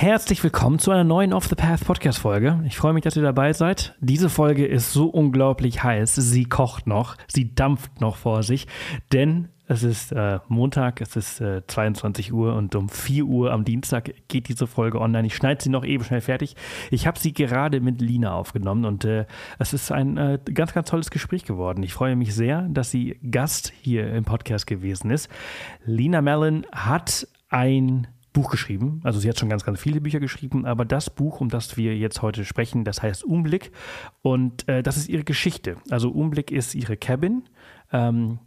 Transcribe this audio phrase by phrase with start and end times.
[0.00, 2.58] Herzlich willkommen zu einer neuen Off the Path Podcast Folge.
[2.66, 3.94] Ich freue mich, dass ihr dabei seid.
[4.00, 6.14] Diese Folge ist so unglaublich heiß.
[6.14, 8.66] Sie kocht noch, sie dampft noch vor sich,
[9.12, 13.66] denn es ist äh, Montag, es ist äh, 22 Uhr und um 4 Uhr am
[13.66, 15.26] Dienstag geht diese Folge online.
[15.26, 16.56] Ich schneide sie noch eben schnell fertig.
[16.90, 19.26] Ich habe sie gerade mit Lina aufgenommen und äh,
[19.58, 21.82] es ist ein äh, ganz, ganz tolles Gespräch geworden.
[21.82, 25.28] Ich freue mich sehr, dass sie Gast hier im Podcast gewesen ist.
[25.84, 29.00] Lina Mellon hat ein Buch geschrieben.
[29.04, 31.96] Also sie hat schon ganz, ganz viele Bücher geschrieben, aber das Buch, um das wir
[31.96, 33.72] jetzt heute sprechen, das heißt Umblick
[34.22, 35.76] und äh, das ist ihre Geschichte.
[35.90, 37.44] Also Umblick ist ihre Cabin,
[37.92, 38.38] ähm,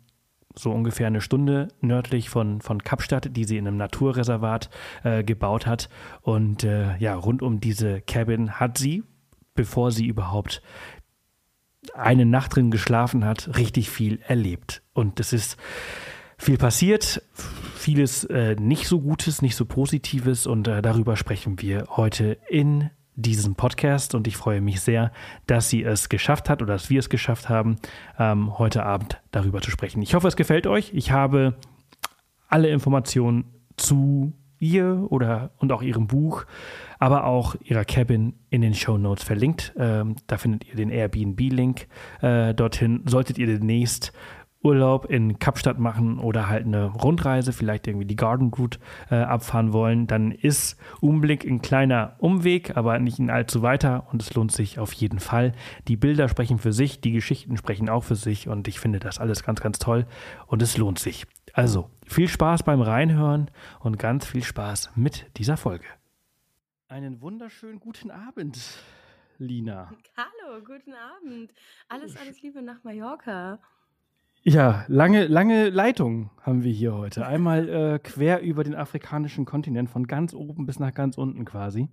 [0.55, 4.69] so ungefähr eine Stunde nördlich von, von Kapstadt, die sie in einem Naturreservat
[5.03, 5.89] äh, gebaut hat.
[6.21, 9.03] Und äh, ja, rund um diese Cabin hat sie,
[9.55, 10.61] bevor sie überhaupt
[11.93, 14.83] eine Nacht drin geschlafen hat, richtig viel erlebt.
[14.93, 15.57] Und es ist
[16.43, 17.21] viel passiert,
[17.73, 22.89] vieles äh, nicht so Gutes, nicht so Positives und äh, darüber sprechen wir heute in
[23.15, 25.13] diesem Podcast und ich freue mich sehr,
[25.47, 27.77] dass sie es geschafft hat oder dass wir es geschafft haben,
[28.19, 30.01] ähm, heute Abend darüber zu sprechen.
[30.01, 30.91] Ich hoffe, es gefällt euch.
[30.93, 31.55] Ich habe
[32.49, 33.45] alle Informationen
[33.77, 36.45] zu ihr oder und auch ihrem Buch,
[36.99, 39.73] aber auch ihrer Cabin in den Show Notes verlinkt.
[39.77, 41.87] Ähm, da findet ihr den Airbnb-Link
[42.21, 43.03] äh, dorthin.
[43.05, 44.11] Solltet ihr demnächst
[44.63, 48.79] Urlaub in Kapstadt machen oder halt eine Rundreise, vielleicht irgendwie die Garden Route
[49.11, 54.21] äh, abfahren wollen, dann ist Umblick ein kleiner Umweg, aber nicht ein allzu weiter und
[54.21, 55.53] es lohnt sich auf jeden Fall.
[55.87, 59.19] Die Bilder sprechen für sich, die Geschichten sprechen auch für sich und ich finde das
[59.19, 60.05] alles ganz, ganz toll
[60.47, 61.25] und es lohnt sich.
[61.53, 65.85] Also viel Spaß beim Reinhören und ganz viel Spaß mit dieser Folge.
[66.87, 68.57] Einen wunderschönen guten Abend.
[69.39, 69.91] Lina.
[70.15, 71.53] Hallo, guten Abend.
[71.89, 73.59] Alles, alles Liebe nach Mallorca.
[74.45, 77.25] Ja, lange, lange Leitung haben wir hier heute.
[77.25, 81.87] Einmal äh, quer über den afrikanischen Kontinent, von ganz oben bis nach ganz unten quasi.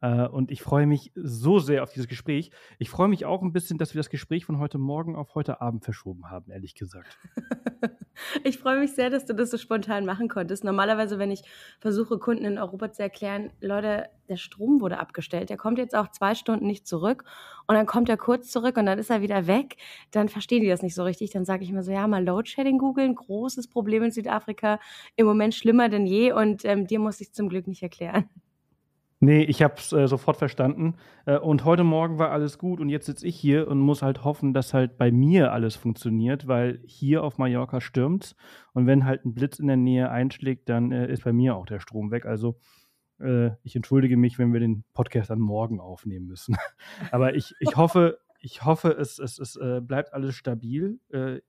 [0.00, 2.52] Äh, und ich freue mich so sehr auf dieses Gespräch.
[2.78, 5.60] Ich freue mich auch ein bisschen, dass wir das Gespräch von heute Morgen auf heute
[5.60, 7.18] Abend verschoben haben, ehrlich gesagt.
[8.44, 10.64] ich freue mich sehr, dass du das so spontan machen konntest.
[10.64, 11.42] Normalerweise, wenn ich
[11.80, 16.10] versuche, Kunden in Europa zu erklären, Leute, der Strom wurde abgestellt, der kommt jetzt auch
[16.10, 17.24] zwei Stunden nicht zurück
[17.66, 19.76] und dann kommt er kurz zurück und dann ist er wieder weg,
[20.12, 21.30] dann verstehen die das nicht so richtig.
[21.30, 24.80] Dann sage ich immer so, ja, mal Loadshedding googeln, großes Problem in Südafrika,
[25.16, 28.28] im Moment schlimmer denn je und ähm, dir muss ich zum Glück nicht erklären.
[29.24, 30.96] Nee, ich habe es äh, sofort verstanden.
[31.24, 34.22] Äh, und heute Morgen war alles gut und jetzt sitze ich hier und muss halt
[34.22, 38.36] hoffen, dass halt bei mir alles funktioniert, weil hier auf Mallorca stürmt
[38.74, 41.64] und wenn halt ein Blitz in der Nähe einschlägt, dann äh, ist bei mir auch
[41.64, 42.26] der Strom weg.
[42.26, 42.58] Also
[43.18, 46.58] äh, ich entschuldige mich, wenn wir den Podcast dann morgen aufnehmen müssen.
[47.10, 51.00] Aber ich, ich hoffe, ich hoffe, es, es, es äh, bleibt alles stabil.
[51.08, 51.40] Äh,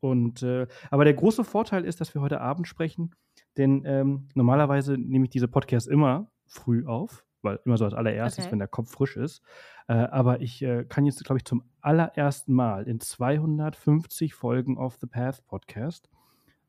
[0.00, 0.44] und
[0.90, 3.14] aber der große Vorteil ist, dass wir heute Abend sprechen,
[3.56, 8.44] denn ähm, normalerweise nehme ich diese Podcasts immer früh auf, weil immer so als allererstes,
[8.44, 8.52] okay.
[8.52, 9.42] wenn der Kopf frisch ist.
[9.86, 14.96] Äh, aber ich äh, kann jetzt, glaube ich, zum allerersten Mal in 250 Folgen of
[15.00, 16.10] the Path Podcast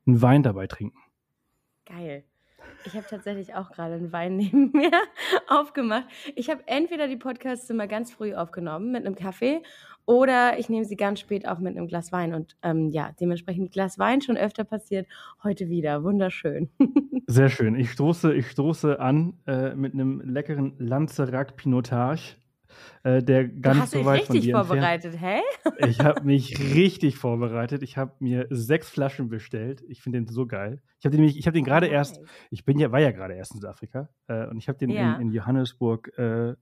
[0.06, 0.98] einen Wein dabei trinken.
[1.86, 2.24] Geil.
[2.84, 4.90] Ich habe tatsächlich auch gerade einen Wein neben mir
[5.48, 6.06] aufgemacht.
[6.34, 9.62] Ich habe entweder die Podcasts immer ganz früh aufgenommen mit einem Kaffee
[10.06, 12.32] oder ich nehme sie ganz spät auf mit einem Glas Wein.
[12.32, 15.06] Und ähm, ja, dementsprechend Glas Wein schon öfter passiert,
[15.42, 16.04] heute wieder.
[16.04, 16.70] Wunderschön.
[17.26, 17.74] Sehr schön.
[17.74, 22.36] Ich stoße, ich stoße an äh, mit einem leckeren Lanzerac Pinotage.
[23.02, 25.40] Äh, der ganz hast so weit von dir vorbereitet, hä?
[25.88, 27.82] ich habe mich richtig vorbereitet.
[27.82, 29.82] Ich habe mir sechs Flaschen bestellt.
[29.88, 30.82] Ich finde den so geil.
[30.98, 33.12] Ich habe den, nämlich, ich habe den gerade oh, erst, ich bin ja, war ja
[33.12, 35.14] gerade erst in Südafrika äh, und ich habe den ja.
[35.16, 36.54] in, in, Johannesburg äh,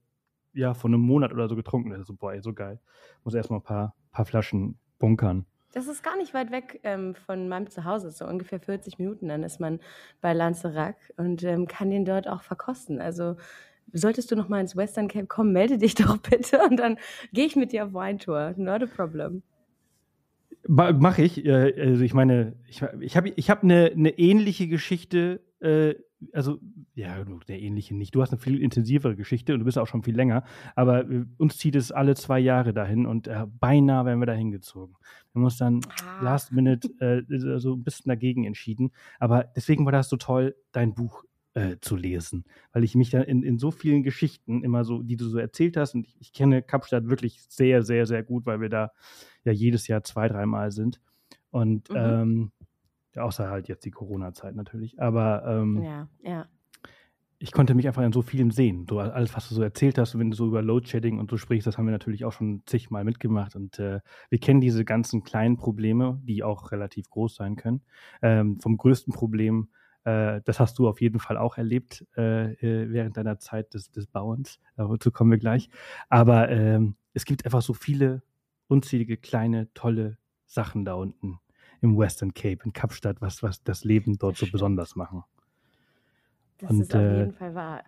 [0.55, 1.91] ja, vor einem Monat oder so getrunken.
[1.91, 2.79] Das ist so, boah, ey, so geil.
[3.23, 5.45] Muss erstmal ein paar, paar Flaschen bunkern.
[5.73, 9.27] Das ist gar nicht weit weg ähm, von meinem Zuhause, so ungefähr 40 Minuten.
[9.27, 9.81] Dann ist man
[10.21, 13.01] bei Lanzerac und ähm, kann den dort auch verkosten.
[13.01, 13.35] Also
[13.91, 16.97] solltest du noch mal ins Western Cape kommen, melde dich doch bitte und dann
[17.33, 18.53] gehe ich mit dir auf Weintour.
[18.55, 19.43] Not a problem.
[20.67, 21.45] Mache ich.
[21.45, 25.95] Äh, also ich meine, ich, ich habe ich hab eine, eine ähnliche Geschichte äh,
[26.31, 26.59] also,
[26.93, 28.15] ja, der ähnliche nicht.
[28.15, 30.43] Du hast eine viel intensivere Geschichte und du bist auch schon viel länger,
[30.75, 34.51] aber äh, uns zieht es alle zwei Jahre dahin und äh, beinahe werden wir dahin
[34.51, 34.95] gezogen.
[35.33, 36.23] Wir haben uns dann ah.
[36.23, 40.93] last minute äh, so ein bisschen dagegen entschieden, aber deswegen war das so toll, dein
[40.93, 41.23] Buch
[41.53, 45.17] äh, zu lesen, weil ich mich da in, in so vielen Geschichten immer so, die
[45.17, 48.61] du so erzählt hast, und ich, ich kenne Kapstadt wirklich sehr, sehr, sehr gut, weil
[48.61, 48.91] wir da
[49.43, 51.01] ja jedes Jahr zwei, dreimal sind.
[51.51, 51.95] Und mhm.
[51.95, 52.51] ähm,
[53.17, 54.99] außer halt jetzt die Corona-Zeit natürlich.
[54.99, 56.45] Aber ähm, ja, ja.
[57.39, 58.85] ich konnte mich einfach in so vielem sehen.
[58.89, 61.67] So alles, was du so erzählt hast, wenn du so über Load-Shedding und so sprichst,
[61.67, 63.55] das haben wir natürlich auch schon zigmal mitgemacht.
[63.55, 67.81] Und äh, wir kennen diese ganzen kleinen Probleme, die auch relativ groß sein können.
[68.21, 69.69] Ähm, vom größten Problem
[70.05, 73.91] Äh, das hast du auf jeden Fall auch erlebt äh, äh, während deiner Zeit des,
[73.91, 74.59] des Bauens.
[74.77, 75.69] Dazu kommen wir gleich.
[76.09, 78.21] Aber ähm, es gibt einfach so viele
[78.67, 81.39] unzählige kleine, tolle Sachen da unten
[81.81, 85.23] im Western Cape, in Kapstadt, was, was das Leben dort so besonders machen.
[86.57, 87.83] Das Und, ist auf äh, jeden Fall wahr.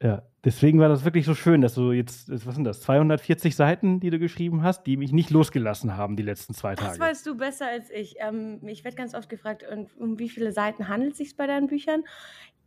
[0.00, 3.98] Ja, deswegen war das wirklich so schön, dass du jetzt, was sind das, 240 Seiten,
[3.98, 6.90] die du geschrieben hast, die mich nicht losgelassen haben die letzten zwei Tage.
[6.90, 8.14] Das weißt du besser als ich.
[8.20, 9.64] Ähm, ich werde ganz oft gefragt,
[9.98, 12.04] um wie viele Seiten handelt es sich bei deinen Büchern?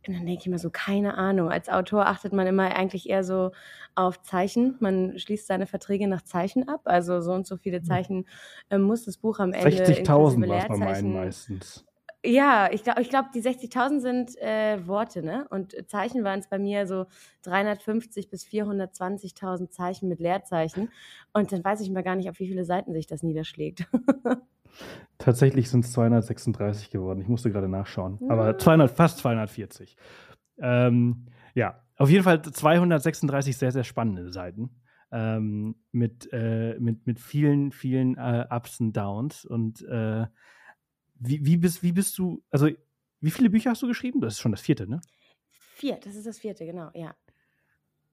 [0.06, 1.50] Und dann denke ich mir so, keine Ahnung.
[1.50, 3.52] Als Autor achtet man immer eigentlich eher so
[3.94, 4.76] auf Zeichen.
[4.80, 6.80] Man schließt seine Verträge nach Zeichen ab.
[6.84, 7.84] Also so und so viele hm.
[7.84, 8.26] Zeichen
[8.70, 9.84] äh, muss das Buch am Ende.
[9.84, 11.84] 60.000 war es bei meinen meistens.
[12.24, 15.46] Ja, ich glaube, ich glaub, die 60.000 sind äh, Worte, ne?
[15.50, 17.06] Und Zeichen waren es bei mir so
[17.42, 20.88] 350 bis 420.000 Zeichen mit Leerzeichen.
[21.32, 23.88] Und dann weiß ich mal gar nicht, auf wie viele Seiten sich das niederschlägt.
[25.18, 27.20] Tatsächlich sind es 236 geworden.
[27.20, 28.18] Ich musste gerade nachschauen.
[28.20, 28.30] Ja.
[28.30, 29.96] Aber 200, fast 240.
[30.58, 34.70] Ähm, ja, auf jeden Fall 236 sehr, sehr spannende Seiten.
[35.10, 39.44] Ähm, mit, äh, mit, mit vielen, vielen äh, Ups und Downs.
[39.44, 40.26] Und äh,
[41.24, 42.68] wie, wie, bist, wie bist du, also
[43.20, 44.20] wie viele Bücher hast du geschrieben?
[44.20, 45.00] Das ist schon das vierte, ne?
[45.50, 47.14] Vier, das ist das vierte, genau, ja.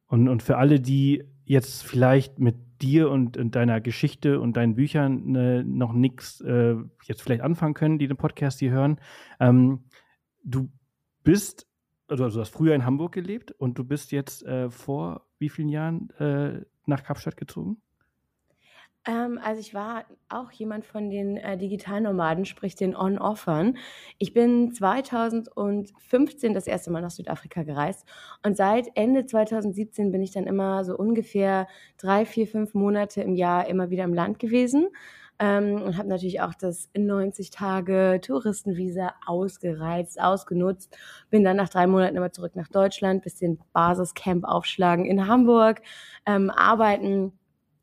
[0.08, 4.76] Und, und für alle, die jetzt vielleicht mit dir und, und deiner Geschichte und deinen
[4.76, 6.76] Büchern äh, noch nichts äh,
[7.06, 9.00] jetzt vielleicht anfangen können, die den Podcast hier hören,
[9.40, 9.86] ähm,
[10.44, 10.70] du
[11.24, 11.68] bist,
[12.08, 15.50] also, also du hast früher in Hamburg gelebt und du bist jetzt äh, vor wie
[15.50, 17.82] vielen Jahren äh, nach Kapstadt gezogen?
[19.10, 23.78] Ähm, also ich war auch jemand von den äh, Digitalnomaden, sprich den On-Offern.
[24.20, 28.06] Ich bin 2015 das erste Mal nach Südafrika gereist
[28.46, 31.68] und seit Ende 2017 bin ich dann immer so ungefähr
[31.98, 34.90] drei, vier, fünf Monate im Jahr immer wieder im Land gewesen.
[35.42, 40.96] Ähm, und habe natürlich auch das 90 Tage Touristenvisa ausgereizt, ausgenutzt.
[41.30, 45.82] Bin dann nach drei Monaten immer zurück nach Deutschland, bisschen Basiscamp aufschlagen in Hamburg,
[46.26, 47.39] ähm, arbeiten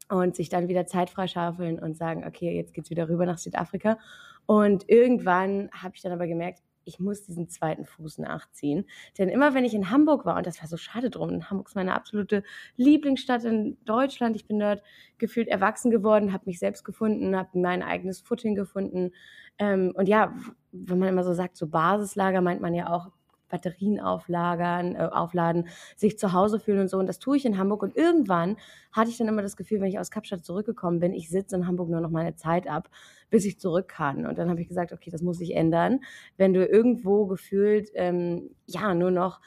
[0.08, 3.98] und sich dann wieder Zeit freischaufeln und sagen, okay, jetzt geht's wieder rüber nach Südafrika.
[4.46, 8.86] Und irgendwann habe ich dann aber gemerkt, ich muss diesen zweiten Fuß nachziehen.
[9.18, 11.74] Denn immer wenn ich in Hamburg war, und das war so schade drum, Hamburg ist
[11.74, 12.44] meine absolute
[12.76, 14.36] Lieblingsstadt in Deutschland.
[14.36, 14.82] Ich bin dort
[15.18, 19.10] gefühlt erwachsen geworden, habe mich selbst gefunden, habe mein eigenes Footing gefunden.
[19.58, 20.32] Ähm, und ja,
[20.70, 23.10] wenn man immer so sagt, so Basislager, meint man ja auch
[23.48, 26.98] Batterien auflagern, äh, aufladen, sich zu Hause fühlen und so.
[26.98, 27.82] Und das tue ich in Hamburg.
[27.82, 28.56] Und irgendwann
[28.92, 31.66] hatte ich dann immer das Gefühl, wenn ich aus Kapstadt zurückgekommen bin, ich sitze in
[31.66, 32.88] Hamburg nur noch meine Zeit ab,
[33.30, 34.26] bis ich zurück kann.
[34.26, 36.00] Und dann habe ich gesagt, okay, das muss sich ändern.
[36.36, 39.40] Wenn du irgendwo gefühlt, ähm, ja, nur noch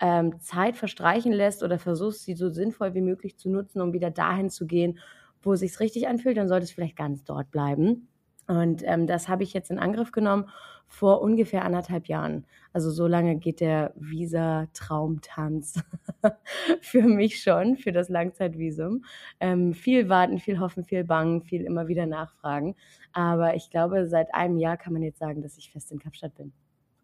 [0.00, 4.10] ähm, Zeit verstreichen lässt oder versuchst, sie so sinnvoll wie möglich zu nutzen, um wieder
[4.10, 4.98] dahin zu gehen,
[5.42, 8.08] wo es sich richtig anfühlt, dann sollte es vielleicht ganz dort bleiben.
[8.46, 10.46] Und ähm, das habe ich jetzt in Angriff genommen
[10.88, 12.46] vor ungefähr anderthalb Jahren.
[12.72, 15.82] Also so lange geht der Visa-Traumtanz
[16.80, 19.04] für mich schon, für das Langzeitvisum.
[19.40, 22.76] Ähm, viel warten, viel hoffen, viel bangen, viel immer wieder nachfragen.
[23.12, 26.34] Aber ich glaube, seit einem Jahr kann man jetzt sagen, dass ich fest in Kapstadt
[26.34, 26.52] bin.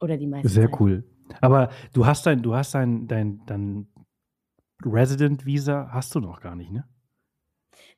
[0.01, 0.49] Oder die meisten.
[0.49, 0.81] Sehr Zeit.
[0.81, 1.05] cool.
[1.41, 3.89] Aber du hast dein, du hast dein, dein, dein
[4.85, 6.85] Resident-Visa hast du noch gar nicht, ne?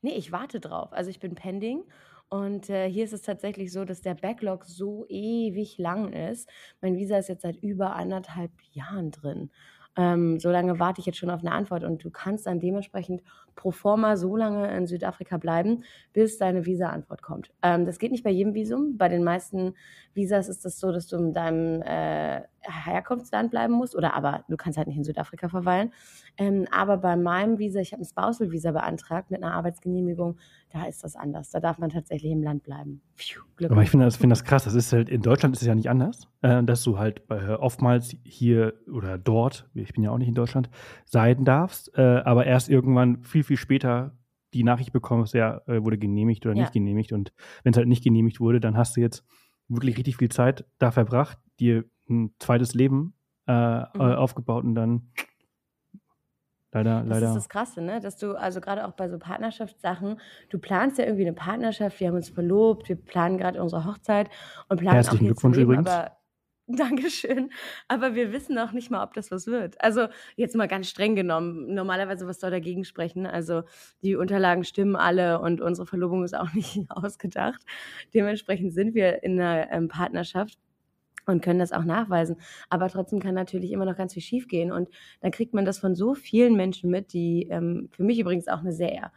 [0.02, 0.92] Nee, ich warte drauf.
[0.92, 1.82] Also ich bin pending
[2.28, 6.48] und äh, hier ist es tatsächlich so, dass der Backlog so ewig lang ist.
[6.80, 9.50] Mein Visa ist jetzt seit über anderthalb Jahren drin.
[9.96, 13.22] Ähm, so lange warte ich jetzt schon auf eine Antwort und du kannst dann dementsprechend
[13.54, 17.52] pro forma so lange in Südafrika bleiben, bis deine Visa-Antwort kommt.
[17.62, 18.96] Ähm, das geht nicht bei jedem Visum.
[18.98, 19.74] Bei den meisten
[20.14, 24.56] Visas ist das so, dass du in deinem äh, Herkunftsland bleiben musst oder aber du
[24.56, 25.92] kannst halt nicht in Südafrika verweilen.
[26.36, 30.38] Ähm, aber bei meinem Visa, ich habe ein Spousal-Visa beantragt mit einer Arbeitsgenehmigung,
[30.70, 31.50] da ist das anders.
[31.50, 33.02] Da darf man tatsächlich im Land bleiben.
[33.14, 34.64] Pfiuh, Aber ich finde das, find das krass.
[34.64, 37.58] Das ist halt, in Deutschland ist es ja nicht anders, äh, dass du halt bei,
[37.58, 40.70] oftmals hier oder dort, ich bin ja auch nicht in Deutschland,
[41.04, 44.16] sein darfst, äh, aber erst irgendwann viel, viel später
[44.54, 46.62] die Nachricht bekommst, ja, äh, wurde genehmigt oder ja.
[46.62, 47.12] nicht genehmigt.
[47.12, 47.32] Und
[47.64, 49.24] wenn es halt nicht genehmigt wurde, dann hast du jetzt
[49.68, 53.14] wirklich richtig viel Zeit da verbracht, dir ein zweites Leben
[53.46, 54.00] äh, mhm.
[54.00, 55.12] aufgebaut und dann
[56.74, 57.20] Leider, das leider.
[57.20, 58.00] Das ist das Krasse, ne?
[58.00, 62.08] Dass du, also gerade auch bei so Partnerschaftssachen, du planst ja irgendwie eine Partnerschaft, wir
[62.08, 64.28] haben uns verlobt, wir planen gerade unsere Hochzeit
[64.68, 65.88] und planen Herzlichen auch Glückwunsch Leben, übrigens.
[65.88, 66.16] Aber
[66.68, 67.50] Dankeschön.
[67.88, 69.80] Aber wir wissen auch nicht mal, ob das was wird.
[69.82, 71.74] Also jetzt mal ganz streng genommen.
[71.74, 73.26] Normalerweise, was soll dagegen sprechen?
[73.26, 73.64] Also
[74.02, 77.62] die Unterlagen stimmen alle und unsere Verlobung ist auch nicht ausgedacht.
[78.14, 80.58] Dementsprechend sind wir in einer ähm, Partnerschaft
[81.26, 82.36] und können das auch nachweisen.
[82.70, 84.72] Aber trotzdem kann natürlich immer noch ganz viel schiefgehen.
[84.72, 84.88] Und
[85.20, 88.60] dann kriegt man das von so vielen Menschen mit, die ähm, für mich übrigens auch
[88.60, 89.12] eine sehr,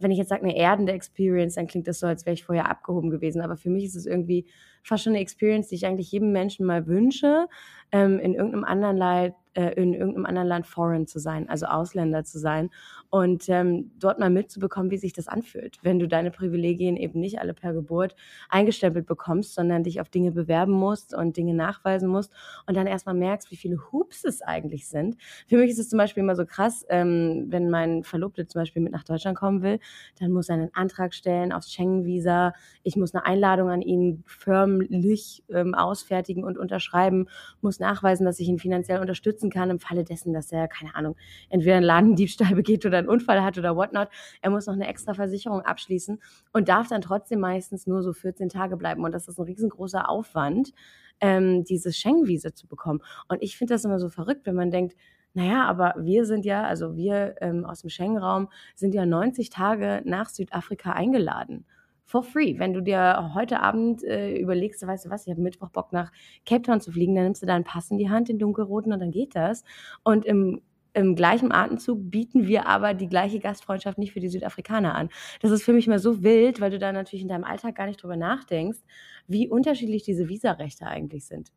[0.00, 2.70] wenn ich jetzt sage, eine erdende Experience, dann klingt das so, als wäre ich vorher
[2.70, 3.40] abgehoben gewesen.
[3.40, 4.46] Aber für mich ist es irgendwie
[4.82, 7.46] fast schon eine Experience, die ich eigentlich jedem Menschen mal wünsche,
[7.92, 12.22] ähm, in irgendeinem anderen Leid, äh, in irgendeinem anderen Land foreign zu sein, also Ausländer
[12.24, 12.70] zu sein
[13.10, 17.40] und ähm, dort mal mitzubekommen, wie sich das anfühlt, wenn du deine Privilegien eben nicht
[17.40, 18.14] alle per Geburt
[18.50, 22.32] eingestempelt bekommst, sondern dich auf Dinge bewerben musst und Dinge nachweisen musst
[22.66, 25.16] und dann erstmal merkst, wie viele Hoops es eigentlich sind.
[25.48, 28.82] Für mich ist es zum Beispiel immer so krass, ähm, wenn mein Verlobter zum Beispiel
[28.82, 29.80] mit nach Deutschland kommen will,
[30.20, 32.52] dann muss er einen Antrag stellen aufs Schengen-Visa.
[32.82, 34.22] Ich muss eine Einladung an ihn
[34.68, 37.28] förmlich ähm, ausfertigen und unterschreiben,
[37.60, 41.16] muss nachweisen, dass ich ihn finanziell unterstützen kann im Falle dessen, dass er, keine Ahnung,
[41.48, 44.08] entweder einen Ladendiebstahl begeht oder einen Unfall hat oder whatnot.
[44.42, 46.20] Er muss noch eine extra Versicherung abschließen
[46.52, 49.04] und darf dann trotzdem meistens nur so 14 Tage bleiben.
[49.04, 50.72] Und das ist ein riesengroßer Aufwand,
[51.20, 53.00] ähm, dieses Schengen-Visa zu bekommen.
[53.28, 54.96] Und ich finde das immer so verrückt, wenn man denkt,
[55.34, 60.02] naja, aber wir sind ja, also wir ähm, aus dem Schengen-Raum sind ja 90 Tage
[60.04, 61.66] nach Südafrika eingeladen
[62.08, 62.58] for free.
[62.58, 66.10] Wenn du dir heute Abend äh, überlegst, weißt du was, ich habe Mittwoch Bock nach
[66.46, 69.00] Cape Town zu fliegen, dann nimmst du deinen Pass in die Hand, den dunkelroten, und
[69.00, 69.62] dann geht das.
[70.02, 70.60] Und im
[70.94, 75.10] im gleichen Atemzug bieten wir aber die gleiche Gastfreundschaft nicht für die Südafrikaner an.
[75.40, 77.86] Das ist für mich mal so wild, weil du da natürlich in deinem Alltag gar
[77.86, 78.80] nicht drüber nachdenkst,
[79.28, 81.52] wie unterschiedlich diese Visarechte eigentlich sind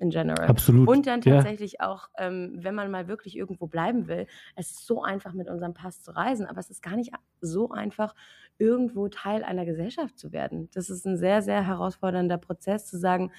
[0.00, 0.46] in general.
[0.46, 0.88] Absolut.
[0.88, 1.88] Und dann tatsächlich ja.
[1.88, 4.26] auch, ähm, wenn man mal wirklich irgendwo bleiben will,
[4.56, 7.70] es ist so einfach mit unserem Pass zu reisen, aber es ist gar nicht so
[7.70, 8.14] einfach,
[8.58, 10.68] irgendwo Teil einer Gesellschaft zu werden.
[10.74, 13.30] Das ist ein sehr, sehr herausfordernder Prozess zu sagen,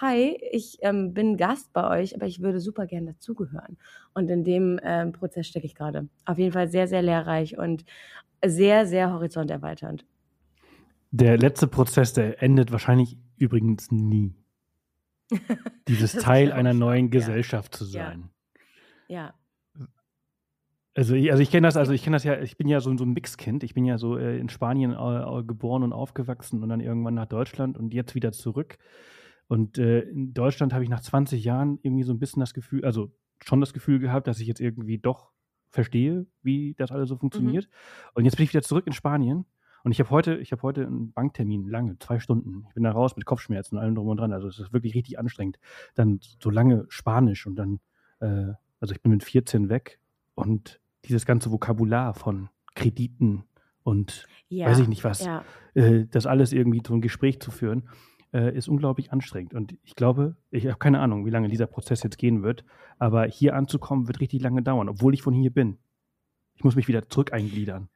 [0.00, 3.78] hi, ich ähm, bin Gast bei euch, aber ich würde super gern dazugehören.
[4.14, 6.08] Und in dem ähm, Prozess stecke ich gerade.
[6.24, 7.84] Auf jeden Fall sehr, sehr lehrreich und
[8.44, 10.04] sehr, sehr horizonterweiternd.
[11.10, 14.34] Der letzte Prozess, der endet wahrscheinlich übrigens nie.
[15.88, 17.78] Dieses Teil einer neuen Gesellschaft ja.
[17.78, 18.30] zu sein.
[19.08, 19.16] Ja.
[19.16, 19.34] ja.
[20.94, 22.96] Also ich, also ich kenne das, also ich kenne das ja, ich bin ja so,
[22.96, 23.62] so ein Mixkind.
[23.62, 27.26] Ich bin ja so äh, in Spanien äh, geboren und aufgewachsen und dann irgendwann nach
[27.26, 28.78] Deutschland und jetzt wieder zurück.
[29.46, 32.84] Und äh, in Deutschland habe ich nach 20 Jahren irgendwie so ein bisschen das Gefühl,
[32.84, 33.12] also
[33.44, 35.30] schon das Gefühl gehabt, dass ich jetzt irgendwie doch
[35.70, 37.66] verstehe, wie das alles so funktioniert.
[37.66, 38.10] Mhm.
[38.14, 39.46] Und jetzt bin ich wieder zurück in Spanien
[39.84, 42.64] und ich habe heute, ich habe heute einen Banktermin, lange, zwei Stunden.
[42.68, 44.32] Ich bin da raus mit Kopfschmerzen und allem drum und dran.
[44.32, 45.58] Also es ist wirklich richtig anstrengend.
[45.94, 47.80] Dann so lange Spanisch und dann,
[48.20, 49.98] äh, also ich bin mit 14 weg
[50.34, 53.44] und dieses ganze Vokabular von Krediten
[53.82, 55.44] und ja, weiß ich nicht was, ja.
[55.74, 57.88] äh, das alles irgendwie so ein Gespräch zu führen,
[58.32, 59.54] äh, ist unglaublich anstrengend.
[59.54, 62.64] Und ich glaube, ich habe keine Ahnung, wie lange dieser Prozess jetzt gehen wird,
[62.98, 65.78] aber hier anzukommen wird richtig lange dauern, obwohl ich von hier bin.
[66.54, 67.88] Ich muss mich wieder zurück eingliedern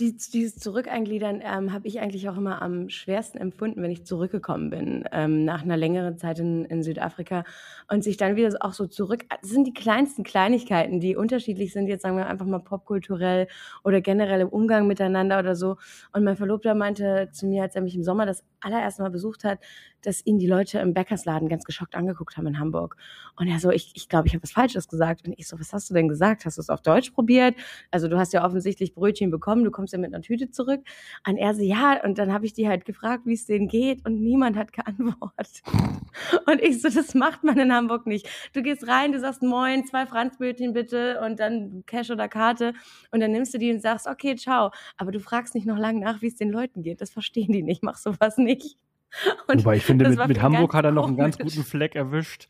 [0.00, 4.70] die, dieses Zurückeingliedern ähm, habe ich eigentlich auch immer am schwersten empfunden, wenn ich zurückgekommen
[4.70, 7.44] bin, ähm, nach einer längeren Zeit in, in Südafrika
[7.88, 11.86] und sich dann wieder auch so zurück, das sind die kleinsten Kleinigkeiten, die unterschiedlich sind,
[11.86, 13.46] jetzt sagen wir einfach mal popkulturell
[13.84, 15.76] oder generell im Umgang miteinander oder so.
[16.12, 19.44] Und mein Verlobter meinte zu mir, als er mich im Sommer das allererste Mal besucht
[19.44, 19.58] hat,
[20.06, 22.96] dass ihn die Leute im Bäckersladen ganz geschockt angeguckt haben in Hamburg.
[23.36, 25.26] Und er so, ich, ich glaube, ich habe was Falsches gesagt.
[25.26, 26.44] Und ich so, was hast du denn gesagt?
[26.44, 27.54] Hast du es auf Deutsch probiert?
[27.90, 30.80] Also du hast ja offensichtlich Brötchen bekommen, du kommst ja mit einer Tüte zurück.
[31.26, 32.02] Und er so, ja.
[32.04, 34.04] Und dann habe ich die halt gefragt, wie es denen geht.
[34.06, 35.62] Und niemand hat geantwortet.
[36.46, 38.28] Und ich so, das macht man in Hamburg nicht.
[38.52, 42.74] Du gehst rein, du sagst Moin, zwei Franzbrötchen bitte und dann Cash oder Karte.
[43.10, 44.70] Und dann nimmst du die und sagst, okay, ciao.
[44.96, 47.00] Aber du fragst nicht noch lange nach, wie es den Leuten geht.
[47.00, 47.82] Das verstehen die nicht.
[47.82, 48.76] Mach sowas nicht.
[49.46, 52.48] Und Wobei ich finde, mit, mit Hamburg hat er noch einen ganz guten Fleck erwischt.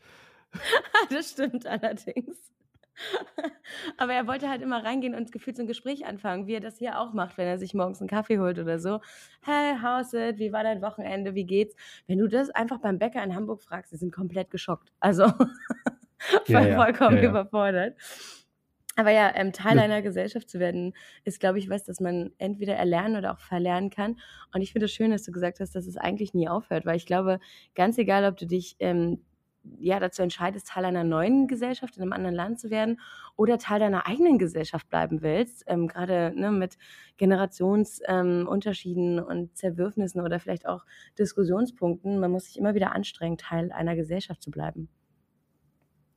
[1.09, 2.51] das stimmt allerdings.
[3.97, 6.77] Aber er wollte halt immer reingehen und gefühlt so ein Gespräch anfangen, wie er das
[6.77, 8.99] hier auch macht, wenn er sich morgens einen Kaffee holt oder so.
[9.41, 10.37] Hey, how's it?
[10.37, 11.33] Wie war dein Wochenende?
[11.33, 11.75] Wie geht's?
[12.07, 14.91] Wenn du das einfach beim Bäcker in Hamburg fragst, die sind komplett geschockt.
[14.99, 15.23] Also
[16.47, 17.95] ja, ja, vollkommen ja, überfordert.
[18.97, 19.83] Aber ja, ähm, Teil ja.
[19.83, 20.93] einer Gesellschaft zu werden,
[21.23, 24.19] ist, glaube ich, was, das man entweder erlernen oder auch verlernen kann.
[24.53, 26.97] Und ich finde es schön, dass du gesagt hast, dass es eigentlich nie aufhört, weil
[26.97, 27.39] ich glaube,
[27.73, 29.23] ganz egal, ob du dich ähm,
[29.79, 32.99] ja dazu entscheidest, Teil einer neuen Gesellschaft in einem anderen Land zu werden
[33.37, 36.77] oder Teil deiner eigenen Gesellschaft bleiben willst, ähm, gerade ne, mit
[37.17, 40.85] Generationsunterschieden ähm, und Zerwürfnissen oder vielleicht auch
[41.17, 44.89] Diskussionspunkten, man muss sich immer wieder anstrengen, Teil einer Gesellschaft zu bleiben.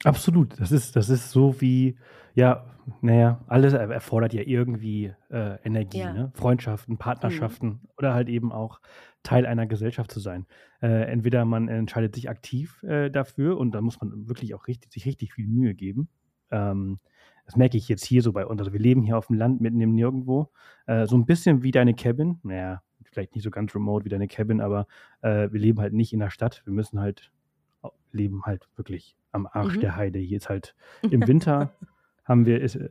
[0.04, 0.58] Absolut.
[0.60, 1.96] Das ist, das ist so wie,
[2.34, 2.64] ja,
[3.00, 6.12] naja, alles erfordert ja irgendwie äh, Energie, ja.
[6.12, 6.32] ne?
[6.34, 7.80] Freundschaften, Partnerschaften mhm.
[7.96, 8.80] oder halt eben auch
[9.22, 10.46] Teil einer Gesellschaft zu sein.
[10.82, 14.92] Äh, entweder man entscheidet sich aktiv äh, dafür und da muss man wirklich auch richtig,
[14.92, 16.08] sich richtig viel Mühe geben.
[16.50, 16.98] Ähm,
[17.46, 18.60] das merke ich jetzt hier so bei uns.
[18.60, 20.50] Also wir leben hier auf dem Land mitten im Nirgendwo.
[20.86, 22.38] Äh, so ein bisschen wie deine Cabin.
[22.42, 24.86] Naja, vielleicht nicht so ganz remote wie deine Cabin, aber
[25.22, 26.62] äh, wir leben halt nicht in der Stadt.
[26.64, 27.32] Wir müssen halt
[28.12, 29.80] leben halt wirklich am Arsch mhm.
[29.80, 30.18] der Heide.
[30.18, 30.74] Hier ist halt
[31.10, 31.74] im Winter
[32.24, 32.88] haben wir ist, äh,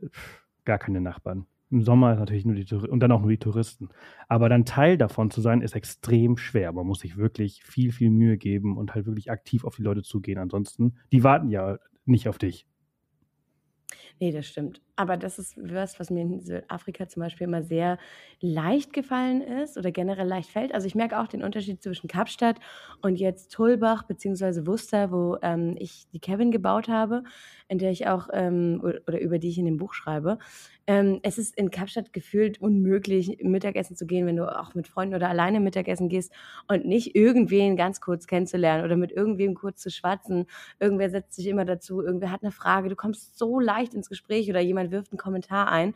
[0.65, 1.47] gar keine Nachbarn.
[1.71, 3.89] im Sommer ist natürlich nur die Touristen und dann auch nur die Touristen.
[4.27, 6.71] Aber dann Teil davon zu sein, ist extrem schwer.
[6.71, 10.03] Man muss sich wirklich viel, viel Mühe geben und halt wirklich aktiv auf die Leute
[10.03, 10.37] zugehen.
[10.37, 12.67] Ansonsten, die warten ja nicht auf dich.
[14.21, 14.81] Nee, das stimmt.
[14.95, 17.97] Aber das ist was, was mir in Südafrika zum Beispiel immer sehr
[18.39, 20.73] leicht gefallen ist oder generell leicht fällt.
[20.73, 22.57] Also ich merke auch den Unterschied zwischen Kapstadt
[23.01, 24.65] und jetzt Tulbach bzw.
[24.67, 27.23] Worcester, wo ähm, ich die Kevin gebaut habe,
[27.67, 30.37] in der ich auch ähm, oder über die ich in dem Buch schreibe.
[30.85, 35.15] Ähm, es ist in Kapstadt gefühlt unmöglich, Mittagessen zu gehen, wenn du auch mit Freunden
[35.15, 36.33] oder alleine Mittagessen gehst
[36.67, 40.45] und nicht irgendwen ganz kurz kennenzulernen oder mit irgendwem kurz zu schwatzen.
[40.79, 42.89] Irgendwer setzt sich immer dazu, irgendwer hat eine Frage.
[42.89, 45.93] Du kommst so leicht ins Gespräch oder jemand wirft einen Kommentar ein.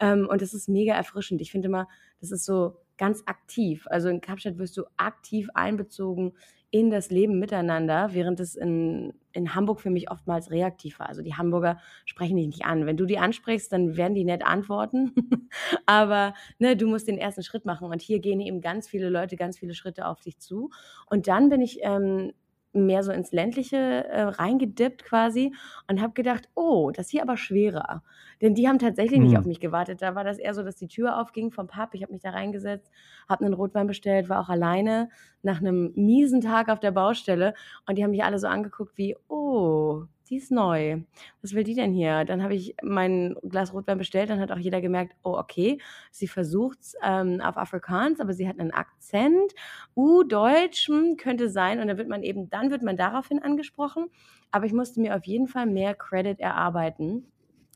[0.00, 1.40] Ähm, und das ist mega erfrischend.
[1.40, 1.88] Ich finde immer,
[2.20, 3.86] das ist so ganz aktiv.
[3.90, 6.34] Also in Kapstadt wirst du aktiv einbezogen
[6.70, 11.08] in das Leben miteinander, während es in, in Hamburg für mich oftmals reaktiv war.
[11.08, 12.86] Also die Hamburger sprechen dich nicht an.
[12.86, 15.12] Wenn du die ansprichst, dann werden die nett antworten.
[15.86, 17.88] Aber ne, du musst den ersten Schritt machen.
[17.88, 20.70] Und hier gehen eben ganz viele Leute ganz viele Schritte auf dich zu.
[21.06, 22.32] Und dann bin ich ähm,
[22.72, 25.52] mehr so ins ländliche äh, reingedippt quasi
[25.88, 28.02] und habe gedacht, oh, das hier aber schwerer.
[28.40, 29.26] Denn die haben tatsächlich mhm.
[29.26, 30.02] nicht auf mich gewartet.
[30.02, 31.90] Da war das eher so, dass die Tür aufging vom Pub.
[31.92, 32.90] Ich habe mich da reingesetzt,
[33.28, 35.08] habe einen Rotwein bestellt, war auch alleine
[35.42, 37.54] nach einem miesen Tag auf der Baustelle
[37.86, 41.02] und die haben mich alle so angeguckt wie, oh, die ist neu.
[41.42, 42.24] Was will die denn hier?
[42.24, 45.78] Dann habe ich mein Glas Rotwein bestellt, dann hat auch jeder gemerkt, oh, okay,
[46.12, 49.52] sie versucht es ähm, auf Afrikaans, aber sie hat einen Akzent.
[49.96, 51.80] Uh, Deutsch hm, könnte sein.
[51.80, 54.06] Und dann wird man eben, dann wird man daraufhin angesprochen.
[54.52, 57.26] Aber ich musste mir auf jeden Fall mehr Credit erarbeiten.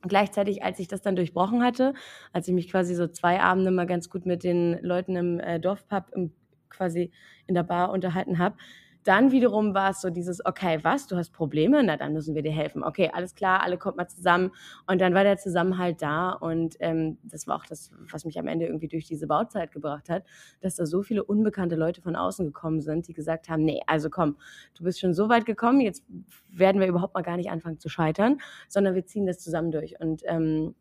[0.02, 1.94] Gleichzeitig, als ich das dann durchbrochen hatte,
[2.32, 5.58] als ich mich quasi so zwei Abende mal ganz gut mit den Leuten im äh,
[5.58, 6.32] Dorfpub im,
[6.69, 7.10] quasi
[7.47, 8.56] in der Bar unterhalten habe,
[9.04, 11.82] dann wiederum war es so dieses, okay, was, du hast Probleme?
[11.84, 12.82] Na, dann müssen wir dir helfen.
[12.82, 14.50] Okay, alles klar, alle kommt mal zusammen.
[14.86, 16.30] Und dann war der Zusammenhalt da.
[16.30, 20.08] Und ähm, das war auch das, was mich am Ende irgendwie durch diese Bauzeit gebracht
[20.08, 20.25] hat,
[20.60, 24.08] dass da so viele unbekannte Leute von außen gekommen sind, die gesagt haben, nee, also
[24.08, 24.36] komm,
[24.75, 26.04] du bist schon so weit gekommen, jetzt
[26.49, 28.38] werden wir überhaupt mal gar nicht anfangen zu scheitern,
[28.69, 30.00] sondern wir ziehen das zusammen durch.
[30.00, 30.75] Und ähm,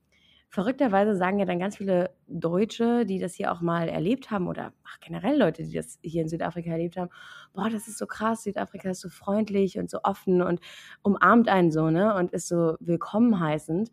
[0.53, 4.71] verrückterweise sagen ja dann ganz viele Deutsche, die das hier auch mal erlebt haben oder
[4.83, 7.09] ach, generell Leute, die das hier in Südafrika erlebt haben,
[7.55, 10.59] boah, das ist so krass, Südafrika ist so freundlich und so offen und
[11.01, 13.89] umarmt einen so, ne, und ist so willkommen heißend.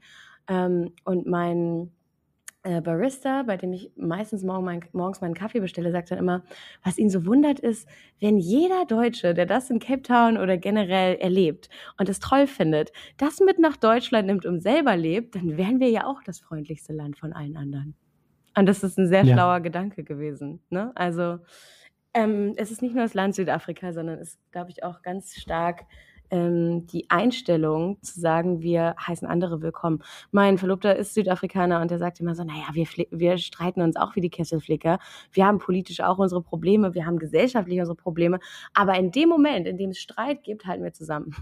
[0.48, 1.92] Ähm, und mein
[2.62, 6.42] äh, Barista, bei dem ich meistens morgen mein, morgens meinen Kaffee bestelle, sagt dann immer,
[6.84, 7.88] was ihn so wundert ist,
[8.20, 12.92] wenn jeder Deutsche, der das in Cape Town oder generell erlebt und es toll findet,
[13.16, 16.92] das mit nach Deutschland nimmt und selber lebt, dann wären wir ja auch das freundlichste
[16.92, 17.94] Land von allen anderen.
[18.56, 19.34] Und das ist ein sehr ja.
[19.34, 20.60] schlauer Gedanke gewesen.
[20.70, 20.92] Ne?
[20.94, 21.38] Also
[22.12, 25.34] ähm, es ist nicht nur das Land Südafrika, sondern es ist, glaube ich, auch ganz
[25.34, 25.84] stark
[26.30, 30.02] ähm, die Einstellung zu sagen, wir heißen andere willkommen.
[30.30, 34.16] Mein Verlobter ist Südafrikaner und der sagt immer so, naja, wir, wir streiten uns auch
[34.16, 34.98] wie die Kesselflicker.
[35.32, 38.38] Wir haben politisch auch unsere Probleme, wir haben gesellschaftlich unsere Probleme.
[38.74, 41.34] Aber in dem Moment, in dem es Streit gibt, halten wir zusammen.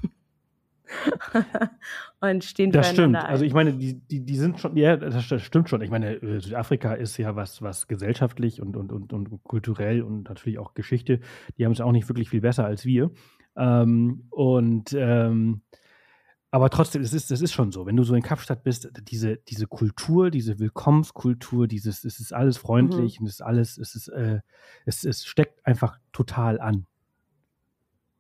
[2.21, 3.17] und stehen Das stimmt.
[3.17, 3.27] Ein.
[3.27, 5.83] Also ich meine, die, die, die sind schon, ja, das, stimmt schon.
[5.83, 10.29] Ich meine, äh, Südafrika ist ja was, was gesellschaftlich und, und, und, und kulturell und
[10.29, 11.21] natürlich auch Geschichte,
[11.57, 13.11] die haben es auch nicht wirklich viel besser als wir.
[13.59, 15.63] Ähm, und ähm,
[16.51, 17.85] aber trotzdem, es ist, das ist schon so.
[17.85, 22.57] Wenn du so in Kapstadt bist, diese, diese Kultur, diese Willkommenskultur, dieses, es ist alles
[22.57, 23.25] freundlich mhm.
[23.25, 24.41] und es ist alles, es ist, äh,
[24.87, 26.87] es, es steckt einfach total an.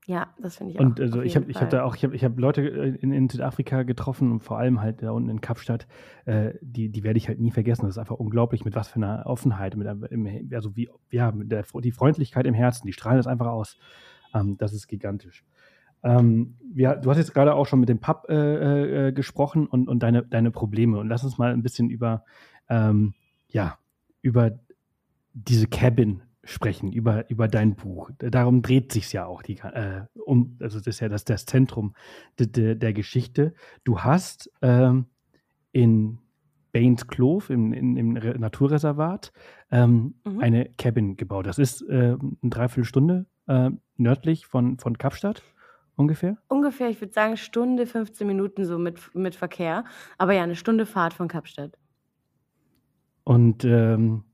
[0.08, 0.84] Ja, das finde ich auch.
[0.84, 3.12] Und also ich habe ich hab da auch, ich habe ich hab Leute äh, in,
[3.12, 5.86] in Südafrika getroffen und vor allem halt da unten in Kapstadt,
[6.24, 7.82] äh, die, die werde ich halt nie vergessen.
[7.82, 9.86] Das ist einfach unglaublich, mit was für einer Offenheit, mit,
[10.54, 13.76] also wie, ja, mit der, die Freundlichkeit im Herzen, die strahlen das einfach aus.
[14.34, 15.44] Ähm, das ist gigantisch.
[16.02, 19.88] Ähm, wir, du hast jetzt gerade auch schon mit dem Pub äh, äh, gesprochen und,
[19.88, 20.98] und deine, deine Probleme.
[20.98, 22.24] Und lass uns mal ein bisschen über,
[22.68, 23.14] ähm,
[23.48, 23.78] ja,
[24.22, 24.58] über
[25.32, 28.10] diese Cabin sprechen, über, über dein Buch.
[28.18, 31.94] Darum dreht sich ja auch, die, äh, um, also das ist ja das, das Zentrum
[32.38, 33.54] de, de, der Geschichte.
[33.84, 35.06] Du hast ähm,
[35.72, 36.18] in
[36.72, 39.32] Baines Clove im, in, im Naturreservat
[39.70, 40.38] ähm, mhm.
[40.40, 41.46] eine Cabin gebaut.
[41.46, 45.42] Das ist äh, eine Dreiviertelstunde äh, nördlich von, von Kapstadt
[45.96, 46.38] ungefähr?
[46.48, 49.84] Ungefähr, ich würde sagen Stunde, 15 Minuten so mit, mit Verkehr.
[50.16, 51.76] Aber ja, eine Stunde Fahrt von Kapstadt.
[53.24, 54.24] Und ähm,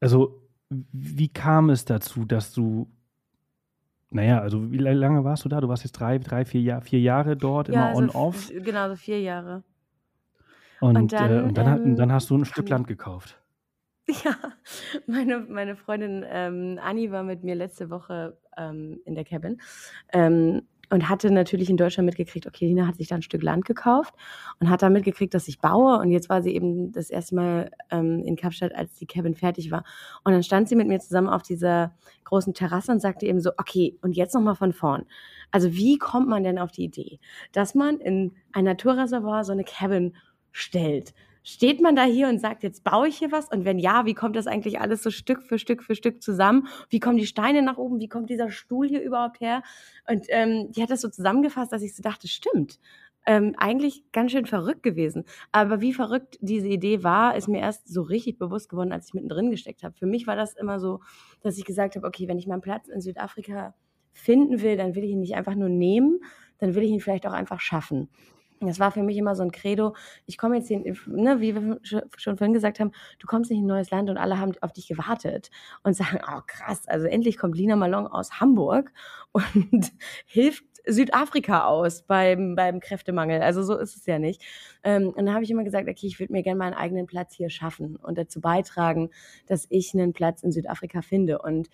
[0.00, 2.88] also, wie kam es dazu, dass du,
[4.10, 5.60] naja, also wie lange warst du da?
[5.60, 8.52] Du warst jetzt drei, drei, vier, Jahr, vier Jahre dort, ja, immer also on-off?
[8.54, 9.64] Genau, so vier Jahre.
[10.80, 13.38] Und, und, dann, äh, und dann, ähm, dann, hast du ein Stück Land gekauft.
[14.24, 14.34] Ja,
[15.06, 19.60] meine, meine Freundin ähm, Anni war mit mir letzte Woche ähm, in der Cabin.
[20.12, 20.62] Ähm,
[20.92, 24.14] und hatte natürlich in Deutschland mitgekriegt, okay, Lina hat sich da ein Stück Land gekauft
[24.60, 25.98] und hat da mitgekriegt, dass ich baue.
[25.98, 29.70] Und jetzt war sie eben das erste Mal ähm, in Kapstadt, als die Cabin fertig
[29.70, 29.84] war.
[30.22, 33.52] Und dann stand sie mit mir zusammen auf dieser großen Terrasse und sagte eben so,
[33.56, 35.06] okay, und jetzt nochmal von vorn.
[35.50, 37.20] Also wie kommt man denn auf die Idee,
[37.52, 40.14] dass man in ein Naturreservoir so eine Cabin
[40.50, 41.14] stellt?
[41.44, 43.50] Steht man da hier und sagt, jetzt baue ich hier was?
[43.50, 46.68] Und wenn ja, wie kommt das eigentlich alles so Stück für Stück für Stück zusammen?
[46.88, 47.98] Wie kommen die Steine nach oben?
[47.98, 49.62] Wie kommt dieser Stuhl hier überhaupt her?
[50.08, 52.78] Und ähm, die hat das so zusammengefasst, dass ich so dachte, stimmt.
[53.24, 55.24] Ähm, eigentlich ganz schön verrückt gewesen.
[55.52, 59.14] Aber wie verrückt diese Idee war, ist mir erst so richtig bewusst geworden, als ich
[59.14, 59.94] mittendrin gesteckt habe.
[59.96, 61.00] Für mich war das immer so,
[61.40, 63.74] dass ich gesagt habe, okay, wenn ich meinen Platz in Südafrika
[64.12, 66.20] finden will, dann will ich ihn nicht einfach nur nehmen,
[66.58, 68.08] dann will ich ihn vielleicht auch einfach schaffen.
[68.66, 69.94] Das war für mich immer so ein Credo.
[70.26, 73.64] Ich komme jetzt hier, ne, wie wir schon vorhin gesagt haben, du kommst nicht in
[73.64, 75.50] ein neues Land und alle haben auf dich gewartet
[75.82, 78.92] und sagen, oh krass, also endlich kommt Lina Malong aus Hamburg
[79.32, 79.92] und
[80.26, 83.40] hilft Südafrika aus beim, beim Kräftemangel.
[83.42, 84.42] Also so ist es ja nicht.
[84.82, 87.34] Ähm, und dann habe ich immer gesagt, okay, ich würde mir gerne meinen eigenen Platz
[87.34, 89.10] hier schaffen und dazu beitragen,
[89.46, 91.38] dass ich einen Platz in Südafrika finde.
[91.38, 91.68] Und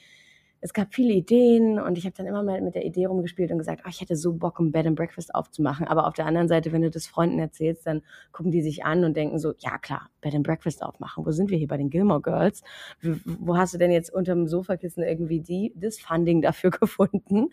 [0.60, 3.58] es gab viele Ideen und ich habe dann immer mal mit der Idee rumgespielt und
[3.58, 5.86] gesagt, oh, ich hätte so Bock, ein Bed and Breakfast aufzumachen.
[5.86, 9.04] Aber auf der anderen Seite, wenn du das Freunden erzählst, dann gucken die sich an
[9.04, 11.24] und denken so, ja klar, Bed and Breakfast aufmachen.
[11.24, 12.62] Wo sind wir hier bei den Gilmore Girls?
[13.02, 17.50] Wo hast du denn jetzt unterm Sofakissen irgendwie die, das Funding dafür gefunden?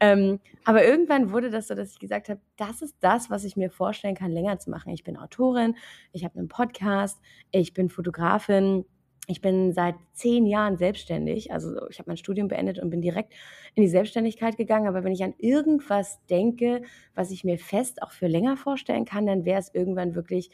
[0.00, 3.56] Ähm, aber irgendwann wurde das so, dass ich gesagt habe, das ist das, was ich
[3.56, 4.92] mir vorstellen kann, länger zu machen.
[4.92, 5.76] Ich bin Autorin,
[6.12, 7.20] ich habe einen Podcast,
[7.52, 8.84] ich bin Fotografin
[9.30, 11.52] ich bin seit zehn Jahren selbstständig.
[11.52, 13.34] Also ich habe mein Studium beendet und bin direkt
[13.74, 14.88] in die Selbstständigkeit gegangen.
[14.88, 16.82] Aber wenn ich an irgendwas denke,
[17.14, 20.50] was ich mir fest auch für länger vorstellen kann, dann wäre es irgendwann wirklich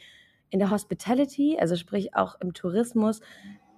[0.49, 3.21] in der Hospitality, also sprich auch im Tourismus,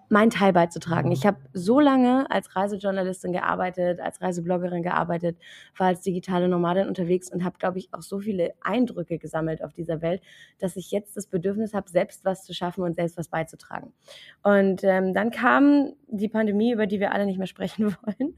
[0.09, 1.11] meinen Teil beizutragen.
[1.11, 5.37] Ich habe so lange als Reisejournalistin gearbeitet, als Reisebloggerin gearbeitet,
[5.77, 9.73] war als digitale Nomadin unterwegs und habe, glaube ich, auch so viele Eindrücke gesammelt auf
[9.73, 10.21] dieser Welt,
[10.59, 13.93] dass ich jetzt das Bedürfnis habe, selbst was zu schaffen und selbst was beizutragen.
[14.43, 18.35] Und ähm, dann kam die Pandemie, über die wir alle nicht mehr sprechen wollen.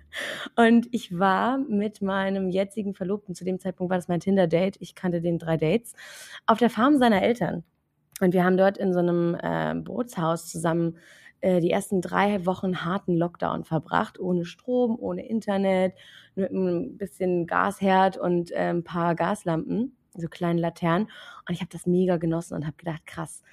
[0.55, 4.95] Und ich war mit meinem jetzigen Verlobten, zu dem Zeitpunkt war das mein Tinder-Date, ich
[4.95, 5.93] kannte den drei Dates,
[6.47, 7.63] auf der Farm seiner Eltern.
[8.21, 10.97] Und wir haben dort in so einem äh, Bootshaus zusammen
[11.41, 15.93] äh, die ersten drei Wochen harten Lockdown verbracht, ohne Strom, ohne Internet,
[16.35, 21.09] mit ein bisschen Gasherd und äh, ein paar Gaslampen, so kleinen Laternen.
[21.47, 23.43] Und ich habe das mega genossen und habe gedacht, krass.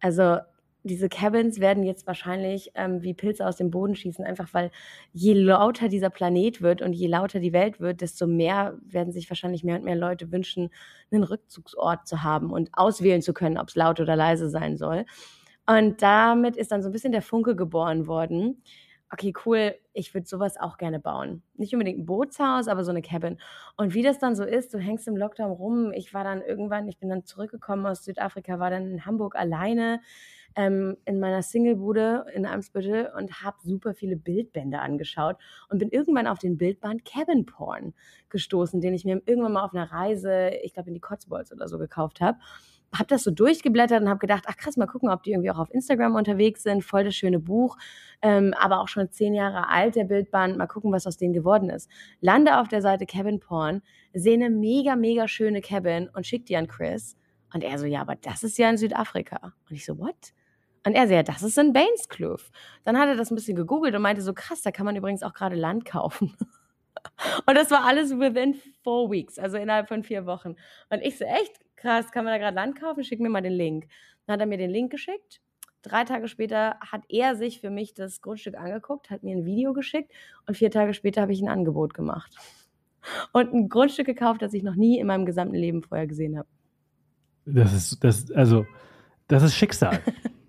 [0.00, 0.38] Also
[0.84, 4.70] diese Cabins werden jetzt wahrscheinlich ähm, wie Pilze aus dem Boden schießen, einfach weil
[5.12, 9.30] je lauter dieser Planet wird und je lauter die Welt wird, desto mehr werden sich
[9.30, 10.70] wahrscheinlich mehr und mehr Leute wünschen,
[11.10, 15.06] einen Rückzugsort zu haben und auswählen zu können, ob es laut oder leise sein soll.
[15.66, 18.62] Und damit ist dann so ein bisschen der Funke geboren worden.
[19.10, 21.42] Okay, cool, ich würde sowas auch gerne bauen.
[21.54, 23.38] Nicht unbedingt ein Bootshaus, aber so eine Cabin.
[23.76, 25.92] Und wie das dann so ist, du hängst im Lockdown rum.
[25.92, 30.00] Ich war dann irgendwann, ich bin dann zurückgekommen aus Südafrika, war dann in Hamburg alleine
[30.56, 35.36] ähm, in meiner Singlebude in Amsbüttel und habe super viele Bildbände angeschaut
[35.68, 37.94] und bin irgendwann auf den Bildband Cabin Porn
[38.30, 41.68] gestoßen, den ich mir irgendwann mal auf einer Reise, ich glaube in die Cotswolds oder
[41.68, 42.38] so gekauft habe
[42.94, 45.58] habe das so durchgeblättert und habe gedacht, ach krass, mal gucken, ob die irgendwie auch
[45.58, 46.84] auf Instagram unterwegs sind.
[46.84, 47.76] Voll das schöne Buch,
[48.22, 50.56] ähm, aber auch schon zehn Jahre alt, der Bildband.
[50.56, 51.90] Mal gucken, was aus denen geworden ist.
[52.20, 56.56] Lande auf der Seite Cabin Porn, sehe eine mega, mega schöne Cabin und schicke die
[56.56, 57.16] an Chris.
[57.52, 59.52] Und er so, ja, aber das ist ja in Südafrika.
[59.68, 60.32] Und ich so, what?
[60.86, 62.50] Und er so, ja, das ist in Bainscloof.
[62.84, 65.22] Dann hat er das ein bisschen gegoogelt und meinte so, krass, da kann man übrigens
[65.22, 66.34] auch gerade Land kaufen.
[67.46, 70.56] Und das war alles within four weeks, also innerhalb von vier Wochen.
[70.90, 71.64] Und ich so, echt?
[71.84, 73.04] krass, kann man da gerade Land kaufen?
[73.04, 73.86] Schick mir mal den Link.
[74.26, 75.42] Dann hat er mir den Link geschickt.
[75.82, 79.74] Drei Tage später hat er sich für mich das Grundstück angeguckt, hat mir ein Video
[79.74, 80.10] geschickt
[80.46, 82.34] und vier Tage später habe ich ein Angebot gemacht.
[83.32, 86.48] Und ein Grundstück gekauft, das ich noch nie in meinem gesamten Leben vorher gesehen habe.
[87.44, 88.64] Das ist, das, also,
[89.28, 90.00] das ist Schicksal.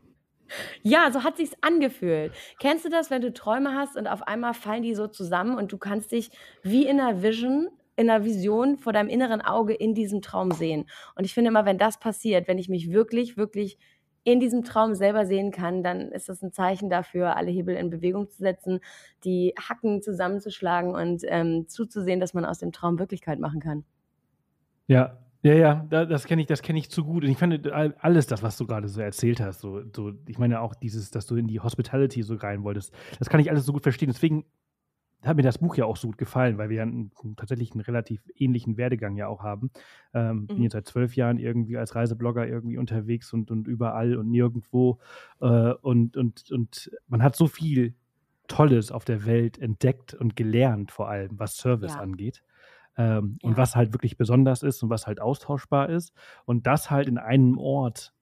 [0.81, 2.33] Ja, so hat sich's angefühlt.
[2.59, 5.71] Kennst du das, wenn du Träume hast und auf einmal fallen die so zusammen und
[5.71, 6.29] du kannst dich
[6.63, 10.85] wie in einer Vision in einer Vision vor deinem inneren Auge in diesem Traum sehen.
[11.15, 13.77] Und ich finde immer, wenn das passiert, wenn ich mich wirklich, wirklich
[14.25, 17.91] in diesem Traum selber sehen kann, dann ist das ein Zeichen dafür, alle Hebel in
[17.91, 18.79] Bewegung zu setzen,
[19.23, 23.85] die Hacken zusammenzuschlagen und ähm, zuzusehen, dass man aus dem Traum Wirklichkeit machen kann.
[24.87, 25.53] Ja, ja,
[25.91, 27.23] ja, das kenne ich, das kenne ich zu gut.
[27.23, 30.59] Und ich finde alles das, was du gerade so erzählt hast, so, so, ich meine
[30.59, 33.71] auch dieses, dass du in die Hospitality so rein wolltest, das kann ich alles so
[33.71, 34.09] gut verstehen.
[34.09, 34.45] Deswegen
[35.23, 37.81] hat mir das Buch ja auch so gut gefallen, weil wir ja einen, tatsächlich einen
[37.81, 39.69] relativ ähnlichen Werdegang ja auch haben.
[40.15, 40.47] Ähm, mhm.
[40.47, 44.99] Bin jetzt seit zwölf Jahren irgendwie als Reiseblogger irgendwie unterwegs und, und überall und nirgendwo.
[45.41, 47.93] Äh, und, und, und man hat so viel
[48.47, 51.99] Tolles auf der Welt entdeckt und gelernt, vor allem was Service ja.
[51.99, 52.43] angeht.
[52.97, 53.49] Ähm, ja.
[53.49, 56.13] und was halt wirklich besonders ist und was halt austauschbar ist.
[56.45, 58.13] Und das halt in einem Ort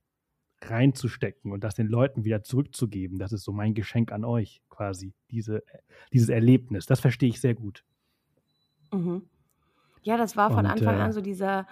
[0.62, 5.14] reinzustecken und das den Leuten wieder zurückzugeben, das ist so mein Geschenk an euch quasi,
[5.30, 5.64] diese,
[6.14, 6.86] dieses Erlebnis.
[6.86, 7.84] Das verstehe ich sehr gut.
[8.92, 9.24] Mhm.
[10.04, 11.68] Ja, das war von und, Anfang äh, an so dieser,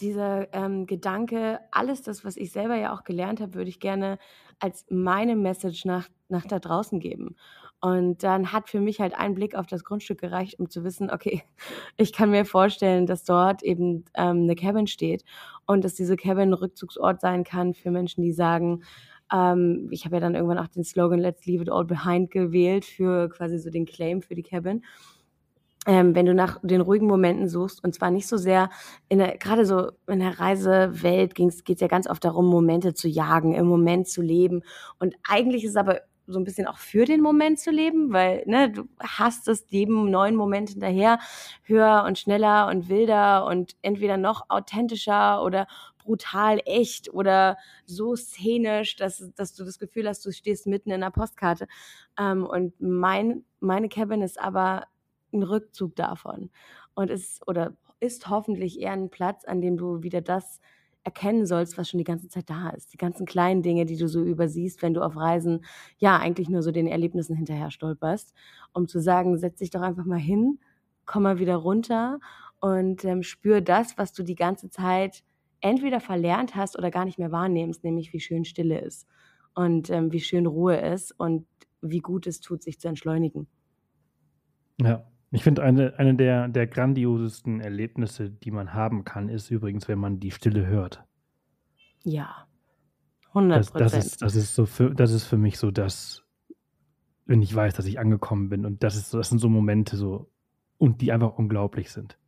[0.00, 4.18] dieser ähm, Gedanke, alles das, was ich selber ja auch gelernt habe, würde ich gerne
[4.58, 7.36] als meine Message nach, nach da draußen geben.
[7.84, 11.10] Und dann hat für mich halt ein Blick auf das Grundstück gereicht, um zu wissen,
[11.10, 11.42] okay,
[11.98, 15.22] ich kann mir vorstellen, dass dort eben ähm, eine Cabin steht
[15.66, 18.84] und dass diese Cabin ein Rückzugsort sein kann für Menschen, die sagen,
[19.30, 22.86] ähm, ich habe ja dann irgendwann auch den Slogan Let's Leave It All Behind gewählt
[22.86, 24.82] für quasi so den Claim für die Cabin
[25.86, 28.70] ähm, wenn du nach den ruhigen Momenten suchst, und zwar nicht so sehr
[29.10, 33.06] in der, gerade so in der Reisewelt geht es ja ganz oft darum, Momente zu
[33.06, 34.62] jagen, im Moment zu leben.
[34.98, 38.70] Und eigentlich ist aber so ein bisschen auch für den Moment zu leben, weil ne,
[38.70, 41.18] du hast es jedem neuen Moment hinterher
[41.62, 45.66] höher und schneller und wilder und entweder noch authentischer oder
[45.98, 47.56] brutal echt oder
[47.86, 51.66] so szenisch, dass, dass du das Gefühl hast, du stehst mitten in einer Postkarte.
[52.18, 54.86] Ähm, und mein, meine Cabin ist aber
[55.32, 56.50] ein Rückzug davon
[56.94, 60.60] und ist oder ist hoffentlich eher ein Platz, an dem du wieder das
[61.04, 62.92] erkennen sollst, was schon die ganze Zeit da ist.
[62.92, 65.64] Die ganzen kleinen Dinge, die du so übersiehst, wenn du auf Reisen
[65.98, 68.32] ja eigentlich nur so den Erlebnissen hinterher stolperst,
[68.72, 70.58] um zu sagen, setz dich doch einfach mal hin,
[71.04, 72.18] komm mal wieder runter
[72.60, 75.22] und ähm, spür das, was du die ganze Zeit
[75.60, 79.06] entweder verlernt hast oder gar nicht mehr wahrnimmst, nämlich wie schön Stille ist
[79.54, 81.46] und ähm, wie schön Ruhe ist und
[81.82, 83.46] wie gut es tut, sich zu entschleunigen.
[84.80, 89.88] Ja, ich finde, eine, eine der, der grandiosesten Erlebnisse, die man haben kann, ist übrigens,
[89.88, 91.02] wenn man die Stille hört.
[92.04, 92.46] Ja,
[93.28, 93.80] 100 Prozent.
[93.80, 96.22] Das, das, ist, das, ist so für, das ist für mich so das,
[97.26, 98.64] wenn ich weiß, dass ich angekommen bin.
[98.64, 100.30] Und das, ist so, das sind so Momente so,
[100.78, 102.18] und die einfach unglaublich sind.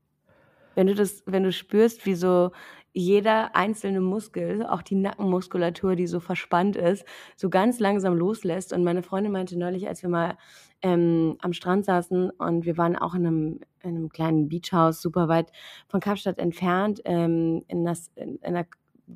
[0.75, 2.53] Wenn du das, wenn du spürst, wie so
[2.99, 7.05] jeder einzelne Muskel, auch die Nackenmuskulatur, die so verspannt ist,
[7.37, 8.73] so ganz langsam loslässt.
[8.73, 10.39] Und meine Freundin meinte neulich, als wir mal
[10.81, 15.29] ähm, am Strand saßen und wir waren auch in einem, in einem kleinen Beachhaus, super
[15.29, 15.53] weit
[15.89, 18.67] von Kapstadt entfernt, ähm, in, das, in, in der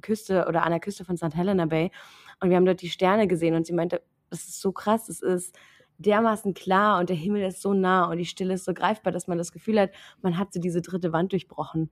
[0.03, 1.35] Küste oder an der Küste von St.
[1.35, 1.91] Helena Bay.
[2.41, 5.23] Und wir haben dort die Sterne gesehen und sie meinte, das ist so krass, es
[5.23, 5.59] ist
[5.97, 9.27] dermaßen klar und der Himmel ist so nah und die Stille ist so greifbar, dass
[9.27, 9.91] man das Gefühl hat,
[10.21, 11.89] man hat so diese dritte Wand durchbrochen.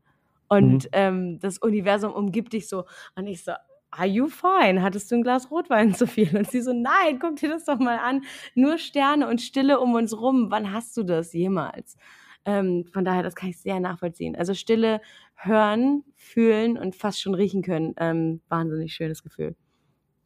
[0.49, 0.91] Und mhm.
[0.93, 2.85] ähm, das Universum umgibt dich so.
[3.15, 3.53] Und ich so,
[3.91, 4.83] are you fine?
[4.83, 6.37] Hattest du ein Glas Rotwein zu viel?
[6.37, 8.23] Und sie so, nein, guck dir das doch mal an.
[8.55, 10.51] Nur Sterne und Stille um uns rum.
[10.51, 11.97] Wann hast du das jemals?
[12.45, 14.37] Ähm, von daher, das kann ich sehr nachvollziehen.
[14.37, 15.01] Also Stille
[15.35, 17.95] hören, fühlen und fast schon riechen können.
[17.99, 19.57] Ähm, wahnsinnig schönes Gefühl.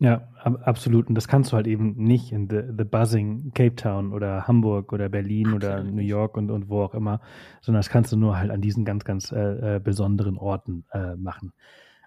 [0.02, 1.08] Ja, ab, absolut.
[1.08, 4.92] Und das kannst du halt eben nicht in the, the Buzzing Cape Town oder Hamburg
[4.92, 7.20] oder Berlin absolut oder New York und, und wo auch immer,
[7.60, 11.14] sondern das kannst du nur halt an diesen ganz, ganz äh, äh, besonderen Orten äh,
[11.14, 11.52] machen.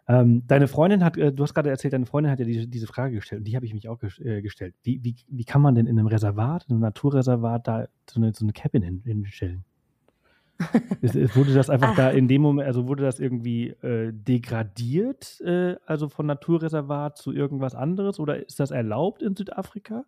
[0.10, 2.86] Ähm, deine Freundin hat, äh, du hast gerade erzählt, deine Freundin hat ja diese, diese
[2.86, 4.75] Frage gestellt und die habe ich mich auch ges äh, gestellt.
[4.84, 8.34] Wie, wie, wie kann man denn in einem Reservat, in einem Naturreservat da so eine,
[8.34, 9.63] so eine Cabin hin, hinstellen?
[11.36, 11.96] Wurde das einfach Ach.
[11.96, 17.32] da in dem Moment, also wurde das irgendwie äh, degradiert, äh, also von Naturreservat zu
[17.32, 20.06] irgendwas anderes oder ist das erlaubt in Südafrika?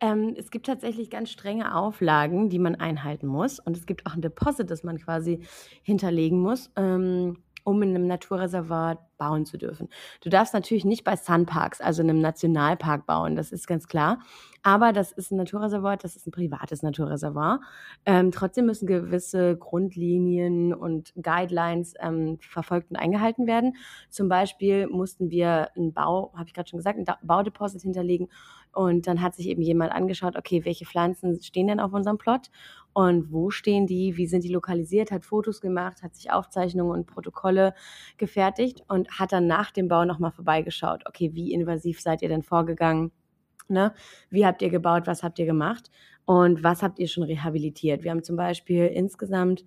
[0.00, 4.14] Ähm, es gibt tatsächlich ganz strenge Auflagen, die man einhalten muss und es gibt auch
[4.14, 5.40] ein Deposit, das man quasi
[5.82, 6.70] hinterlegen muss.
[6.76, 9.88] Ähm, um in einem Naturreservat bauen zu dürfen.
[10.22, 14.18] Du darfst natürlich nicht bei Sunparks, also in einem Nationalpark bauen, das ist ganz klar.
[14.62, 17.60] Aber das ist ein Naturreservat, das ist ein privates Naturreservat.
[18.04, 23.76] Ähm, trotzdem müssen gewisse Grundlinien und Guidelines ähm, verfolgt und eingehalten werden.
[24.10, 28.28] Zum Beispiel mussten wir einen Bau, habe ich gerade schon gesagt, ein Baudeposit hinterlegen
[28.72, 32.50] und dann hat sich eben jemand angeschaut, okay, welche Pflanzen stehen denn auf unserem Plot
[32.92, 37.06] und wo stehen die, wie sind die lokalisiert, hat Fotos gemacht, hat sich Aufzeichnungen und
[37.06, 37.74] Protokolle
[38.16, 42.42] gefertigt und hat dann nach dem Bau nochmal vorbeigeschaut, okay, wie invasiv seid ihr denn
[42.42, 43.12] vorgegangen?
[43.68, 43.94] Ne?
[44.30, 45.90] Wie habt ihr gebaut, was habt ihr gemacht
[46.24, 48.02] und was habt ihr schon rehabilitiert?
[48.02, 49.64] Wir haben zum Beispiel insgesamt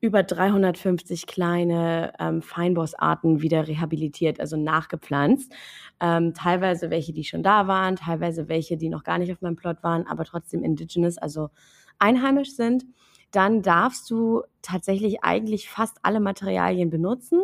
[0.00, 5.52] über 350 kleine ähm, Feinbossarten wieder rehabilitiert, also nachgepflanzt.
[6.00, 9.56] Ähm, teilweise welche, die schon da waren, teilweise welche, die noch gar nicht auf meinem
[9.56, 11.50] Plot waren, aber trotzdem indigenous, also
[11.98, 12.84] einheimisch sind.
[13.30, 17.42] Dann darfst du tatsächlich eigentlich fast alle Materialien benutzen.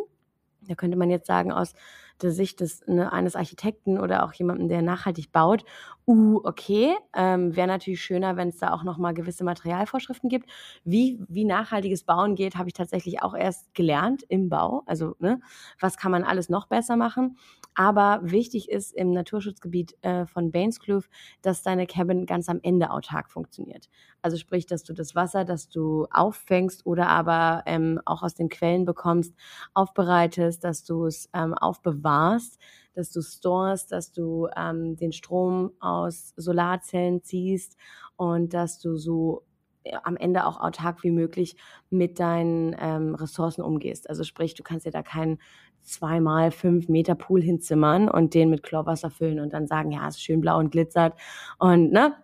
[0.62, 1.74] Da könnte man jetzt sagen, aus
[2.22, 5.64] der Sicht des, ne, eines Architekten oder auch jemanden, der nachhaltig baut,
[6.06, 10.48] uh, okay, ähm, wäre natürlich schöner, wenn es da auch nochmal gewisse Materialvorschriften gibt.
[10.84, 14.82] Wie, wie nachhaltiges Bauen geht, habe ich tatsächlich auch erst gelernt im Bau.
[14.86, 15.40] Also, ne,
[15.80, 17.36] was kann man alles noch besser machen?
[17.74, 21.08] Aber wichtig ist im Naturschutzgebiet äh, von Bainskloof,
[21.42, 23.88] dass deine Cabin ganz am Ende autark funktioniert.
[24.22, 28.48] Also sprich, dass du das Wasser, das du auffängst oder aber ähm, auch aus den
[28.48, 29.34] Quellen bekommst,
[29.74, 32.58] aufbereitest, dass du es ähm, aufbewahrst,
[32.96, 37.76] dass du stores, dass du ähm, den Strom aus Solarzellen ziehst
[38.16, 39.44] und dass du so
[39.84, 41.56] äh, am Ende auch autark wie möglich
[41.90, 44.08] mit deinen ähm, Ressourcen umgehst.
[44.08, 45.38] Also sprich, du kannst dir da keinen
[45.82, 50.22] zweimal fünf Meter Pool hinzimmern und den mit Chlorwasser füllen und dann sagen, ja, ist
[50.22, 51.14] schön blau und glitzert
[51.58, 52.16] und ne,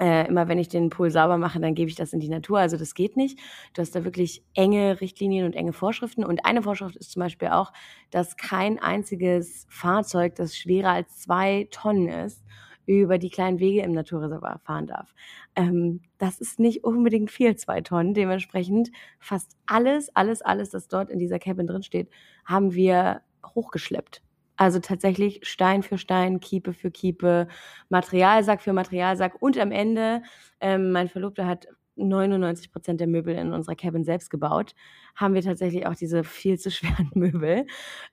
[0.00, 2.58] äh, immer wenn ich den Pool sauber mache, dann gebe ich das in die Natur.
[2.58, 3.38] Also das geht nicht.
[3.74, 6.24] Du hast da wirklich enge Richtlinien und enge Vorschriften.
[6.24, 7.72] Und eine Vorschrift ist zum Beispiel auch,
[8.10, 12.42] dass kein einziges Fahrzeug, das schwerer als zwei Tonnen ist,
[12.86, 15.14] über die kleinen Wege im Naturreservat fahren darf.
[15.54, 18.14] Ähm, das ist nicht unbedingt viel, zwei Tonnen.
[18.14, 22.08] Dementsprechend fast alles, alles, alles, das dort in dieser Cabin drin steht,
[22.44, 23.20] haben wir
[23.54, 24.22] hochgeschleppt.
[24.60, 27.48] Also tatsächlich Stein für Stein, Kiepe für Kiepe,
[27.88, 30.22] Materialsack für Materialsack und am Ende,
[30.60, 34.74] ähm, mein Verlobter hat 99 Prozent der Möbel in unserer Cabin selbst gebaut,
[35.16, 37.66] haben wir tatsächlich auch diese viel zu schweren Möbel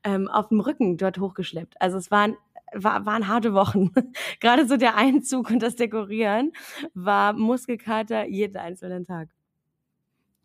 [0.05, 1.75] ähm, auf dem Rücken dort hochgeschleppt.
[1.81, 2.37] Also es waren
[2.73, 3.91] war, waren harte Wochen.
[4.39, 6.53] Gerade so der Einzug und das Dekorieren
[6.93, 9.36] war Muskelkater jeden einzelnen Tag.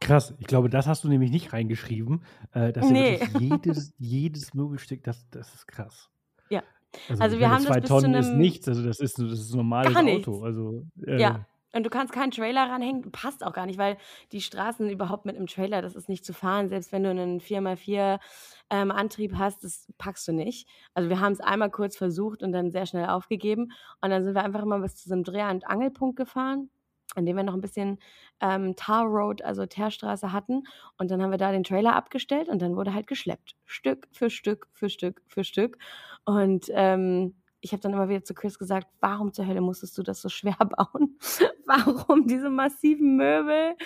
[0.03, 2.25] Krass, ich glaube, das hast du nämlich nicht reingeschrieben.
[2.53, 3.19] Äh, dass nee.
[3.19, 6.11] ja jedes, jedes Möbelstück, das, das ist krass.
[6.51, 6.63] Ja.
[7.09, 9.53] Also, also wir haben zwei das bis Tonnen ist nichts, also das ist, das ist
[9.53, 10.43] ein normales Auto.
[10.43, 11.47] Also, äh, ja.
[11.75, 13.97] Und du kannst keinen Trailer ranhängen, passt auch gar nicht, weil
[14.33, 16.69] die Straßen überhaupt mit einem Trailer, das ist nicht zu fahren.
[16.69, 18.21] Selbst wenn du einen 4x4
[18.69, 20.69] ähm, Antrieb hast, das packst du nicht.
[20.93, 23.73] Also wir haben es einmal kurz versucht und dann sehr schnell aufgegeben.
[24.03, 26.69] Und dann sind wir einfach immer bis zu so einem Dreh- und Angelpunkt gefahren
[27.15, 27.99] an dem wir noch ein bisschen
[28.41, 30.65] ähm, Tar Road, also Teerstraße hatten.
[30.99, 33.55] Und dann haben wir da den Trailer abgestellt und dann wurde halt geschleppt.
[33.67, 35.79] Stück für Stück für Stück für Stück.
[36.25, 40.03] Und ähm, ich habe dann immer wieder zu Chris gesagt, warum zur Hölle musstest du
[40.03, 41.17] das so schwer bauen?
[41.65, 43.77] warum diese massiven Möbel?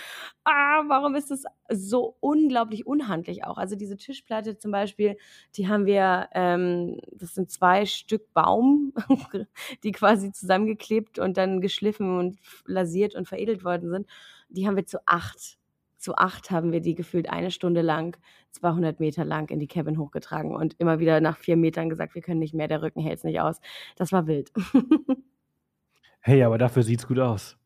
[0.45, 3.59] Ah, warum ist das so unglaublich unhandlich auch?
[3.59, 5.17] Also diese Tischplatte zum Beispiel,
[5.57, 8.93] die haben wir, ähm, das sind zwei Stück Baum,
[9.85, 14.07] die quasi zusammengeklebt und dann geschliffen und lasiert und veredelt worden sind.
[14.49, 15.59] Die haben wir zu acht
[16.07, 18.17] zu acht haben wir die gefühlt eine Stunde lang,
[18.53, 22.23] 200 Meter lang in die Cabin hochgetragen und immer wieder nach vier Metern gesagt, wir
[22.23, 23.61] können nicht mehr, der Rücken hält es nicht aus.
[23.97, 24.53] Das war wild.
[26.21, 27.59] hey, aber dafür sieht es gut aus.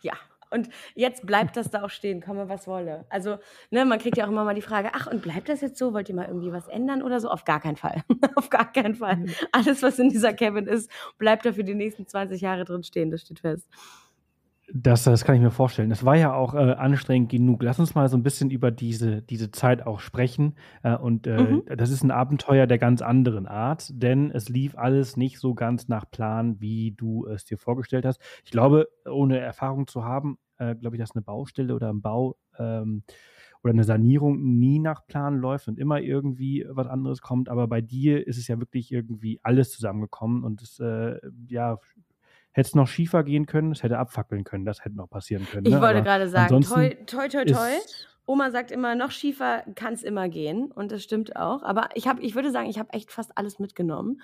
[0.00, 0.14] Ja,
[0.48, 3.04] und jetzt bleibt das da auch stehen, komme was wolle.
[3.10, 3.36] Also,
[3.70, 5.92] ne, man kriegt ja auch immer mal die Frage, ach, und bleibt das jetzt so?
[5.92, 7.28] Wollt ihr mal irgendwie was ändern oder so?
[7.28, 8.02] Auf gar keinen Fall.
[8.36, 9.16] Auf gar keinen Fall.
[9.16, 9.34] Mhm.
[9.52, 13.10] Alles, was in dieser Cabin ist, bleibt da für die nächsten 20 Jahre drin stehen,
[13.10, 13.68] das steht fest.
[14.72, 15.90] Das, das kann ich mir vorstellen.
[15.90, 17.62] Das war ja auch äh, anstrengend genug.
[17.62, 20.56] Lass uns mal so ein bisschen über diese, diese Zeit auch sprechen.
[20.82, 21.62] Äh, und äh, mhm.
[21.76, 25.86] das ist ein Abenteuer der ganz anderen Art, denn es lief alles nicht so ganz
[25.86, 28.20] nach Plan, wie du es dir vorgestellt hast.
[28.44, 32.36] Ich glaube, ohne Erfahrung zu haben, äh, glaube ich, dass eine Baustelle oder ein Bau
[32.58, 33.04] ähm,
[33.62, 37.48] oder eine Sanierung nie nach Plan läuft und immer irgendwie was anderes kommt.
[37.48, 41.78] Aber bei dir ist es ja wirklich irgendwie alles zusammengekommen und es äh, ja
[42.56, 45.66] hätte es noch schiefer gehen können, es hätte abfackeln können, das hätte noch passieren können.
[45.66, 45.80] Ich ne?
[45.82, 47.70] wollte gerade sagen, toi, toi, toi, toi.
[48.24, 50.72] Oma sagt immer, noch schiefer kann es immer gehen.
[50.72, 51.62] Und das stimmt auch.
[51.62, 54.22] Aber ich, hab, ich würde sagen, ich habe echt fast alles mitgenommen.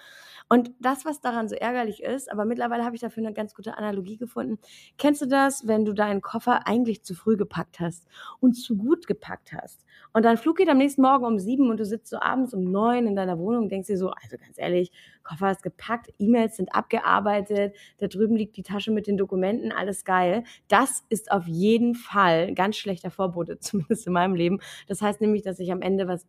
[0.48, 3.76] Und das, was daran so ärgerlich ist, aber mittlerweile habe ich dafür eine ganz gute
[3.76, 4.58] Analogie gefunden.
[4.98, 8.08] Kennst du das, wenn du deinen Koffer eigentlich zu früh gepackt hast
[8.40, 9.84] und zu gut gepackt hast?
[10.12, 12.70] Und dein Flug geht am nächsten Morgen um sieben und du sitzt so abends um
[12.70, 14.90] neun in deiner Wohnung und denkst dir so, also ganz ehrlich,
[15.22, 20.04] Koffer ist gepackt, E-Mails sind abgearbeitet, da drüben liegt die Tasche mit den Dokumenten, alles
[20.04, 20.44] geil.
[20.68, 24.60] Das ist auf jeden Fall ein ganz schlechter Vorbote, zumindest in meinem Leben.
[24.86, 26.26] Das heißt nämlich, dass ich am Ende was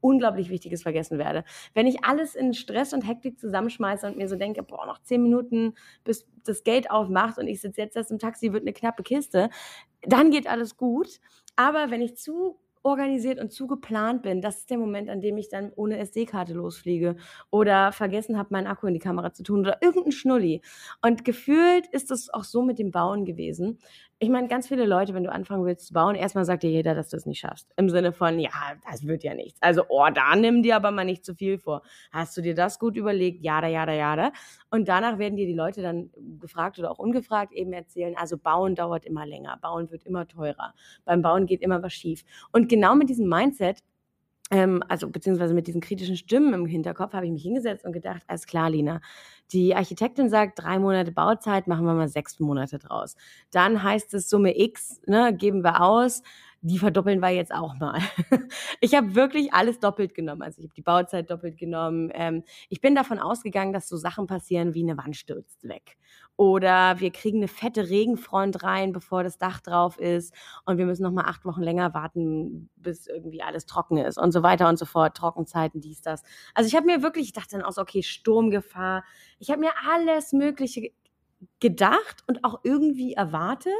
[0.00, 1.44] unglaublich Wichtiges vergessen werde.
[1.74, 5.22] Wenn ich alles in Stress und Hektik zusammenschmeiße und mir so denke, boah, noch zehn
[5.22, 9.02] Minuten, bis das Gate aufmacht und ich sitze jetzt erst im Taxi, wird eine knappe
[9.02, 9.50] Kiste,
[10.02, 11.18] dann geht alles gut.
[11.56, 15.36] Aber wenn ich zu organisiert und zu geplant bin, das ist der Moment, an dem
[15.38, 17.16] ich dann ohne SD-Karte losfliege
[17.50, 20.62] oder vergessen habe, meinen Akku in die Kamera zu tun oder irgendein Schnulli.
[21.02, 23.78] Und gefühlt ist es auch so mit dem Bauen gewesen
[24.18, 26.94] ich meine, ganz viele Leute, wenn du anfangen willst zu bauen, erstmal sagt dir jeder,
[26.94, 27.70] dass du es nicht schaffst.
[27.76, 28.50] Im Sinne von, ja,
[28.90, 29.60] das wird ja nichts.
[29.60, 31.82] Also, oh, da nimm dir aber mal nicht zu viel vor.
[32.12, 33.44] Hast du dir das gut überlegt?
[33.44, 34.32] Jada, jada, jada.
[34.70, 36.10] Und danach werden dir die Leute dann
[36.40, 40.72] gefragt oder auch ungefragt eben erzählen, also bauen dauert immer länger, bauen wird immer teurer.
[41.04, 42.24] Beim Bauen geht immer was schief.
[42.52, 43.82] Und genau mit diesem Mindset
[44.50, 48.22] ähm, also beziehungsweise mit diesen kritischen Stimmen im Hinterkopf, habe ich mich hingesetzt und gedacht,
[48.28, 49.00] alles klar, Lina,
[49.52, 53.16] die Architektin sagt, drei Monate Bauzeit, machen wir mal sechs Monate draus.
[53.50, 56.22] Dann heißt es Summe X, ne, geben wir aus,
[56.66, 58.00] die verdoppeln wir jetzt auch mal.
[58.80, 60.42] ich habe wirklich alles doppelt genommen.
[60.42, 62.10] Also ich habe die Bauzeit doppelt genommen.
[62.12, 65.96] Ähm, ich bin davon ausgegangen, dass so Sachen passieren wie eine Wand stürzt weg.
[66.36, 70.34] Oder wir kriegen eine fette Regenfront rein, bevor das Dach drauf ist.
[70.64, 74.32] Und wir müssen noch mal acht Wochen länger warten, bis irgendwie alles trocken ist und
[74.32, 75.16] so weiter und so fort.
[75.16, 76.24] Trockenzeiten, dies, das.
[76.52, 79.04] Also ich habe mir wirklich, ich dachte dann auch so, okay, Sturmgefahr.
[79.38, 80.90] Ich habe mir alles Mögliche
[81.60, 83.72] gedacht und auch irgendwie erwartet.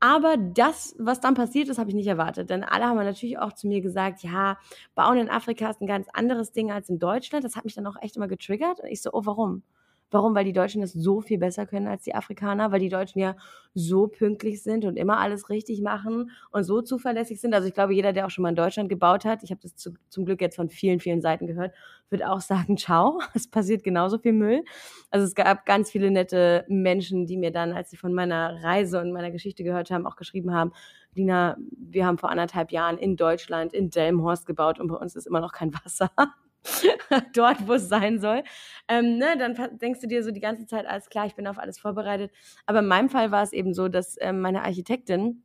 [0.00, 2.50] Aber das, was dann passiert ist, habe ich nicht erwartet.
[2.50, 4.58] Denn alle haben natürlich auch zu mir gesagt, ja,
[4.94, 7.44] Bauen in Afrika ist ein ganz anderes Ding als in Deutschland.
[7.44, 8.80] Das hat mich dann auch echt immer getriggert.
[8.80, 9.62] Und ich so, oh, warum?
[10.10, 10.34] Warum?
[10.34, 13.36] Weil die Deutschen das so viel besser können als die Afrikaner, weil die Deutschen ja
[13.74, 17.54] so pünktlich sind und immer alles richtig machen und so zuverlässig sind.
[17.54, 19.76] Also ich glaube, jeder, der auch schon mal in Deutschland gebaut hat, ich habe das
[19.76, 21.74] zu, zum Glück jetzt von vielen, vielen Seiten gehört,
[22.08, 24.64] wird auch sagen, ciao, es passiert genauso viel Müll.
[25.10, 29.00] Also es gab ganz viele nette Menschen, die mir dann, als sie von meiner Reise
[29.00, 30.72] und meiner Geschichte gehört haben, auch geschrieben haben,
[31.14, 35.26] Lina, wir haben vor anderthalb Jahren in Deutschland, in Delmhorst gebaut und bei uns ist
[35.26, 36.10] immer noch kein Wasser.
[37.34, 38.42] dort, wo es sein soll.
[38.88, 41.58] Ähm, ne, dann denkst du dir so die ganze Zeit, alles klar, ich bin auf
[41.58, 42.32] alles vorbereitet.
[42.66, 45.42] Aber in meinem Fall war es eben so, dass ähm, meine Architektin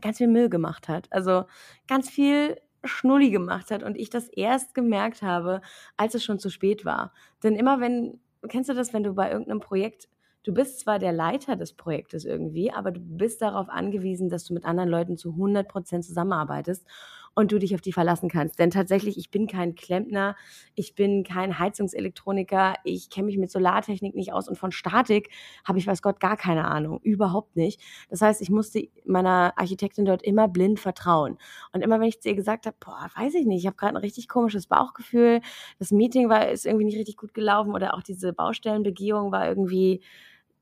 [0.00, 1.06] ganz viel Müll gemacht hat.
[1.10, 1.44] Also
[1.88, 5.60] ganz viel Schnulli gemacht hat und ich das erst gemerkt habe,
[5.96, 7.14] als es schon zu spät war.
[7.42, 10.08] Denn immer wenn, kennst du das, wenn du bei irgendeinem Projekt
[10.44, 14.54] du bist zwar der Leiter des Projektes irgendwie, aber du bist darauf angewiesen, dass du
[14.54, 16.86] mit anderen Leuten zu 100 Prozent zusammenarbeitest
[17.34, 18.58] und du dich auf die verlassen kannst.
[18.58, 20.36] Denn tatsächlich, ich bin kein Klempner,
[20.74, 25.30] ich bin kein Heizungselektroniker, ich kenne mich mit Solartechnik nicht aus und von Statik
[25.64, 27.80] habe ich, weiß Gott, gar keine Ahnung, überhaupt nicht.
[28.08, 31.38] Das heißt, ich musste meiner Architektin dort immer blind vertrauen.
[31.72, 33.94] Und immer wenn ich zu ihr gesagt habe, boah, weiß ich nicht, ich habe gerade
[33.94, 35.40] ein richtig komisches Bauchgefühl,
[35.78, 40.02] das Meeting war ist irgendwie nicht richtig gut gelaufen oder auch diese Baustellenbegehung war irgendwie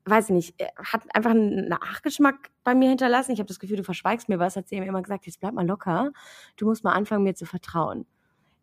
[0.05, 3.31] weiß ich nicht, hat einfach einen Nachgeschmack bei mir hinterlassen.
[3.31, 5.53] Ich habe das Gefühl, du verschweigst mir was, hat sie mir immer gesagt, jetzt bleib
[5.53, 6.11] mal locker,
[6.57, 8.05] du musst mal anfangen, mir zu vertrauen.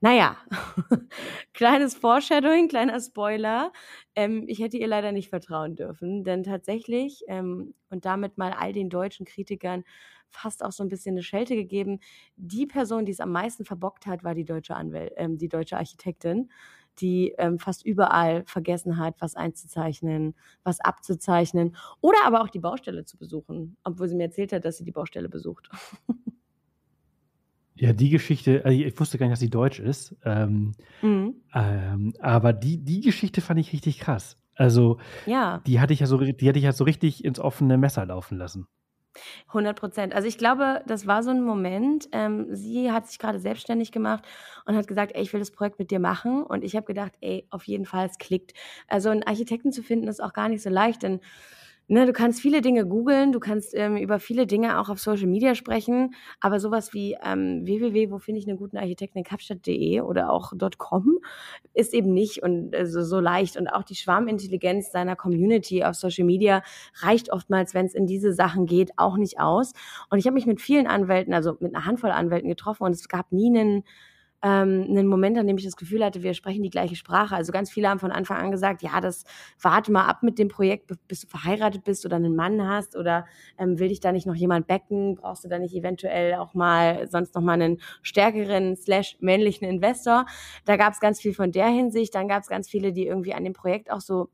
[0.02, 0.36] Naja,
[1.54, 3.70] kleines Foreshadowing, kleiner Spoiler.
[4.14, 8.72] Ähm, ich hätte ihr leider nicht vertrauen dürfen, denn tatsächlich, ähm, und damit mal all
[8.72, 9.84] den deutschen Kritikern
[10.30, 12.00] fast auch so ein bisschen eine Schelte gegeben,
[12.36, 15.76] die Person, die es am meisten verbockt hat, war die deutsche Anwält, ähm, die deutsche
[15.76, 16.50] Architektin
[16.98, 20.34] die ähm, fast überall vergessen hat, was einzuzeichnen,
[20.64, 24.76] was abzuzeichnen oder aber auch die Baustelle zu besuchen, obwohl sie mir erzählt hat, dass
[24.76, 25.70] sie die Baustelle besucht.
[27.80, 31.36] Ja, die Geschichte, also ich wusste gar nicht, dass sie deutsch ist, ähm, mhm.
[31.54, 34.36] ähm, aber die, die Geschichte fand ich richtig krass.
[34.54, 35.62] Also, ja.
[35.66, 38.36] die hatte ich ja so, die hatte ich ja so richtig ins offene Messer laufen
[38.36, 38.66] lassen.
[39.52, 40.14] 100 Prozent.
[40.14, 42.08] Also ich glaube, das war so ein Moment.
[42.12, 44.24] Ähm, sie hat sich gerade selbstständig gemacht
[44.66, 46.42] und hat gesagt, ey, ich will das Projekt mit dir machen.
[46.44, 48.52] Und ich habe gedacht, ey, auf jeden Fall, es klickt.
[48.88, 51.20] Also einen Architekten zu finden, ist auch gar nicht so leicht, denn
[51.92, 55.26] Ne, du kannst viele Dinge googeln, du kannst ähm, über viele Dinge auch auf Social
[55.26, 60.00] Media sprechen, aber sowas wie ähm, www, wo finde ich einen guten Architekten in Kapstadt.de
[60.02, 61.18] oder auch .com
[61.74, 66.24] ist eben nicht und also so leicht und auch die Schwarmintelligenz seiner Community auf Social
[66.24, 66.62] Media
[67.00, 69.72] reicht oftmals, wenn es in diese Sachen geht, auch nicht aus.
[70.10, 73.08] Und ich habe mich mit vielen Anwälten, also mit einer Handvoll Anwälten getroffen und es
[73.08, 73.82] gab nie einen
[74.42, 77.34] ähm, einen Moment, an dem ich das Gefühl hatte, wir sprechen die gleiche Sprache.
[77.34, 79.24] Also ganz viele haben von Anfang an gesagt, ja, das
[79.60, 83.26] warte mal ab mit dem Projekt, bis du verheiratet bist oder einen Mann hast oder
[83.58, 85.16] ähm, will dich da nicht noch jemand becken?
[85.16, 90.26] Brauchst du da nicht eventuell auch mal sonst noch mal einen stärkeren slash männlichen Investor?
[90.64, 92.14] Da gab es ganz viel von der Hinsicht.
[92.14, 94.30] Dann gab es ganz viele, die irgendwie an dem Projekt auch so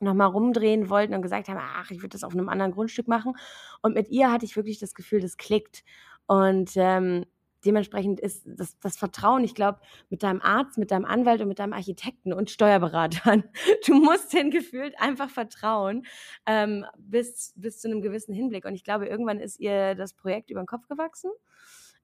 [0.00, 3.34] nochmal rumdrehen wollten und gesagt haben, ach, ich würde das auf einem anderen Grundstück machen.
[3.82, 5.84] Und mit ihr hatte ich wirklich das Gefühl, das klickt.
[6.26, 7.26] Und ähm,
[7.64, 11.58] dementsprechend ist das, das Vertrauen, ich glaube, mit deinem Arzt, mit deinem Anwalt und mit
[11.58, 13.44] deinem Architekten und Steuerberatern,
[13.86, 16.06] du musst den gefühlt einfach vertrauen
[16.46, 18.64] ähm, bis, bis zu einem gewissen Hinblick.
[18.64, 21.30] Und ich glaube, irgendwann ist ihr das Projekt über den Kopf gewachsen.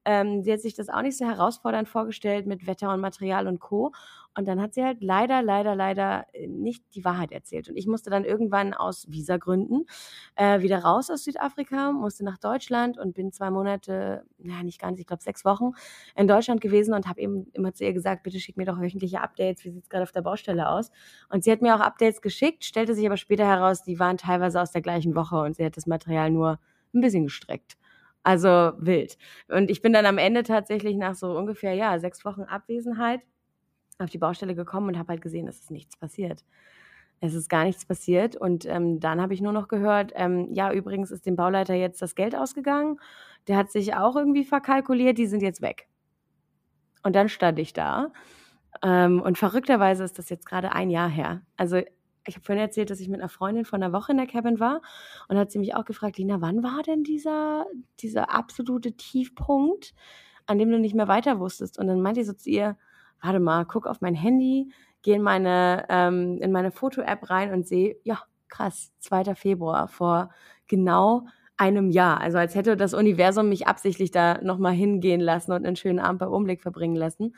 [0.07, 3.59] Ähm, sie hat sich das auch nicht so herausfordernd vorgestellt mit Wetter und Material und
[3.59, 3.91] Co.
[4.37, 7.67] Und dann hat sie halt leider, leider, leider äh, nicht die Wahrheit erzählt.
[7.67, 9.85] Und ich musste dann irgendwann aus Visagründen
[10.35, 14.97] äh, wieder raus aus Südafrika, musste nach Deutschland und bin zwei Monate, naja, nicht ganz,
[14.97, 15.71] ich glaube sechs Wochen
[16.15, 19.19] in Deutschland gewesen und habe eben immer zu ihr gesagt, bitte schick mir doch wöchentliche
[19.19, 20.89] Updates, wie sieht es gerade auf der Baustelle aus.
[21.29, 24.61] Und sie hat mir auch Updates geschickt, stellte sich aber später heraus, die waren teilweise
[24.61, 26.59] aus der gleichen Woche und sie hat das Material nur
[26.93, 27.77] ein bisschen gestreckt.
[28.27, 29.17] Also wild.
[29.47, 33.21] Und ich bin dann am Ende tatsächlich nach so ungefähr, ja, sechs Wochen Abwesenheit
[33.99, 36.43] auf die Baustelle gekommen und habe halt gesehen, es ist nichts passiert.
[37.21, 38.35] Es ist gar nichts passiert.
[38.35, 42.01] Und ähm, dann habe ich nur noch gehört, ähm, ja, übrigens ist dem Bauleiter jetzt
[42.01, 42.99] das Geld ausgegangen.
[43.47, 45.87] Der hat sich auch irgendwie verkalkuliert, die sind jetzt weg.
[47.03, 48.11] Und dann stand ich da.
[48.83, 51.43] Ähm, und verrückterweise ist das jetzt gerade ein Jahr her.
[51.55, 51.81] Also
[52.27, 54.59] ich habe vorhin erzählt, dass ich mit einer Freundin vor einer Woche in der Cabin
[54.59, 54.81] war
[55.27, 57.65] und hat sie mich auch gefragt, Lina, wann war denn dieser,
[57.99, 59.93] dieser absolute Tiefpunkt,
[60.45, 61.79] an dem du nicht mehr weiter wusstest?
[61.79, 62.77] Und dann meinte ich so zu ihr,
[63.21, 64.71] warte mal, guck auf mein Handy,
[65.01, 68.19] gehe in meine, ähm, in meine Foto-App rein und sehe, ja,
[68.49, 69.35] krass, 2.
[69.35, 70.29] Februar vor
[70.67, 71.25] genau
[71.57, 72.21] einem Jahr.
[72.21, 76.19] Also als hätte das Universum mich absichtlich da nochmal hingehen lassen und einen schönen Abend
[76.19, 77.35] bei Umblick verbringen lassen.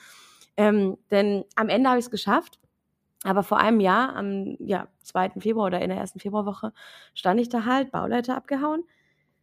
[0.58, 2.60] Ähm, denn am Ende habe ich es geschafft.
[3.24, 5.32] Aber vor einem Jahr, am ja, 2.
[5.40, 6.72] Februar oder in der ersten Februarwoche,
[7.14, 8.84] stand ich da halt, Bauleiter abgehauen.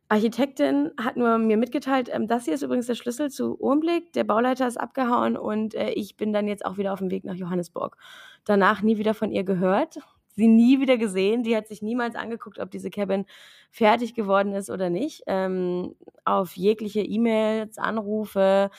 [0.08, 4.12] Architektin hat nur mir mitgeteilt, ähm, das hier ist übrigens der Schlüssel zu Urmblick.
[4.12, 7.24] Der Bauleiter ist abgehauen und äh, ich bin dann jetzt auch wieder auf dem Weg
[7.24, 7.96] nach Johannesburg.
[8.44, 9.98] Danach nie wieder von ihr gehört
[10.36, 11.42] sie nie wieder gesehen.
[11.42, 13.24] Die hat sich niemals angeguckt, ob diese Cabin
[13.70, 15.22] fertig geworden ist oder nicht.
[15.26, 18.70] Ähm, auf jegliche E-Mails, Anrufe,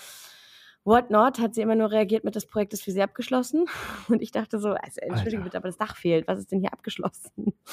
[0.87, 3.65] whatnot, hat sie immer nur reagiert mit, das Projekt ist für sie abgeschlossen.
[4.07, 5.43] Und ich dachte so, also entschuldige Alter.
[5.43, 6.27] bitte, aber das Dach fehlt.
[6.27, 7.53] Was ist denn hier abgeschlossen?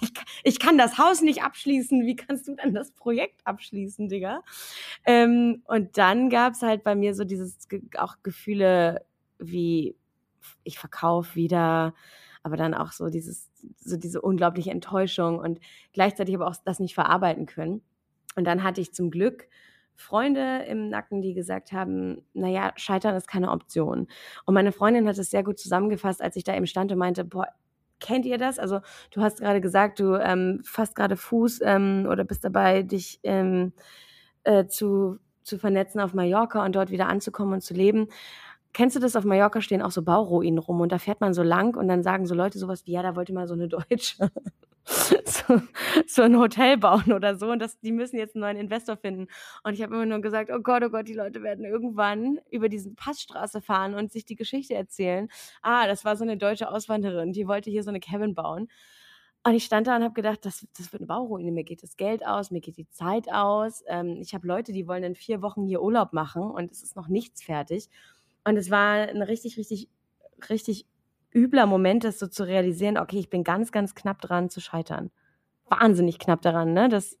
[0.00, 0.12] Ich,
[0.42, 2.04] ich, kann das Haus nicht abschließen.
[2.04, 4.42] Wie kannst du dann das Projekt abschließen, Digga?
[5.04, 9.04] Ähm, und dann gab es halt bei mir so dieses auch Gefühle
[9.38, 9.96] wie
[10.64, 11.94] ich verkaufe wieder
[12.44, 15.58] aber dann auch so dieses, so diese unglaubliche Enttäuschung und
[15.92, 17.82] gleichzeitig aber auch das nicht verarbeiten können.
[18.36, 19.48] Und dann hatte ich zum Glück
[19.96, 24.08] Freunde im Nacken, die gesagt haben, naja, scheitern ist keine Option.
[24.44, 27.24] Und meine Freundin hat es sehr gut zusammengefasst, als ich da eben stand und meinte,
[27.24, 27.48] boah,
[28.00, 28.58] kennt ihr das?
[28.58, 28.80] Also
[29.10, 33.72] du hast gerade gesagt, du ähm, fasst gerade Fuß ähm, oder bist dabei, dich ähm,
[34.44, 38.08] äh, zu, zu vernetzen auf Mallorca und dort wieder anzukommen und zu leben.
[38.74, 39.16] Kennst du das?
[39.16, 42.02] Auf Mallorca stehen auch so Bauruinen rum und da fährt man so lang und dann
[42.02, 44.30] sagen so Leute sowas wie, ja, da wollte mal so eine Deutsche
[44.84, 45.62] so,
[46.06, 49.28] so ein Hotel bauen oder so und das, die müssen jetzt einen neuen Investor finden.
[49.62, 52.68] Und ich habe immer nur gesagt, oh Gott, oh Gott, die Leute werden irgendwann über
[52.68, 55.28] diese Passstraße fahren und sich die Geschichte erzählen.
[55.62, 58.68] Ah, das war so eine deutsche Auswanderin, die wollte hier so eine Cabin bauen.
[59.46, 61.52] Und ich stand da und habe gedacht, das, das wird eine Bauruine.
[61.52, 63.84] Mir geht das Geld aus, mir geht die Zeit aus.
[63.86, 66.96] Ähm, ich habe Leute, die wollen in vier Wochen hier Urlaub machen und es ist
[66.96, 67.90] noch nichts fertig.
[68.44, 69.88] Und es war ein richtig, richtig,
[70.48, 70.86] richtig
[71.34, 75.10] übler Moment, das so zu realisieren, okay, ich bin ganz, ganz knapp dran zu scheitern.
[75.68, 76.88] Wahnsinnig knapp daran, ne?
[76.88, 77.18] Dass,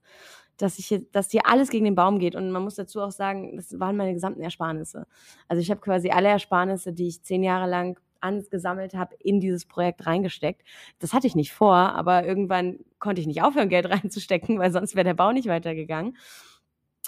[0.56, 2.36] dass, ich hier, dass hier alles gegen den Baum geht.
[2.36, 5.06] Und man muss dazu auch sagen, das waren meine gesamten Ersparnisse.
[5.48, 9.66] Also ich habe quasi alle Ersparnisse, die ich zehn Jahre lang angesammelt habe, in dieses
[9.66, 10.62] Projekt reingesteckt.
[10.98, 14.94] Das hatte ich nicht vor, aber irgendwann konnte ich nicht aufhören, Geld reinzustecken, weil sonst
[14.94, 16.16] wäre der Bau nicht weitergegangen.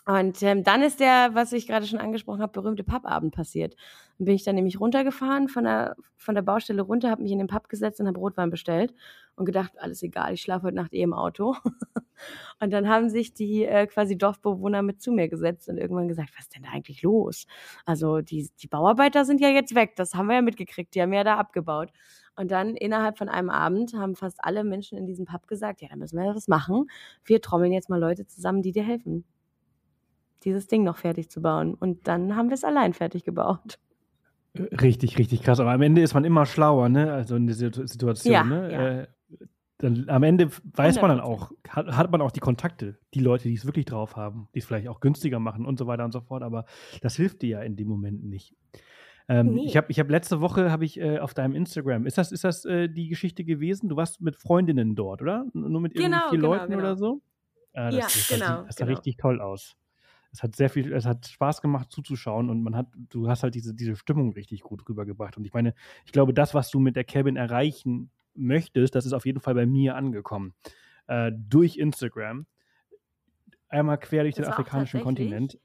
[0.08, 3.74] Und ähm, dann ist der, was ich gerade schon angesprochen habe, berühmte Pappabend passiert.
[4.18, 7.38] Dann bin ich dann nämlich runtergefahren von der, von der Baustelle runter, habe mich in
[7.38, 8.94] den Pub gesetzt und habe Rotwein bestellt
[9.34, 11.56] und gedacht, alles egal, ich schlafe heute Nacht eh im Auto.
[12.60, 16.30] und dann haben sich die äh, quasi Dorfbewohner mit zu mir gesetzt und irgendwann gesagt,
[16.36, 17.46] was ist denn da eigentlich los?
[17.84, 21.12] Also die, die Bauarbeiter sind ja jetzt weg, das haben wir ja mitgekriegt, die haben
[21.12, 21.90] ja da abgebaut.
[22.36, 25.88] Und dann innerhalb von einem Abend haben fast alle Menschen in diesem Pub gesagt, ja,
[25.88, 26.86] da müssen wir ja was machen.
[27.24, 29.24] Wir trommeln jetzt mal Leute zusammen, die dir helfen
[30.44, 31.74] dieses Ding noch fertig zu bauen.
[31.74, 33.78] Und dann haben wir es allein fertig gebaut.
[34.58, 35.60] Richtig, richtig krass.
[35.60, 37.12] Aber am Ende ist man immer schlauer, ne?
[37.12, 38.72] Also in der Situation, ja, ne?
[38.72, 38.88] Ja.
[39.00, 39.06] Äh,
[39.78, 41.00] dann, am Ende weiß 100%.
[41.02, 44.16] man dann auch, hat, hat, man auch die Kontakte, die Leute, die es wirklich drauf
[44.16, 46.42] haben, die es vielleicht auch günstiger machen und so weiter und so fort.
[46.42, 46.64] Aber
[47.02, 48.54] das hilft dir ja in dem Moment nicht.
[49.28, 49.66] Ähm, nee.
[49.66, 52.44] Ich habe ich hab letzte Woche habe ich äh, auf deinem Instagram, ist das, ist
[52.44, 53.88] das äh, die Geschichte gewesen?
[53.88, 55.46] Du warst mit Freundinnen dort, oder?
[55.52, 56.82] Nur mit irgendwie genau, vier genau, Leuten genau.
[56.82, 57.20] oder so?
[57.74, 58.62] Ah, das, ja, das, genau.
[58.62, 58.96] Das sah genau.
[58.96, 59.76] richtig toll aus
[60.36, 63.54] es hat sehr viel, es hat Spaß gemacht zuzuschauen und man hat, du hast halt
[63.54, 65.38] diese, diese Stimmung richtig gut rübergebracht.
[65.38, 65.74] Und ich meine,
[66.04, 69.54] ich glaube, das, was du mit der Cabin erreichen möchtest, das ist auf jeden Fall
[69.54, 70.52] bei mir angekommen.
[71.06, 72.46] Äh, durch Instagram.
[73.70, 75.58] Einmal quer durch den afrikanischen Kontinent.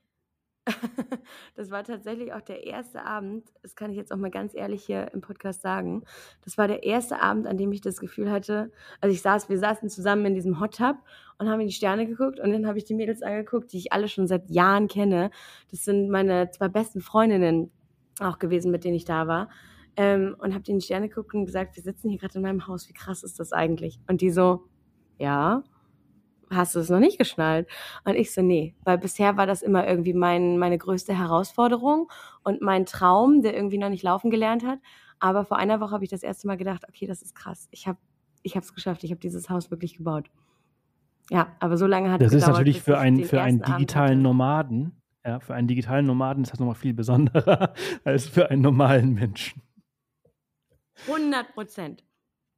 [1.55, 4.83] das war tatsächlich auch der erste Abend, das kann ich jetzt auch mal ganz ehrlich
[4.83, 6.03] hier im Podcast sagen.
[6.43, 9.59] Das war der erste Abend, an dem ich das Gefühl hatte, also ich saß, wir
[9.59, 10.97] saßen zusammen in diesem Hot Tub
[11.37, 13.93] und haben in die Sterne geguckt und dann habe ich die Mädels angeguckt, die ich
[13.93, 15.31] alle schon seit Jahren kenne.
[15.69, 17.71] Das sind meine zwei besten Freundinnen
[18.19, 19.49] auch gewesen, mit denen ich da war.
[19.97, 22.41] Ähm, und habe die in die Sterne geguckt und gesagt, wir sitzen hier gerade in
[22.41, 23.99] meinem Haus, wie krass ist das eigentlich?
[24.07, 24.67] Und die so,
[25.17, 25.63] ja,
[26.51, 27.67] hast du es noch nicht geschnallt?
[28.03, 32.11] Und ich so, nee, weil bisher war das immer irgendwie mein, meine größte Herausforderung
[32.43, 34.79] und mein Traum, der irgendwie noch nicht laufen gelernt hat.
[35.19, 37.67] Aber vor einer Woche habe ich das erste Mal gedacht, okay, das ist krass.
[37.71, 37.97] Ich habe
[38.43, 39.03] ich es geschafft.
[39.03, 40.29] Ich habe dieses Haus wirklich gebaut.
[41.29, 42.33] Ja, aber so lange hat das es.
[42.33, 46.51] Das ist natürlich für, ein, für einen digitalen Nomaden, ja, für einen digitalen Nomaden ist
[46.51, 47.73] das nochmal viel besonderer
[48.03, 49.61] als für einen normalen Menschen.
[51.07, 52.03] 100 Prozent.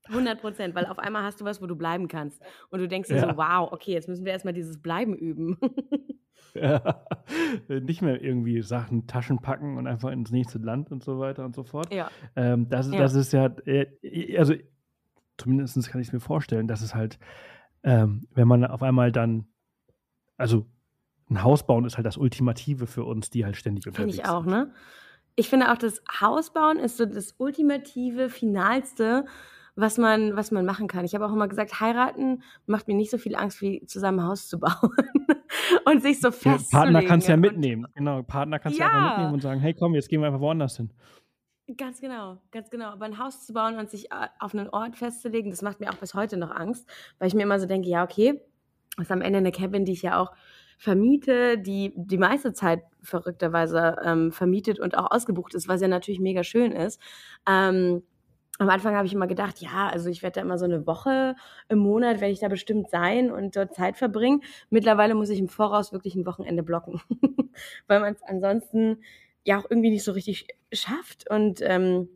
[0.09, 2.41] 100 Prozent, weil auf einmal hast du was, wo du bleiben kannst.
[2.69, 3.29] Und du denkst dir ja.
[3.29, 5.57] so, wow, okay, jetzt müssen wir erstmal dieses Bleiben üben.
[6.53, 7.05] ja.
[7.67, 11.55] Nicht mehr irgendwie Sachen, Taschen packen und einfach ins nächste Land und so weiter und
[11.55, 11.93] so fort.
[11.93, 12.09] Ja.
[12.35, 12.97] Ähm, das, ja.
[12.97, 14.53] das ist ja, äh, also
[15.37, 17.17] zumindest kann ich es mir vorstellen, dass es halt,
[17.83, 19.47] ähm, wenn man auf einmal dann,
[20.37, 20.65] also
[21.29, 24.25] ein Haus bauen ist halt das Ultimative für uns, die halt ständig unterwegs sind.
[24.25, 24.73] Finde ich auch, ne?
[25.35, 29.25] Ich finde auch, das Hausbauen ist so das ultimative, finalste,
[29.75, 31.05] was man, was man machen kann.
[31.05, 34.27] Ich habe auch immer gesagt, heiraten macht mir nicht so viel Angst, wie zusammen ein
[34.27, 34.91] Haus zu bauen
[35.85, 36.69] und sich so festzulegen.
[36.71, 37.87] Partner kannst du ja mitnehmen.
[37.95, 38.89] Genau, Partner kannst du ja.
[38.89, 40.91] einfach mitnehmen und sagen, hey komm, jetzt gehen wir einfach woanders hin.
[41.77, 42.87] Ganz genau, ganz genau.
[42.87, 45.89] Aber ein Haus zu bauen und sich äh, auf einen Ort festzulegen, das macht mir
[45.89, 46.87] auch bis heute noch Angst,
[47.19, 48.41] weil ich mir immer so denke, ja, okay,
[48.97, 50.33] das ist am Ende eine Cabin, die ich ja auch
[50.77, 56.19] vermiete, die die meiste Zeit verrückterweise ähm, vermietet und auch ausgebucht ist, was ja natürlich
[56.19, 56.99] mega schön ist.
[57.47, 58.03] Ähm,
[58.63, 61.35] am Anfang habe ich immer gedacht, ja, also ich werde da immer so eine Woche
[61.69, 64.41] im Monat, werde ich da bestimmt sein und dort Zeit verbringen.
[64.69, 67.01] Mittlerweile muss ich im Voraus wirklich ein Wochenende blocken,
[67.87, 69.03] weil man es ansonsten
[69.43, 71.29] ja auch irgendwie nicht so richtig schafft.
[71.29, 72.07] Und ähm,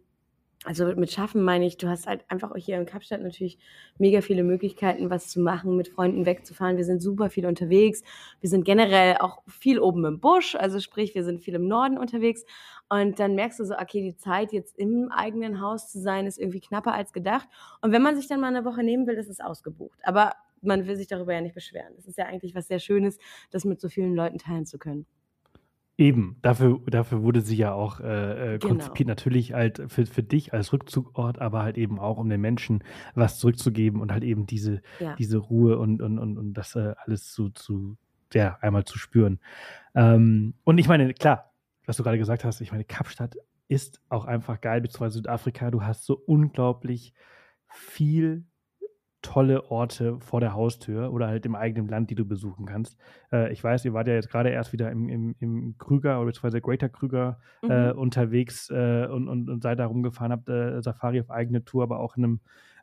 [0.67, 3.57] also mit Schaffen meine ich, du hast halt einfach auch hier in Kapstadt natürlich
[3.97, 6.75] mega viele Möglichkeiten, was zu machen, mit Freunden wegzufahren.
[6.75, 8.03] Wir sind super viel unterwegs.
[8.41, 11.97] Wir sind generell auch viel oben im Busch, also sprich, wir sind viel im Norden
[11.97, 12.43] unterwegs.
[12.89, 16.37] Und dann merkst du so, okay, die Zeit jetzt im eigenen Haus zu sein, ist
[16.37, 17.47] irgendwie knapper als gedacht.
[17.81, 19.99] Und wenn man sich dann mal eine Woche nehmen will, ist es ausgebucht.
[20.03, 21.93] Aber man will sich darüber ja nicht beschweren.
[21.95, 23.19] Das ist ja eigentlich was sehr Schönes,
[23.51, 25.05] das mit so vielen Leuten teilen zu können.
[25.99, 28.75] Eben, dafür, dafür wurde sie ja auch äh, äh, genau.
[28.75, 32.83] konzipiert, natürlich halt für, für dich als Rückzugort, aber halt eben auch, um den Menschen
[33.15, 35.15] was zurückzugeben und halt eben diese, ja.
[35.15, 37.97] diese Ruhe und, und, und, und das äh, alles zu, zu,
[38.31, 39.39] ja, einmal zu spüren.
[39.95, 41.51] Ähm, und ich meine, klar,
[41.87, 43.35] was du gerade gesagt hast, ich meine, Kapstadt
[43.67, 47.15] ist auch einfach geil, beziehungsweise Südafrika, du hast so unglaublich
[47.69, 48.45] viel
[49.21, 52.97] tolle Orte vor der Haustür oder halt im eigenen Land, die du besuchen kannst.
[53.31, 56.27] Äh, ich weiß, ihr wart ja jetzt gerade erst wieder im, im, im Krüger oder
[56.27, 57.99] beziehungsweise Greater Krüger äh, mhm.
[57.99, 61.99] unterwegs äh, und, und, und seid da rumgefahren, habt äh, Safari auf eigene Tour, aber
[61.99, 62.39] auch in einem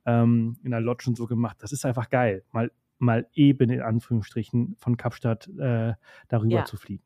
[0.07, 1.57] ähm, in einer Lodge und so gemacht.
[1.61, 5.95] Das ist einfach geil, mal, mal eben in Anführungsstrichen von Kapstadt äh,
[6.29, 6.65] darüber ja.
[6.65, 7.03] zu fliegen.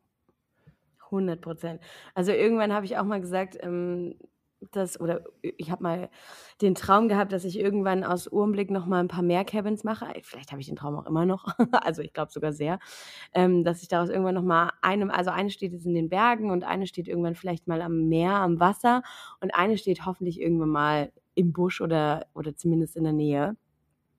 [1.04, 1.80] 100 Prozent.
[2.14, 4.16] Also irgendwann habe ich auch mal gesagt, ähm,
[4.72, 6.10] das, oder ich habe mal
[6.60, 10.06] den Traum gehabt, dass ich irgendwann aus Urmblick noch mal ein paar mehr Cabins mache.
[10.22, 12.78] Vielleicht habe ich den Traum auch immer noch, also ich glaube sogar sehr,
[13.34, 16.50] ähm, dass ich daraus irgendwann noch mal einem, also eine steht jetzt in den Bergen
[16.50, 19.02] und eine steht irgendwann vielleicht mal am Meer, am Wasser
[19.40, 23.56] und eine steht hoffentlich irgendwann mal im Busch oder, oder zumindest in der Nähe.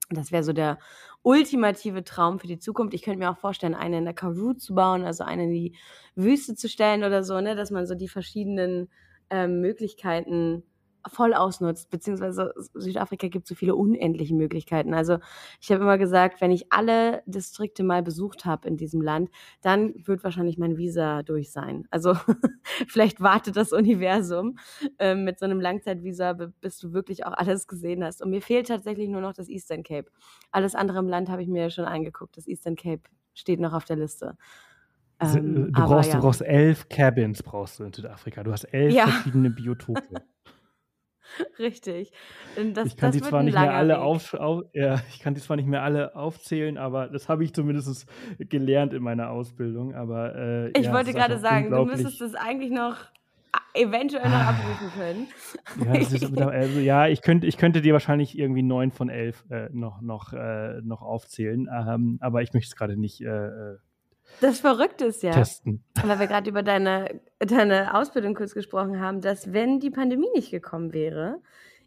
[0.10, 0.80] Das wäre so der
[1.22, 2.96] ultimative Traum für die Zukunft.
[2.96, 5.76] Ich könnte mir auch vorstellen, eine in der Karoo zu bauen, also eine in die
[6.16, 8.90] Wüste zu stellen oder so, ne, dass man so die verschiedenen
[9.30, 10.64] ähm, Möglichkeiten
[11.08, 14.94] voll ausnutzt, beziehungsweise Südafrika gibt so viele unendliche Möglichkeiten.
[14.94, 15.18] Also
[15.62, 19.30] ich habe immer gesagt, wenn ich alle Distrikte mal besucht habe in diesem Land,
[19.62, 21.88] dann wird wahrscheinlich mein Visa durch sein.
[21.90, 22.16] Also
[22.88, 24.58] vielleicht wartet das Universum
[25.00, 28.22] ähm, mit so einem Langzeitvisa, bis du wirklich auch alles gesehen hast.
[28.22, 30.12] Und mir fehlt tatsächlich nur noch das Eastern Cape.
[30.52, 32.36] Alles andere im Land habe ich mir schon angeguckt.
[32.38, 33.04] Das Eastern Cape
[33.34, 34.38] steht noch auf der Liste.
[35.22, 36.16] Ähm, du, brauchst, ja.
[36.16, 38.44] du brauchst elf Cabins brauchst du in Südafrika.
[38.44, 39.08] Du hast elf ja.
[39.08, 40.02] verschiedene Biotope.
[41.60, 42.12] Richtig.
[42.74, 45.58] Das, ich kann die zwar nicht mehr alle auf, auf, ja, ich kann die zwar
[45.58, 48.08] nicht mehr alle aufzählen, aber das habe ich zumindest
[48.40, 49.94] gelernt in meiner Ausbildung.
[49.94, 52.98] Aber äh, ich ja, wollte gerade sagen, du müsstest es eigentlich noch
[53.74, 55.28] eventuell noch abrufen können.
[55.86, 59.70] Ja, ist, also, ja ich, könnte, ich könnte dir wahrscheinlich irgendwie neun von elf äh,
[59.72, 63.78] noch, noch, äh, noch aufzählen, ähm, aber ich möchte es gerade nicht äh, äh
[64.42, 65.84] das Verrückte ist ja, testen.
[66.04, 70.52] weil wir gerade über deine, deine Ausbildung kurz gesprochen haben, dass wenn die Pandemie nicht
[70.52, 71.42] gekommen wäre,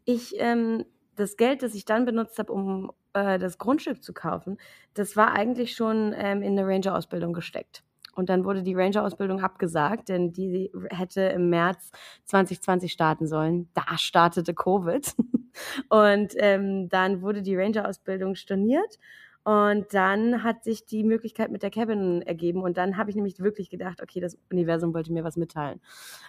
[0.05, 0.84] ich ähm,
[1.16, 4.59] das Geld, das ich dann benutzt habe, um äh, das Grundstück zu kaufen,
[4.95, 7.82] das war eigentlich schon ähm, in eine Ranger-Ausbildung gesteckt.
[8.14, 11.90] Und dann wurde die Ranger-Ausbildung abgesagt, denn die hätte im März
[12.24, 13.70] 2020 starten sollen.
[13.74, 15.14] Da startete Covid.
[15.88, 18.99] Und ähm, dann wurde die Ranger-Ausbildung storniert.
[19.45, 22.62] Und dann hat sich die Möglichkeit mit der Cabin ergeben.
[22.62, 25.80] Und dann habe ich nämlich wirklich gedacht, okay, das Universum wollte mir was mitteilen.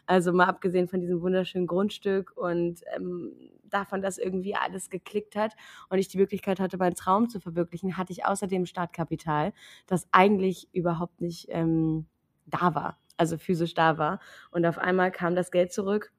[0.07, 3.31] Also mal abgesehen von diesem wunderschönen Grundstück und ähm,
[3.69, 5.53] davon, dass irgendwie alles geklickt hat
[5.89, 9.53] und ich die Möglichkeit hatte, meinen Traum zu verwirklichen, hatte ich außerdem Startkapital,
[9.85, 12.07] das eigentlich überhaupt nicht ähm,
[12.47, 14.19] da war, also physisch da war.
[14.51, 16.11] Und auf einmal kam das Geld zurück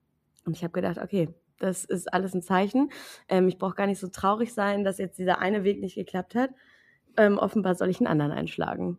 [0.47, 1.29] und ich habe gedacht, okay,
[1.59, 2.91] das ist alles ein Zeichen.
[3.29, 6.35] Ähm, ich brauche gar nicht so traurig sein, dass jetzt dieser eine Weg nicht geklappt
[6.35, 6.51] hat
[7.17, 8.99] ähm, offenbar soll ich einen anderen einschlagen.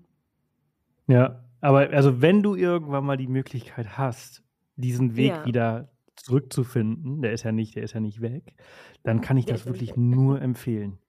[1.07, 4.43] Ja, aber also wenn du irgendwann mal die Möglichkeit hast,
[4.75, 5.45] diesen Weg ja.
[5.45, 8.55] wieder zurückzufinden, der ist ja nicht, der ist ja nicht weg,
[9.03, 10.99] dann kann ich das wirklich nur empfehlen.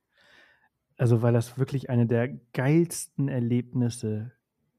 [0.99, 4.33] Also, weil das wirklich eine der geilsten Erlebnisse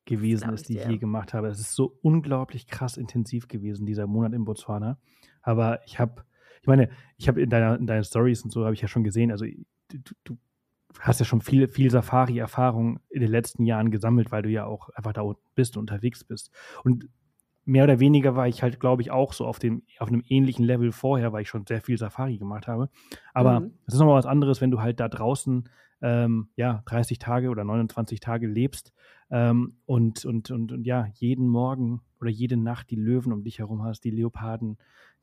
[0.05, 1.47] gewesen ist, die ich je gemacht habe.
[1.47, 4.97] Es ist so unglaublich krass intensiv gewesen, dieser Monat in Botswana.
[5.41, 6.23] Aber ich habe,
[6.61, 9.32] ich meine, ich habe in, in deinen Stories und so habe ich ja schon gesehen,
[9.32, 10.38] also du, du
[11.00, 14.90] hast ja schon viel, viel Safari-Erfahrung in den letzten Jahren gesammelt, weil du ja auch
[14.90, 16.52] einfach da unten bist und unterwegs bist.
[16.84, 17.08] Und
[17.66, 20.66] mehr oder weniger war ich halt, glaube ich, auch so auf, dem, auf einem ähnlichen
[20.66, 22.90] Level vorher, weil ich schon sehr viel Safari gemacht habe.
[23.34, 23.74] Aber mhm.
[23.86, 25.70] es ist nochmal was anderes, wenn du halt da draußen
[26.02, 28.94] ähm, ja, 30 Tage oder 29 Tage lebst
[29.30, 33.60] ähm, und, und, und, und ja, jeden Morgen oder jede Nacht die Löwen um dich
[33.60, 34.78] herum hast, die Leoparden,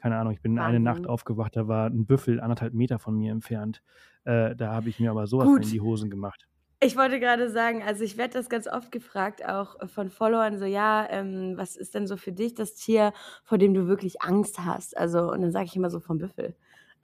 [0.05, 0.75] keine Ahnung, ich bin Wahnsinn.
[0.75, 3.81] eine Nacht aufgewacht, da war ein Büffel anderthalb Meter von mir entfernt.
[4.25, 6.47] Äh, da habe ich mir aber sowas in die Hosen gemacht.
[6.81, 10.65] Ich wollte gerade sagen, also ich werde das ganz oft gefragt, auch von Followern, so
[10.67, 13.13] ja, ähm, was ist denn so für dich das Tier,
[13.43, 14.97] vor dem du wirklich Angst hast?
[14.97, 16.55] Also, und dann sage ich immer so vom Büffel.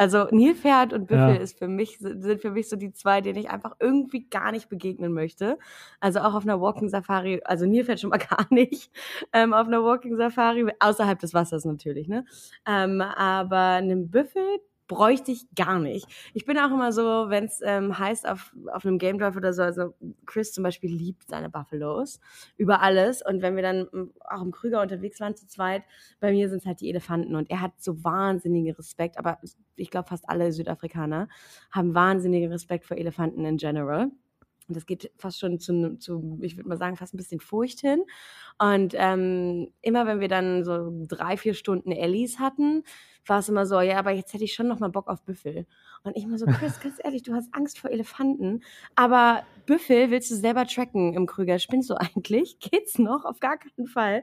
[0.00, 1.42] Also Nilpferd und Büffel ja.
[1.42, 4.70] ist für mich, sind für mich so die zwei, denen ich einfach irgendwie gar nicht
[4.70, 5.58] begegnen möchte.
[6.00, 8.90] Also auch auf einer Walking Safari, also Nilpferd schon mal gar nicht,
[9.34, 12.24] ähm, auf einer Walking Safari, außerhalb des Wassers natürlich, ne?
[12.66, 14.60] Ähm, aber einem Büffel
[14.90, 16.08] bräuchte ich gar nicht.
[16.34, 19.52] Ich bin auch immer so, wenn es ähm, heißt auf, auf einem Game Drive oder
[19.52, 19.94] so, also
[20.26, 22.18] Chris zum Beispiel liebt seine Buffalos
[22.56, 23.24] über alles.
[23.24, 25.84] Und wenn wir dann ähm, auch im Krüger unterwegs waren zu zweit,
[26.18, 29.38] bei mir sind es halt die Elefanten und er hat so wahnsinnigen Respekt, aber
[29.76, 31.28] ich glaube fast alle Südafrikaner
[31.70, 34.10] haben wahnsinnigen Respekt vor Elefanten in general.
[34.66, 37.78] Und das geht fast schon zu, zu ich würde mal sagen, fast ein bisschen Furcht
[37.78, 38.02] hin.
[38.58, 42.82] Und ähm, immer wenn wir dann so drei, vier Stunden Ellis hatten,
[43.26, 45.66] war es immer so, ja, aber jetzt hätte ich schon noch mal Bock auf Büffel.
[46.02, 48.62] Und ich immer so, Chris, ganz ehrlich, du hast Angst vor Elefanten,
[48.94, 51.58] aber Büffel willst du selber tracken im Krüger.
[51.58, 52.58] Spinnst du eigentlich?
[52.60, 53.24] Geht's noch?
[53.24, 54.22] Auf gar keinen Fall.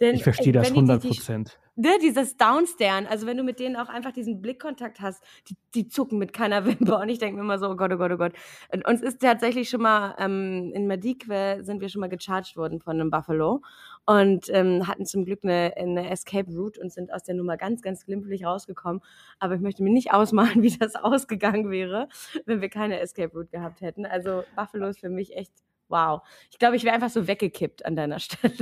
[0.00, 3.88] Denn, ich verstehe das 100 Prozent ne, dieses Downstern, also wenn du mit denen auch
[3.88, 7.58] einfach diesen Blickkontakt hast, die, die zucken mit keiner Wimper und ich denke mir immer
[7.58, 8.32] so, oh Gott, oh Gott, oh Gott.
[8.72, 12.80] Und uns ist tatsächlich schon mal, ähm, in Madikwe sind wir schon mal gecharged worden
[12.80, 13.62] von einem Buffalo
[14.08, 17.82] und ähm, hatten zum Glück eine, eine Escape Route und sind aus der Nummer ganz,
[17.82, 19.02] ganz glimpflich rausgekommen.
[19.38, 22.08] Aber ich möchte mir nicht ausmalen, wie das ausgegangen wäre,
[22.46, 24.06] wenn wir keine Escape Route gehabt hätten.
[24.06, 25.52] Also Buffalo ist für mich echt
[25.88, 26.22] wow.
[26.50, 28.54] Ich glaube, ich wäre einfach so weggekippt an deiner Stelle.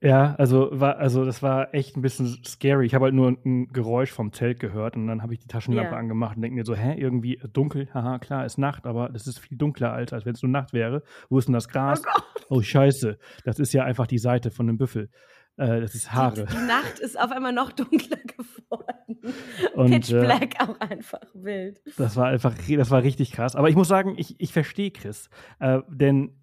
[0.00, 2.86] Ja, also war, also das war echt ein bisschen scary.
[2.86, 5.92] Ich habe halt nur ein Geräusch vom Zelt gehört und dann habe ich die Taschenlampe
[5.92, 5.98] yeah.
[5.98, 9.38] angemacht und denke mir so, hä, irgendwie dunkel, haha, klar, ist Nacht, aber das ist
[9.38, 11.04] viel dunkler als, als wenn es nur Nacht wäre.
[11.28, 12.02] Wo ist denn das Gras?
[12.48, 15.10] Oh, oh, scheiße, das ist ja einfach die Seite von einem Büffel.
[15.58, 16.46] Äh, das ist Haare.
[16.46, 19.34] Die, die, Nacht ist auf einmal noch dunkler geworden.
[19.74, 21.82] Und, Pitch äh, Black äh, auch einfach wild.
[21.98, 23.56] Das war einfach, das war richtig krass.
[23.56, 25.28] Aber ich muss sagen, ich, ich verstehe Chris.
[25.58, 26.40] Äh, denn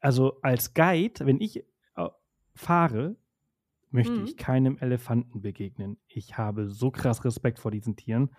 [0.00, 1.64] also als Guide, wenn ich
[2.54, 3.16] fahre,
[3.90, 4.24] möchte mhm.
[4.24, 5.96] ich keinem Elefanten begegnen.
[6.08, 8.30] Ich habe so krass Respekt vor diesen Tieren.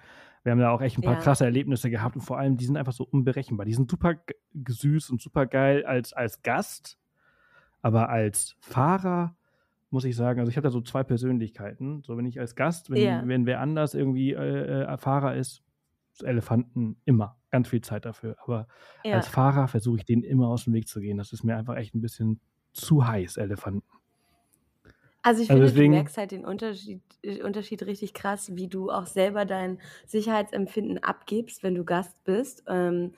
[0.44, 1.20] Wir haben da auch echt ein paar ja.
[1.20, 3.66] krasse Erlebnisse gehabt und vor allem, die sind einfach so unberechenbar.
[3.66, 4.16] Die sind super
[4.68, 6.98] süß und super geil als, als Gast,
[7.82, 9.36] aber als Fahrer
[9.92, 12.04] muss ich sagen, also ich habe da so zwei Persönlichkeiten.
[12.04, 13.22] So, wenn ich als Gast, wenn, ja.
[13.26, 15.64] wenn wer anders irgendwie äh, äh Fahrer ist,
[16.22, 18.36] Elefanten immer ganz viel Zeit dafür.
[18.44, 18.68] Aber
[19.04, 19.16] ja.
[19.16, 21.18] als Fahrer versuche ich denen immer aus dem Weg zu gehen.
[21.18, 22.40] Das ist mir einfach echt ein bisschen
[22.74, 23.84] zu heiß, Elefanten.
[25.22, 28.68] Also ich also finde, deswegen, du merkst halt den Unterschied, äh, Unterschied richtig krass, wie
[28.70, 32.64] du auch selber dein Sicherheitsempfinden abgibst, wenn du Gast bist.
[32.68, 33.12] Ähm,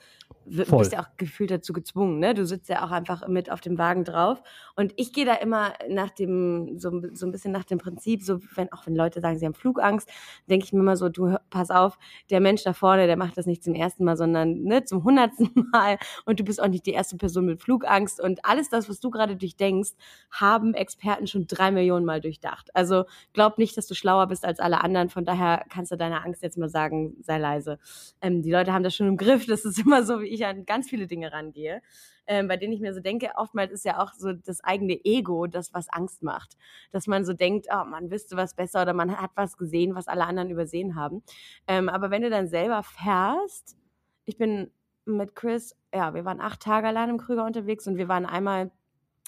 [0.64, 0.80] Voll.
[0.80, 2.34] bist ja auch gefühlt dazu gezwungen, ne?
[2.34, 4.42] Du sitzt ja auch einfach mit auf dem Wagen drauf.
[4.76, 8.38] Und ich gehe da immer nach dem, so, so ein bisschen nach dem Prinzip, so
[8.54, 10.08] wenn, auch wenn Leute sagen, sie haben Flugangst,
[10.48, 11.98] denke ich mir immer so, du pass auf,
[12.30, 15.50] der Mensch da vorne, der macht das nicht zum ersten Mal, sondern ne, zum hundertsten
[15.72, 15.98] Mal.
[16.24, 18.20] Und du bist auch nicht die erste Person mit Flugangst.
[18.20, 19.92] Und alles das, was du gerade durchdenkst,
[20.30, 22.74] haben Experten schon drei Millionen Mal durchdacht.
[22.74, 25.08] Also glaub nicht, dass du schlauer bist als alle anderen.
[25.08, 27.78] Von daher kannst du deiner Angst jetzt mal sagen, sei leise.
[28.20, 29.46] Ähm, die Leute haben das schon im Griff.
[29.46, 31.82] Das ist immer so, wie ich an ganz viele Dinge rangehe,
[32.26, 35.46] ähm, bei denen ich mir so denke, oftmals ist ja auch so das eigene Ego
[35.46, 36.56] das, was Angst macht.
[36.90, 40.08] Dass man so denkt, oh, man wüsste was besser oder man hat was gesehen, was
[40.08, 41.22] alle anderen übersehen haben.
[41.66, 43.76] Ähm, aber wenn du dann selber fährst,
[44.24, 44.70] ich bin
[45.04, 48.70] mit Chris, ja, wir waren acht Tage allein im Krüger unterwegs und wir waren einmal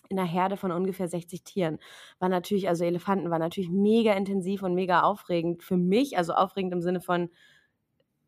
[0.08, 1.78] in einer Herde von ungefähr 60 Tieren.
[2.18, 6.72] War natürlich, also Elefanten war natürlich mega intensiv und mega aufregend für mich, also aufregend
[6.72, 7.30] im Sinne von,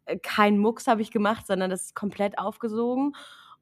[0.06, 3.14] äh, kein Mucks habe ich gemacht, sondern das ist komplett aufgesogen.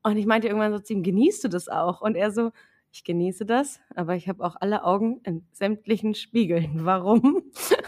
[0.05, 2.01] Und ich meinte irgendwann so zu ihm, genießt du das auch?
[2.03, 2.53] Und er so,
[2.93, 6.71] ich genieße das, aber ich habe auch alle Augen in sämtlichen Spiegeln.
[6.85, 7.43] Warum?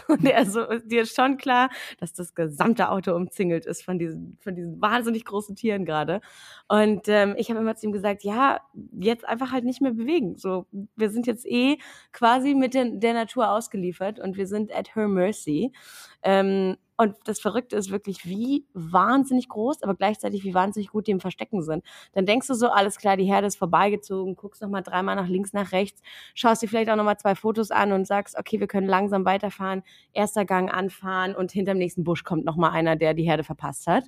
[0.09, 4.37] Und er so, dir ist schon klar, dass das gesamte Auto umzingelt ist von diesen,
[4.41, 6.19] von diesen wahnsinnig großen Tieren gerade.
[6.67, 8.59] Und ähm, ich habe immer zu ihm gesagt, ja,
[8.99, 10.37] jetzt einfach halt nicht mehr bewegen.
[10.37, 10.65] So,
[10.95, 11.77] wir sind jetzt eh
[12.11, 15.71] quasi mit der, der Natur ausgeliefert und wir sind at her mercy.
[16.23, 21.11] Ähm, und das Verrückte ist wirklich, wie wahnsinnig groß, aber gleichzeitig wie wahnsinnig gut die
[21.11, 21.83] im Verstecken sind.
[22.13, 25.53] Dann denkst du so, alles klar, die Herde ist vorbeigezogen, guckst nochmal dreimal nach links,
[25.53, 26.01] nach rechts,
[26.33, 29.83] schaust dir vielleicht auch nochmal zwei Fotos an und sagst, okay, wir können langsam weiterfahren,
[30.13, 34.05] erster Gang anfahren und hinterm nächsten Busch kommt nochmal einer, der die Herde verpasst hat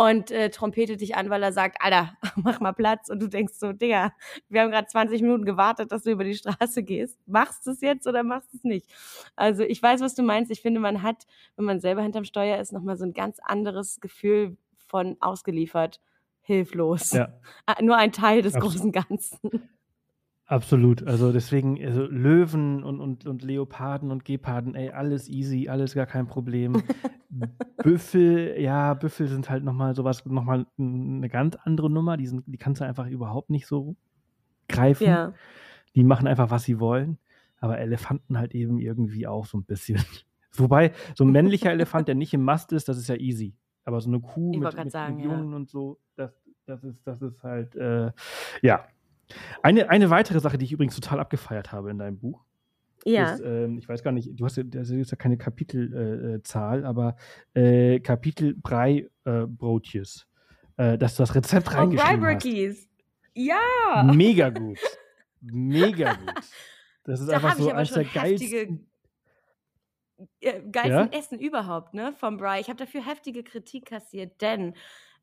[0.00, 3.10] und äh, trompetet dich an, weil er sagt, Alter, mach mal Platz.
[3.10, 4.14] Und du denkst so, Digga,
[4.48, 7.18] wir haben gerade 20 Minuten gewartet, dass du über die Straße gehst.
[7.26, 8.90] Machst du es jetzt oder machst du es nicht?
[9.36, 10.50] Also ich weiß, was du meinst.
[10.50, 11.26] Ich finde, man hat,
[11.56, 16.00] wenn man selber hinterm Steuer ist, nochmal so ein ganz anderes Gefühl von ausgeliefert,
[16.40, 17.10] hilflos.
[17.12, 17.34] Ja.
[17.66, 18.76] Ah, nur ein Teil des Absolut.
[18.76, 19.68] großen Ganzen.
[20.50, 21.06] Absolut.
[21.06, 26.06] Also deswegen, also Löwen und, und, und Leoparden und Geparden, ey, alles easy, alles gar
[26.06, 26.82] kein Problem.
[27.76, 32.16] Büffel, ja, Büffel sind halt nochmal sowas, nochmal eine ganz andere Nummer.
[32.16, 33.94] Die, sind, die kannst du einfach überhaupt nicht so
[34.68, 35.06] greifen.
[35.06, 35.34] Ja.
[35.94, 37.18] Die machen einfach, was sie wollen.
[37.60, 40.02] Aber Elefanten halt eben irgendwie auch so ein bisschen.
[40.54, 43.54] Wobei, so ein männlicher Elefant, der nicht im Mast ist, das ist ja easy.
[43.84, 45.56] Aber so eine Kuh mit, mit, sagen, Jungen ja.
[45.56, 46.32] und so, das,
[46.66, 48.10] das, ist, das ist halt, äh,
[48.62, 48.84] ja,
[49.62, 52.44] eine, eine weitere Sache, die ich übrigens total abgefeiert habe in deinem Buch.
[53.04, 53.34] Ja.
[53.34, 56.82] Ist, ähm, ich weiß gar nicht, du hast ja, das ist ja keine Kapitelzahl, äh,
[56.82, 57.16] äh aber
[57.54, 60.26] äh, Kapitel Brei äh, Brotjes.
[60.76, 62.88] Äh, dass du das Rezept oh, reingeschrieben hast.
[63.34, 64.02] Ja.
[64.14, 64.78] Mega gut.
[65.40, 66.34] Mega gut.
[67.04, 68.90] Das ist da einfach so eines der geilsten.
[70.40, 71.18] Äh, geilsten ja?
[71.18, 72.14] Essen überhaupt, ne?
[72.16, 72.60] Vom Bry.
[72.60, 74.74] Ich habe dafür heftige Kritik kassiert, denn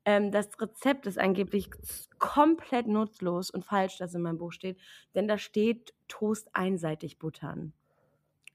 [0.08, 1.68] ähm, das Rezept ist angeblich
[2.18, 4.78] komplett nutzlos und falsch, dass in meinem Buch steht,
[5.14, 7.74] denn da steht Toast einseitig buttern.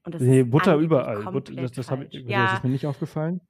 [0.04, 1.22] Und das nee, Butter überall.
[1.22, 2.46] Butter, das, das, ich, ja.
[2.46, 3.40] das ist mir nicht aufgefallen.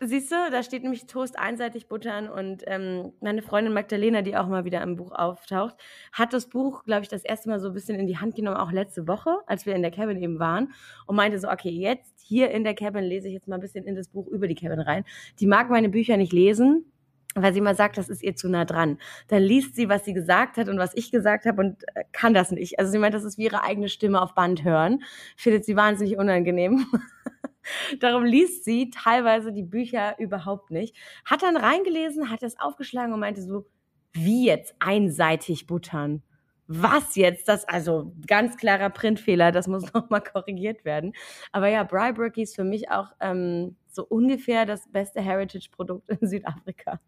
[0.00, 4.48] Siehst du, da steht nämlich Toast einseitig buttern und ähm, meine Freundin Magdalena, die auch
[4.48, 5.76] mal wieder im Buch auftaucht,
[6.10, 8.56] hat das Buch, glaube ich, das erste Mal so ein bisschen in die Hand genommen,
[8.56, 10.72] auch letzte Woche, als wir in der Cabin eben waren
[11.06, 13.84] und meinte so, okay, jetzt hier in der Cabin lese ich jetzt mal ein bisschen
[13.84, 15.04] in das Buch über die Cabin rein.
[15.38, 16.91] Die mag meine Bücher nicht lesen,
[17.34, 18.98] weil sie mal sagt, das ist ihr zu nah dran.
[19.28, 22.34] Dann liest sie, was sie gesagt hat und was ich gesagt habe und äh, kann
[22.34, 22.78] das nicht.
[22.78, 25.02] Also sie meint, das ist wie ihre eigene Stimme auf Band hören.
[25.36, 26.86] Findet sie wahnsinnig unangenehm.
[28.00, 30.96] Darum liest sie teilweise die Bücher überhaupt nicht.
[31.24, 33.66] Hat dann reingelesen, hat es aufgeschlagen und meinte so,
[34.12, 36.22] wie jetzt einseitig buttern?
[36.66, 37.48] Was jetzt?
[37.48, 41.12] Das, also ganz klarer Printfehler, das muss nochmal korrigiert werden.
[41.50, 47.00] Aber ja, Brybrookie ist für mich auch ähm, so ungefähr das beste Heritage-Produkt in Südafrika.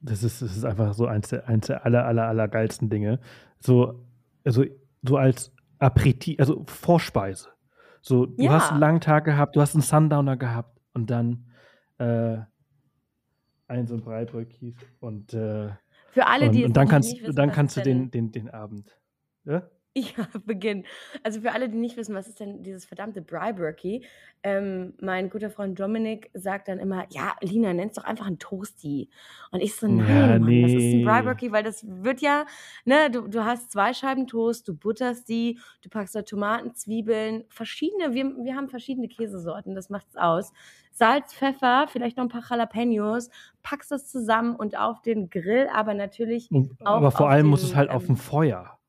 [0.00, 3.20] Das ist, das ist einfach so eins der, eins der aller, aller, aller geilsten Dinge.
[3.58, 4.06] So,
[4.44, 4.64] also,
[5.02, 7.48] so als Aperitif, also Vorspeise.
[8.00, 8.52] So, du ja.
[8.52, 11.46] hast einen langen Tag gehabt, du hast einen Sundowner gehabt und dann
[11.98, 12.38] äh,
[13.68, 15.70] ein so ein Breibröckis und äh,
[16.10, 18.98] für alle, die und, und dann kannst, wissen, dann kannst du den, den, den Abend.
[19.44, 19.68] Ja?
[19.96, 20.84] Ja, Beginn.
[21.24, 24.04] Also für alle, die nicht wissen, was ist denn dieses verdammte Briberkey?
[24.42, 29.10] Ähm, mein guter Freund Dominik sagt dann immer, ja, Lina, nenn's doch einfach ein Toasty.
[29.50, 30.62] Und ich so, nein, ja, Mann, nee.
[30.62, 32.46] das ist ein Briberkey, weil das wird ja,
[32.84, 37.44] ne, du, du hast zwei Scheiben Toast, du butterst die, du packst da Tomaten, Zwiebeln,
[37.48, 40.52] verschiedene, wir, wir haben verschiedene Käsesorten, das macht's aus.
[40.92, 43.28] Salz, Pfeffer, vielleicht noch ein paar Jalapenos,
[43.62, 47.50] packst das zusammen und auf den Grill, aber natürlich und, auch Aber vor allem den,
[47.50, 48.79] muss es halt ähm, auf dem Feuer.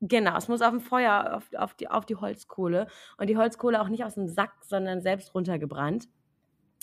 [0.00, 2.86] Genau, es muss auf dem Feuer, auf, auf, die, auf die Holzkohle.
[3.16, 6.08] Und die Holzkohle auch nicht aus dem Sack, sondern selbst runtergebrannt.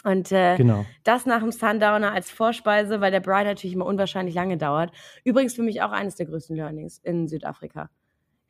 [0.03, 0.85] Und äh, genau.
[1.03, 4.91] das nach dem Sundowner als Vorspeise, weil der Bride natürlich immer unwahrscheinlich lange dauert.
[5.23, 7.89] Übrigens für mich auch eines der größten Learnings in Südafrika.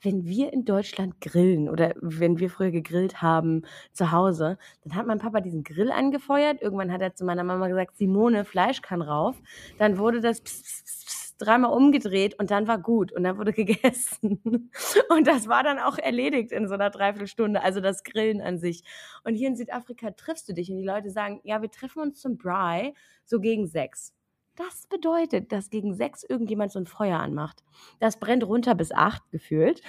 [0.02, 3.62] Wenn wir in Deutschland grillen oder wenn wir früher gegrillt haben
[3.94, 6.62] zu Hause, dann hat mein Papa diesen Grill angefeuert.
[6.62, 9.42] Irgendwann hat er zu meiner Mama gesagt, Simone, Fleisch kann rauf.
[9.78, 11.05] Dann wurde das pss, pss,
[11.38, 14.72] dreimal umgedreht und dann war gut und dann wurde gegessen.
[15.10, 18.84] Und das war dann auch erledigt in so einer Dreiviertelstunde, also das Grillen an sich.
[19.24, 22.20] Und hier in Südafrika triffst du dich und die Leute sagen, ja, wir treffen uns
[22.22, 22.94] zum Bry
[23.26, 24.14] so gegen sechs.
[24.56, 27.64] Das bedeutet, dass gegen sechs irgendjemand so ein Feuer anmacht.
[28.00, 29.82] Das brennt runter bis acht gefühlt.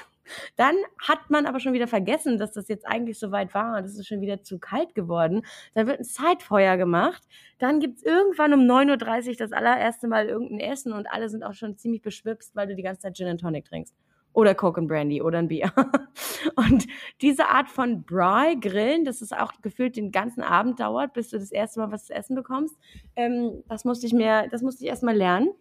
[0.57, 3.99] Dann hat man aber schon wieder vergessen, dass das jetzt eigentlich so weit war es
[3.99, 5.43] ist schon wieder zu kalt geworden.
[5.75, 7.23] Dann wird ein Zeitfeuer gemacht.
[7.59, 11.43] Dann gibt es irgendwann um 9.30 Uhr das allererste Mal irgendein Essen und alle sind
[11.43, 13.95] auch schon ziemlich beschwipst, weil du die ganze Zeit Gin and Tonic trinkst.
[14.33, 15.73] Oder Coke and Brandy oder ein Bier.
[16.57, 16.87] und
[17.23, 21.39] diese Art von Bry, Grillen, das ist auch gefühlt den ganzen Abend dauert, bis du
[21.39, 22.77] das erste Mal was zu essen bekommst,
[23.17, 25.55] ähm, das musste ich mir, das musste ich erst mal lernen.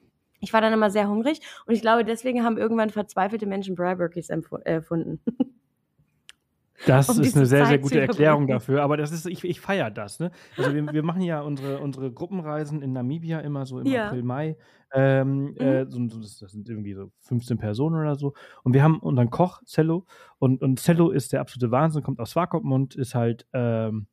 [0.46, 4.30] Ich war dann immer sehr hungrig und ich glaube, deswegen haben irgendwann verzweifelte Menschen Bryburkis
[4.30, 5.20] erfunden.
[6.86, 9.62] Das um ist eine sehr, Zeit sehr gute Erklärung dafür, aber das ist, ich, ich
[9.62, 10.20] feiere das.
[10.20, 10.32] Ne?
[10.58, 14.08] Also wir, wir machen ja unsere, unsere Gruppenreisen in Namibia immer so im ja.
[14.08, 14.58] April, Mai.
[14.94, 15.58] Ähm, mhm.
[15.58, 18.34] äh, so, das sind irgendwie so 15 Personen oder so.
[18.64, 20.06] Und wir haben unseren Koch, Cello,
[20.38, 24.08] und, und Cello ist der absolute Wahnsinn, kommt aus Swakopmund, ist halt, ähm,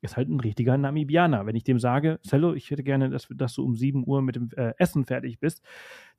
[0.00, 1.46] ist halt ein richtiger Namibianer.
[1.46, 4.36] Wenn ich dem sage, Cello, ich hätte gerne, dass, dass du um 7 Uhr mit
[4.36, 5.62] dem äh, Essen fertig bist,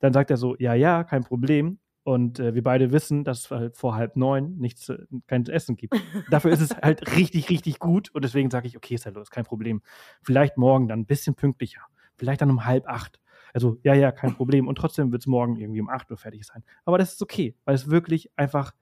[0.00, 1.78] dann sagt er so, ja, ja, kein Problem.
[2.02, 5.76] Und äh, wir beide wissen, dass es halt vor halb neun nichts, äh, kein Essen
[5.76, 5.94] gibt.
[6.30, 8.10] Dafür ist es halt richtig, richtig gut.
[8.10, 9.82] Und deswegen sage ich, okay, Cello, ist kein Problem.
[10.22, 11.82] Vielleicht morgen dann ein bisschen pünktlicher.
[12.16, 13.20] Vielleicht dann um halb acht.
[13.52, 14.68] Also, ja, ja, kein Problem.
[14.68, 16.62] Und trotzdem wird es morgen irgendwie um acht Uhr fertig sein.
[16.84, 18.72] Aber das ist okay, weil es wirklich einfach,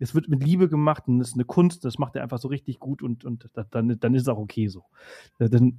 [0.00, 2.48] es wird mit Liebe gemacht und es ist eine Kunst, das macht er einfach so
[2.48, 4.84] richtig gut und, und dann, dann ist es auch okay so.
[5.38, 5.78] Dann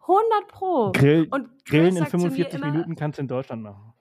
[0.00, 0.92] 100 Pro.
[0.92, 3.94] Grill, und Grillen in 45 Minuten kannst du in Deutschland machen.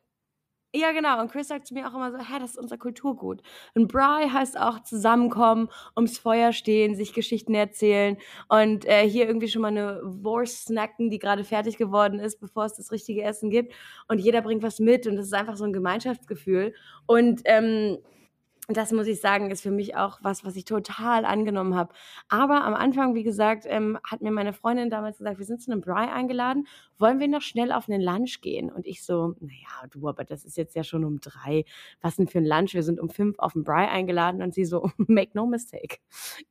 [0.71, 1.19] Ja, genau.
[1.19, 3.41] Und Chris sagt zu mir auch immer so, hä, das ist unser Kulturgut.
[3.73, 5.67] Und Bry heißt auch zusammenkommen,
[5.97, 8.17] ums Feuer stehen, sich Geschichten erzählen
[8.49, 12.65] und äh, hier irgendwie schon mal eine Wurst snacken, die gerade fertig geworden ist, bevor
[12.65, 13.73] es das richtige Essen gibt.
[14.07, 16.75] Und jeder bringt was mit und das ist einfach so ein Gemeinschaftsgefühl.
[17.07, 17.97] Und ähm,
[18.69, 21.91] und das muss ich sagen, ist für mich auch was, was ich total angenommen habe.
[22.27, 25.71] Aber am Anfang, wie gesagt, ähm, hat mir meine Freundin damals gesagt, wir sind zu
[25.71, 26.67] einem Bry eingeladen,
[26.99, 28.71] wollen wir noch schnell auf einen Lunch gehen?
[28.71, 31.65] Und ich so, naja, du, aber das ist jetzt ja schon um drei.
[32.01, 32.75] Was denn für ein Lunch?
[32.75, 34.43] Wir sind um fünf auf den Bry eingeladen.
[34.43, 35.97] Und sie so, make no mistake.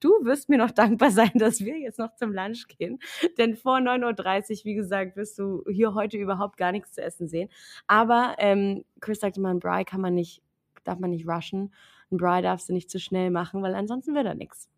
[0.01, 2.99] Du wirst mir noch dankbar sein, dass wir jetzt noch zum Lunch gehen.
[3.39, 7.29] Denn vor 9.30 Uhr, wie gesagt, wirst du hier heute überhaupt gar nichts zu essen
[7.29, 7.49] sehen.
[7.87, 10.43] Aber ähm, Chris sagte mal, ein Bry kann man nicht,
[10.83, 11.71] darf man nicht rushen.
[12.11, 14.68] Ein Bry darfst du nicht zu schnell machen, weil ansonsten wird er nichts.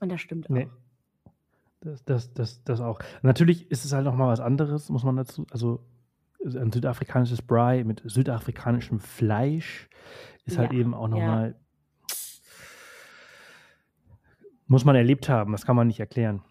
[0.00, 0.54] Und das stimmt auch.
[0.54, 0.68] Nee.
[1.80, 3.00] Das, das, das, das auch.
[3.22, 5.46] Natürlich ist es halt nochmal was anderes, muss man dazu.
[5.50, 5.84] Also
[6.44, 9.88] ein südafrikanisches Bry mit südafrikanischem Fleisch
[10.44, 11.50] ist halt ja, halt eben auch nochmal.
[11.50, 12.16] Ja.
[14.66, 16.42] Muss man erlebt haben, das kann man nicht erklären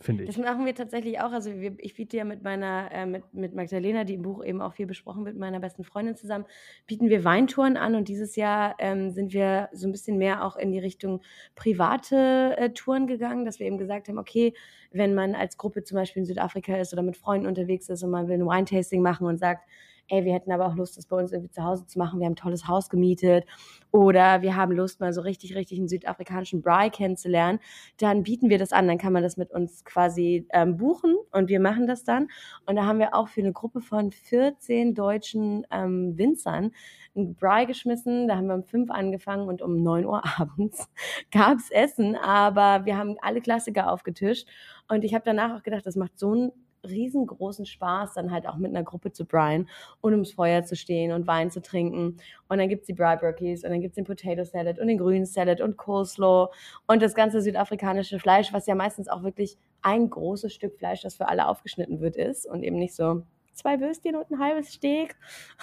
[0.00, 0.30] finde ich.
[0.30, 1.32] Das machen wir tatsächlich auch.
[1.32, 4.60] Also wir, ich biete ja mit meiner, äh, mit, mit Magdalena, die im Buch eben
[4.60, 6.44] auch viel besprochen wird, meiner besten Freundin zusammen,
[6.86, 10.56] bieten wir Weintouren an und dieses Jahr ähm, sind wir so ein bisschen mehr auch
[10.56, 11.20] in die Richtung
[11.54, 14.54] private äh, Touren gegangen, dass wir eben gesagt haben, okay,
[14.90, 18.10] wenn man als Gruppe zum Beispiel in Südafrika ist oder mit Freunden unterwegs ist und
[18.10, 19.68] man will ein Wine-Tasting machen und sagt,
[20.08, 22.18] ey, wir hätten aber auch Lust, das bei uns irgendwie zu Hause zu machen.
[22.18, 23.44] Wir haben ein tolles Haus gemietet
[23.90, 27.60] oder wir haben Lust, mal so richtig, richtig einen südafrikanischen Bry kennenzulernen.
[27.98, 28.86] Dann bieten wir das an.
[28.88, 32.28] Dann kann man das mit uns quasi ähm, buchen und wir machen das dann.
[32.66, 36.72] Und da haben wir auch für eine Gruppe von 14 deutschen ähm, Winzern
[37.16, 38.28] ein Bry geschmissen.
[38.28, 40.88] Da haben wir um fünf angefangen und um neun Uhr abends
[41.30, 42.16] gab's Essen.
[42.16, 44.48] Aber wir haben alle Klassiker aufgetischt.
[44.88, 46.52] Und ich habe danach auch gedacht, das macht so einen
[46.86, 49.68] riesengroßen Spaß, dann halt auch mit einer Gruppe zu bryen
[50.00, 52.18] und ums Feuer zu stehen und Wein zu trinken.
[52.48, 54.86] Und dann gibt es die Bry Brookies und dann gibt es den Potato Salad und
[54.86, 56.52] den grünen Salad und Coleslaw
[56.86, 61.16] und das ganze südafrikanische Fleisch, was ja meistens auch wirklich ein großes Stück Fleisch, das
[61.16, 63.22] für alle aufgeschnitten wird, ist und eben nicht so
[63.52, 65.16] zwei Würstchen und ein halbes Steak,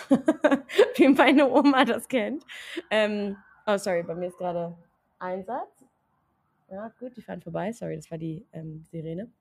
[0.96, 2.44] wie meine Oma das kennt.
[2.90, 4.78] Ähm, oh, sorry, bei mir ist gerade
[5.20, 5.86] Einsatz.
[6.70, 7.72] Ja, gut, die fahren vorbei.
[7.72, 9.32] Sorry, das war die ähm, Sirene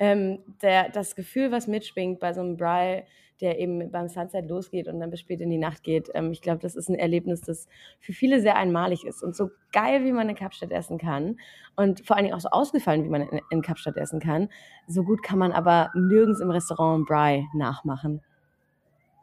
[0.00, 3.04] ähm, der, das Gefühl, was mitschwingt bei so einem Bry,
[3.40, 6.42] der eben beim Sunset losgeht und dann bis spät in die Nacht geht, ähm, ich
[6.42, 7.68] glaube, das ist ein Erlebnis, das
[8.00, 9.22] für viele sehr einmalig ist.
[9.22, 11.38] Und so geil, wie man in Kapstadt essen kann
[11.76, 14.48] und vor allen Dingen auch so ausgefallen, wie man in, in Kapstadt essen kann,
[14.86, 18.22] so gut kann man aber nirgends im Restaurant Bry nachmachen.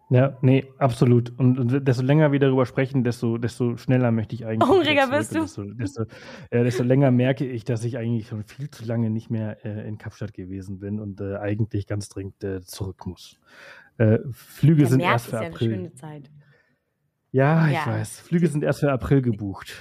[0.10, 1.38] Ja, nee, absolut.
[1.38, 4.70] Und, desto länger wir darüber sprechen, desto, desto schneller möchte ich eigentlich.
[4.70, 5.42] Hungriger wirst du.
[5.42, 6.04] Desto, desto,
[6.50, 9.86] äh, desto, länger merke ich, dass ich eigentlich schon viel zu lange nicht mehr äh,
[9.86, 13.38] in Kapstadt gewesen bin und äh, eigentlich ganz dringend äh, zurück muss.
[13.98, 15.68] Äh, Flüge Der sind März erst für ist April.
[15.70, 16.32] Ja, eine schöne Zeit.
[17.32, 17.86] Ja, ich ja.
[17.88, 18.22] weiß.
[18.22, 19.76] Flüge sind erst für April gebucht.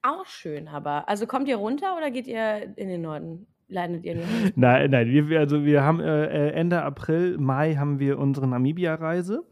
[0.00, 1.08] Auch schön, aber.
[1.08, 3.46] Also kommt ihr runter oder geht ihr in den Norden?
[3.72, 4.56] Landet ihr nicht?
[4.56, 9.44] Nein, nein, wir, also wir haben äh, äh, Ende April, Mai haben wir unsere Namibia-Reise.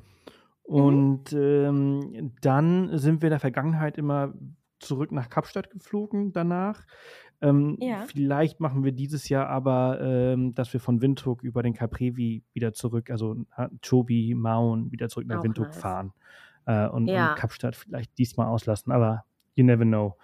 [0.68, 0.75] Mhm.
[0.75, 1.39] Und mhm.
[1.41, 4.35] ähm, dann sind wir in der Vergangenheit immer
[4.79, 6.87] zurück nach Kapstadt geflogen danach.
[7.43, 8.03] Ähm, ja.
[8.07, 12.73] Vielleicht machen wir dieses Jahr aber, ähm, dass wir von Windhoek über den Caprevi wieder
[12.73, 13.37] zurück, also
[13.83, 15.79] Chobi, Maun, wieder zurück nach Auch Windhoek nice.
[15.79, 16.12] fahren
[16.66, 17.31] äh, und, ja.
[17.31, 18.93] und Kapstadt vielleicht diesmal auslassen.
[18.93, 20.16] Aber you never know.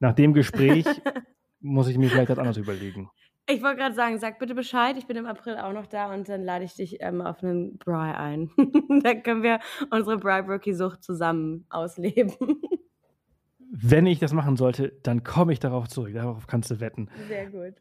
[0.00, 0.84] Nach dem Gespräch
[1.60, 3.10] muss ich mir vielleicht das anders überlegen.
[3.52, 6.28] Ich wollte gerade sagen, sag bitte Bescheid, ich bin im April auch noch da und
[6.28, 8.50] dann lade ich dich ähm, auf einen Bry ein.
[9.02, 9.58] dann können wir
[9.90, 12.32] unsere Bry-Brookie-Sucht zusammen ausleben.
[13.72, 16.12] Wenn ich das machen sollte, dann komme ich darauf zurück.
[16.14, 17.08] Darauf kannst du wetten.
[17.28, 17.74] Sehr gut.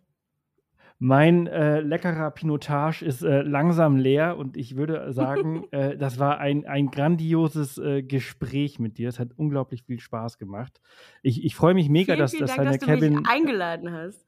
[0.98, 6.40] Mein äh, leckerer Pinotage ist äh, langsam leer und ich würde sagen, äh, das war
[6.40, 9.08] ein, ein grandioses äh, Gespräch mit dir.
[9.08, 10.82] Es hat unglaublich viel Spaß gemacht.
[11.22, 13.16] Ich, ich freue mich mega, vielen, dass, vielen dass Dank, deine dass du Kevin.
[13.16, 14.26] mich eingeladen hast.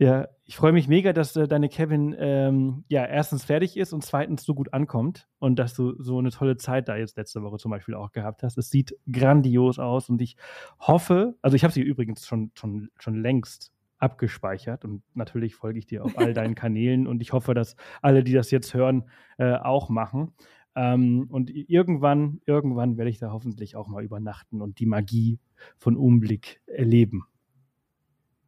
[0.00, 4.02] Ja, ich freue mich mega, dass äh, deine Kevin ähm, ja erstens fertig ist und
[4.02, 7.58] zweitens so gut ankommt und dass du so eine tolle Zeit da jetzt letzte Woche
[7.58, 8.56] zum Beispiel auch gehabt hast.
[8.56, 10.36] Es sieht grandios aus und ich
[10.78, 15.84] hoffe, also ich habe sie übrigens schon, schon, schon längst abgespeichert und natürlich folge ich
[15.84, 19.04] dir auf all deinen Kanälen und ich hoffe, dass alle, die das jetzt hören,
[19.36, 20.32] äh, auch machen.
[20.76, 25.40] Ähm, und irgendwann, irgendwann werde ich da hoffentlich auch mal übernachten und die Magie
[25.76, 27.26] von Umblick erleben.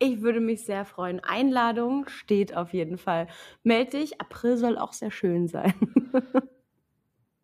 [0.04, 1.20] Ich würde mich sehr freuen.
[1.20, 3.28] Einladung steht auf jeden Fall.
[3.62, 4.20] Meld dich.
[4.20, 5.74] April soll auch sehr schön sein.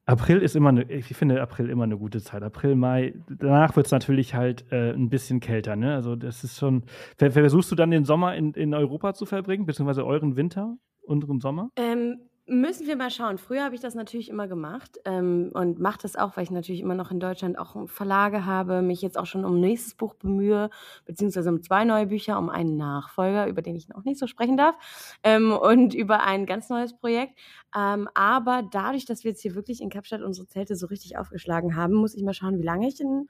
[0.06, 2.42] April ist immer eine, ich finde April immer eine gute Zeit.
[2.42, 5.94] April, Mai, danach wird es natürlich halt äh, ein bisschen kälter, ne?
[5.94, 6.82] Also das ist schon.
[7.16, 11.70] Versuchst du dann den Sommer in, in Europa zu verbringen, beziehungsweise euren Winter, unseren Sommer?
[11.76, 13.36] Ähm, Müssen wir mal schauen.
[13.36, 16.80] Früher habe ich das natürlich immer gemacht ähm, und mache das auch, weil ich natürlich
[16.80, 20.14] immer noch in Deutschland auch Verlage habe, mich jetzt auch schon um ein nächstes Buch
[20.14, 20.70] bemühe,
[21.04, 24.56] beziehungsweise um zwei neue Bücher, um einen Nachfolger, über den ich noch nicht so sprechen
[24.56, 24.76] darf,
[25.24, 27.38] ähm, und über ein ganz neues Projekt.
[27.76, 31.76] Ähm, aber dadurch, dass wir jetzt hier wirklich in Kapstadt unsere Zelte so richtig aufgeschlagen
[31.76, 33.28] haben, muss ich mal schauen, wie lange ich in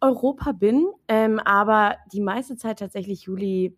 [0.00, 0.86] Europa bin.
[1.08, 3.76] Ähm, aber die meiste Zeit tatsächlich Juli,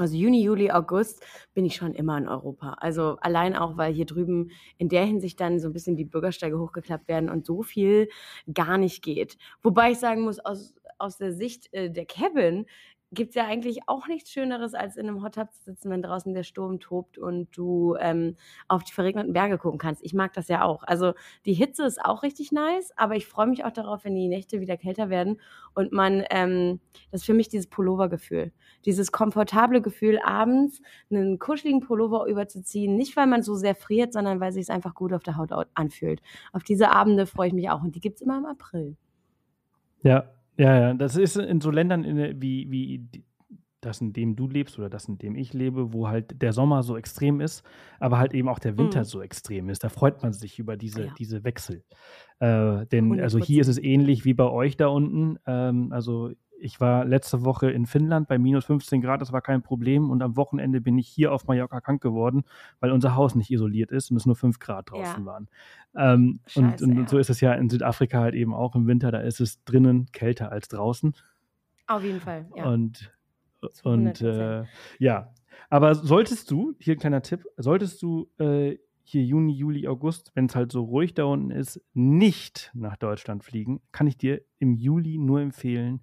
[0.00, 1.22] also Juni, Juli, August
[1.54, 2.74] bin ich schon immer in Europa.
[2.78, 6.58] Also allein auch, weil hier drüben in der Hinsicht dann so ein bisschen die Bürgersteige
[6.58, 8.08] hochgeklappt werden und so viel
[8.52, 9.36] gar nicht geht.
[9.62, 12.66] Wobei ich sagen muss, aus, aus der Sicht äh, der Kevin
[13.12, 16.02] gibt es ja eigentlich auch nichts Schöneres, als in einem Hot Tub zu sitzen, wenn
[16.02, 18.36] draußen der Sturm tobt und du ähm,
[18.68, 20.04] auf die verregneten Berge gucken kannst.
[20.04, 20.84] Ich mag das ja auch.
[20.84, 24.28] Also die Hitze ist auch richtig nice, aber ich freue mich auch darauf, wenn die
[24.28, 25.40] Nächte wieder kälter werden
[25.74, 26.80] und man, ähm,
[27.10, 28.52] das ist für mich dieses Pullover-Gefühl.
[28.84, 30.80] Dieses komfortable Gefühl, abends
[31.10, 32.96] einen kuscheligen Pullover überzuziehen.
[32.96, 35.50] Nicht, weil man so sehr friert, sondern weil sich es einfach gut auf der Haut
[35.74, 36.22] anfühlt.
[36.52, 38.96] Auf diese Abende freue ich mich auch und die gibt es immer im April.
[40.02, 40.30] Ja,
[40.60, 43.08] ja, ja, das ist in so Ländern in, wie, wie
[43.80, 46.82] das, in dem du lebst oder das, in dem ich lebe, wo halt der Sommer
[46.82, 47.64] so extrem ist,
[47.98, 49.04] aber halt eben auch der Winter mhm.
[49.04, 49.82] so extrem ist.
[49.82, 51.14] Da freut man sich über diese, ja.
[51.18, 51.82] diese Wechsel.
[52.40, 53.22] Äh, denn 100%.
[53.22, 55.38] also hier ist es ähnlich wie bei euch da unten.
[55.46, 56.30] Ähm, also
[56.60, 60.10] ich war letzte Woche in Finnland bei minus 15 Grad, das war kein Problem.
[60.10, 62.44] Und am Wochenende bin ich hier auf Mallorca krank geworden,
[62.80, 65.24] weil unser Haus nicht isoliert ist und es nur 5 Grad draußen ja.
[65.24, 65.48] waren.
[65.96, 67.08] Ähm, Scheiße, und, und ja.
[67.08, 70.06] so ist es ja in Südafrika halt eben auch im Winter, da ist es drinnen
[70.12, 71.14] kälter als draußen.
[71.86, 72.68] Auf jeden Fall, ja.
[72.68, 73.12] Und,
[73.82, 74.64] und äh,
[74.98, 75.32] ja,
[75.68, 80.46] aber solltest du, hier ein kleiner Tipp, solltest du äh, hier Juni, Juli, August, wenn
[80.46, 84.74] es halt so ruhig da unten ist, nicht nach Deutschland fliegen, kann ich dir im
[84.74, 86.00] Juli nur empfehlen,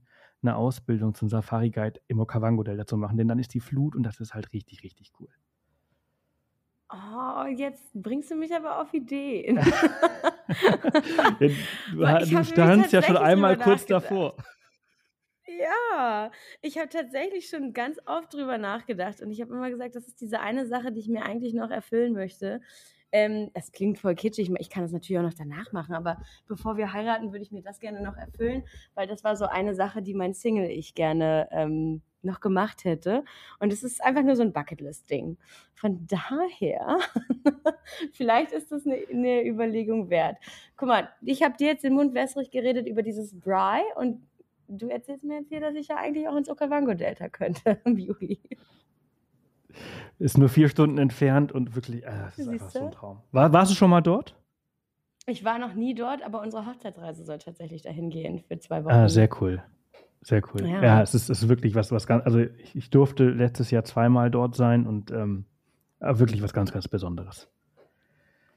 [0.48, 4.20] eine Ausbildung zum Safari-Guide im Okavango-Delta zu machen, denn dann ist die Flut und das
[4.20, 5.30] ist halt richtig, richtig cool.
[6.90, 9.58] Oh, jetzt bringst du mich aber auf Ideen.
[11.98, 14.38] ja, du du standst ja schon einmal kurz davor.
[15.46, 16.32] Ja,
[16.62, 20.22] ich habe tatsächlich schon ganz oft drüber nachgedacht und ich habe immer gesagt, das ist
[20.22, 22.62] diese eine Sache, die ich mir eigentlich noch erfüllen möchte.
[23.12, 26.78] Ähm, es klingt voll kitschig, ich kann das natürlich auch noch danach machen, aber bevor
[26.78, 28.64] wir heiraten, würde ich mir das gerne noch erfüllen,
[28.96, 33.24] weil das war so eine Sache, die mein Single ich gerne ähm, noch gemacht hätte.
[33.60, 35.38] Und es ist einfach nur so ein Bucketlist-Ding.
[35.74, 36.98] Von daher,
[38.14, 40.38] vielleicht ist das eine, eine, Überlegung wert.
[40.76, 44.22] Guck mal, ich habe dir jetzt den Mund wässrig geredet über dieses Bry und
[44.68, 48.40] du erzählst mir jetzt hier, dass ich ja eigentlich auch ins Okavango-Delta könnte im Juli.
[50.20, 53.22] Ist nur vier Stunden entfernt und wirklich, äh, das ist einfach so ein Traum.
[53.32, 54.36] War, warst du schon mal dort?
[55.28, 58.94] Ich war noch nie dort, aber unsere Hochzeitsreise soll tatsächlich dahin gehen für zwei Wochen.
[58.94, 59.62] Ah, sehr cool.
[60.22, 60.66] Sehr cool.
[60.66, 63.72] Ja, ja es, ist, es ist wirklich was, was ganz, also ich, ich durfte letztes
[63.72, 65.46] Jahr zweimal dort sein und ähm,
[66.00, 67.50] wirklich was ganz, ganz Besonderes.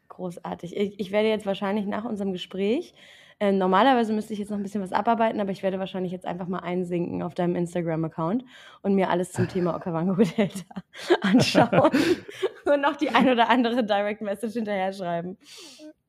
[0.09, 0.77] Großartig.
[0.77, 2.95] Ich, ich werde jetzt wahrscheinlich nach unserem Gespräch
[3.43, 6.27] ähm, normalerweise müsste ich jetzt noch ein bisschen was abarbeiten, aber ich werde wahrscheinlich jetzt
[6.27, 8.45] einfach mal einsinken auf deinem Instagram-Account
[8.83, 10.65] und mir alles zum Thema Okavango Delta
[11.23, 11.91] anschauen
[12.67, 15.39] und noch die ein oder andere Direct Message hinterher schreiben.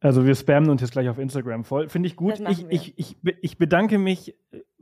[0.02, 1.88] Also wir spammen uns jetzt gleich auf Instagram voll.
[1.88, 2.42] Finde ich gut.
[2.50, 4.36] Ich, ich, ich, ich bedanke mich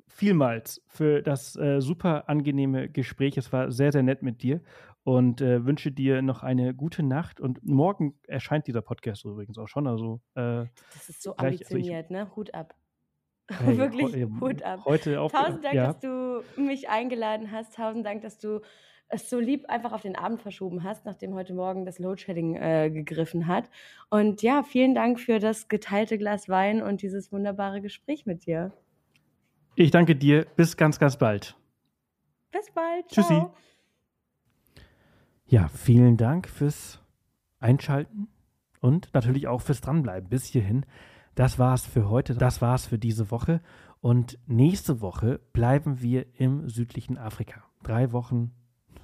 [0.08, 3.38] vielmals für das äh, super angenehme Gespräch.
[3.38, 4.62] Es war sehr, sehr nett mit dir
[5.04, 7.40] und äh, wünsche dir noch eine gute Nacht.
[7.40, 9.88] Und morgen erscheint dieser Podcast übrigens auch schon.
[9.88, 12.36] Also, äh, das ist so gleich, ambitioniert, also ich, ne?
[12.36, 12.76] Hut ab.
[13.50, 14.82] Hey, Wirklich he Hut ab.
[14.86, 15.88] Heute auch, Tausend Dank, ja.
[15.88, 17.76] dass du mich eingeladen hast.
[17.76, 18.62] Tausend Dank, dass du
[19.10, 22.92] es so lieb einfach auf den Abend verschoben hast, nachdem heute Morgen das Loadshedding äh,
[22.92, 23.70] gegriffen hat.
[24.10, 28.72] Und ja, vielen Dank für das geteilte Glas Wein und dieses wunderbare Gespräch mit dir.
[29.76, 30.46] Ich danke dir.
[30.56, 31.56] Bis ganz, ganz bald.
[32.52, 33.10] Bis bald.
[33.10, 33.26] Ciao.
[33.26, 33.69] Tschüssi.
[35.50, 37.02] Ja, vielen Dank fürs
[37.60, 38.28] Einschalten
[38.82, 40.86] und natürlich auch fürs Dranbleiben bis hierhin.
[41.34, 43.60] Das war's für heute, das war's für diese Woche.
[44.00, 47.64] Und nächste Woche bleiben wir im südlichen Afrika.
[47.82, 48.52] Drei Wochen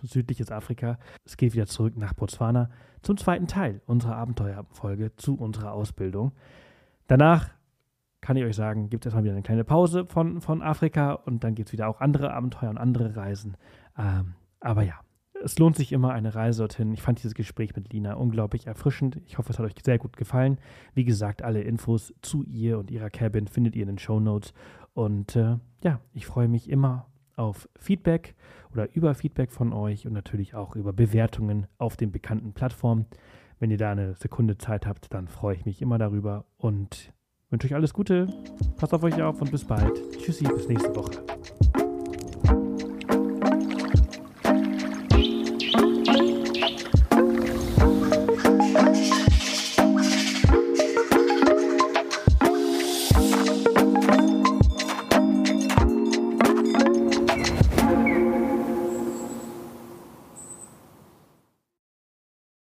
[0.04, 1.00] südliches Afrika.
[1.26, 2.70] Es geht wieder zurück nach Botswana
[3.02, 6.32] zum zweiten Teil unserer Abenteuerfolge zu unserer Ausbildung.
[7.08, 7.50] Danach
[8.22, 11.44] kann ich euch sagen, gibt es erstmal wieder eine kleine Pause von, von Afrika und
[11.44, 13.58] dann gibt es wieder auch andere Abenteuer und andere Reisen.
[13.98, 15.00] Ähm, aber ja,
[15.44, 16.94] es lohnt sich immer eine Reise dorthin.
[16.94, 19.20] Ich fand dieses Gespräch mit Lina unglaublich erfrischend.
[19.26, 20.58] Ich hoffe, es hat euch sehr gut gefallen.
[20.94, 24.54] Wie gesagt, alle Infos zu ihr und ihrer Cabin findet ihr in den Show Notes.
[24.94, 28.36] Und äh, ja, ich freue mich immer auf Feedback
[28.72, 33.06] oder über Feedback von euch und natürlich auch über Bewertungen auf den bekannten Plattformen.
[33.60, 37.14] Wenn ihr da eine Sekunde Zeit habt, dann freue ich mich immer darüber und
[37.50, 38.28] wünsche euch alles Gute.
[38.78, 39.94] Passt auf euch auf und bis bald.
[40.18, 41.24] Tschüssi, bis nächste Woche.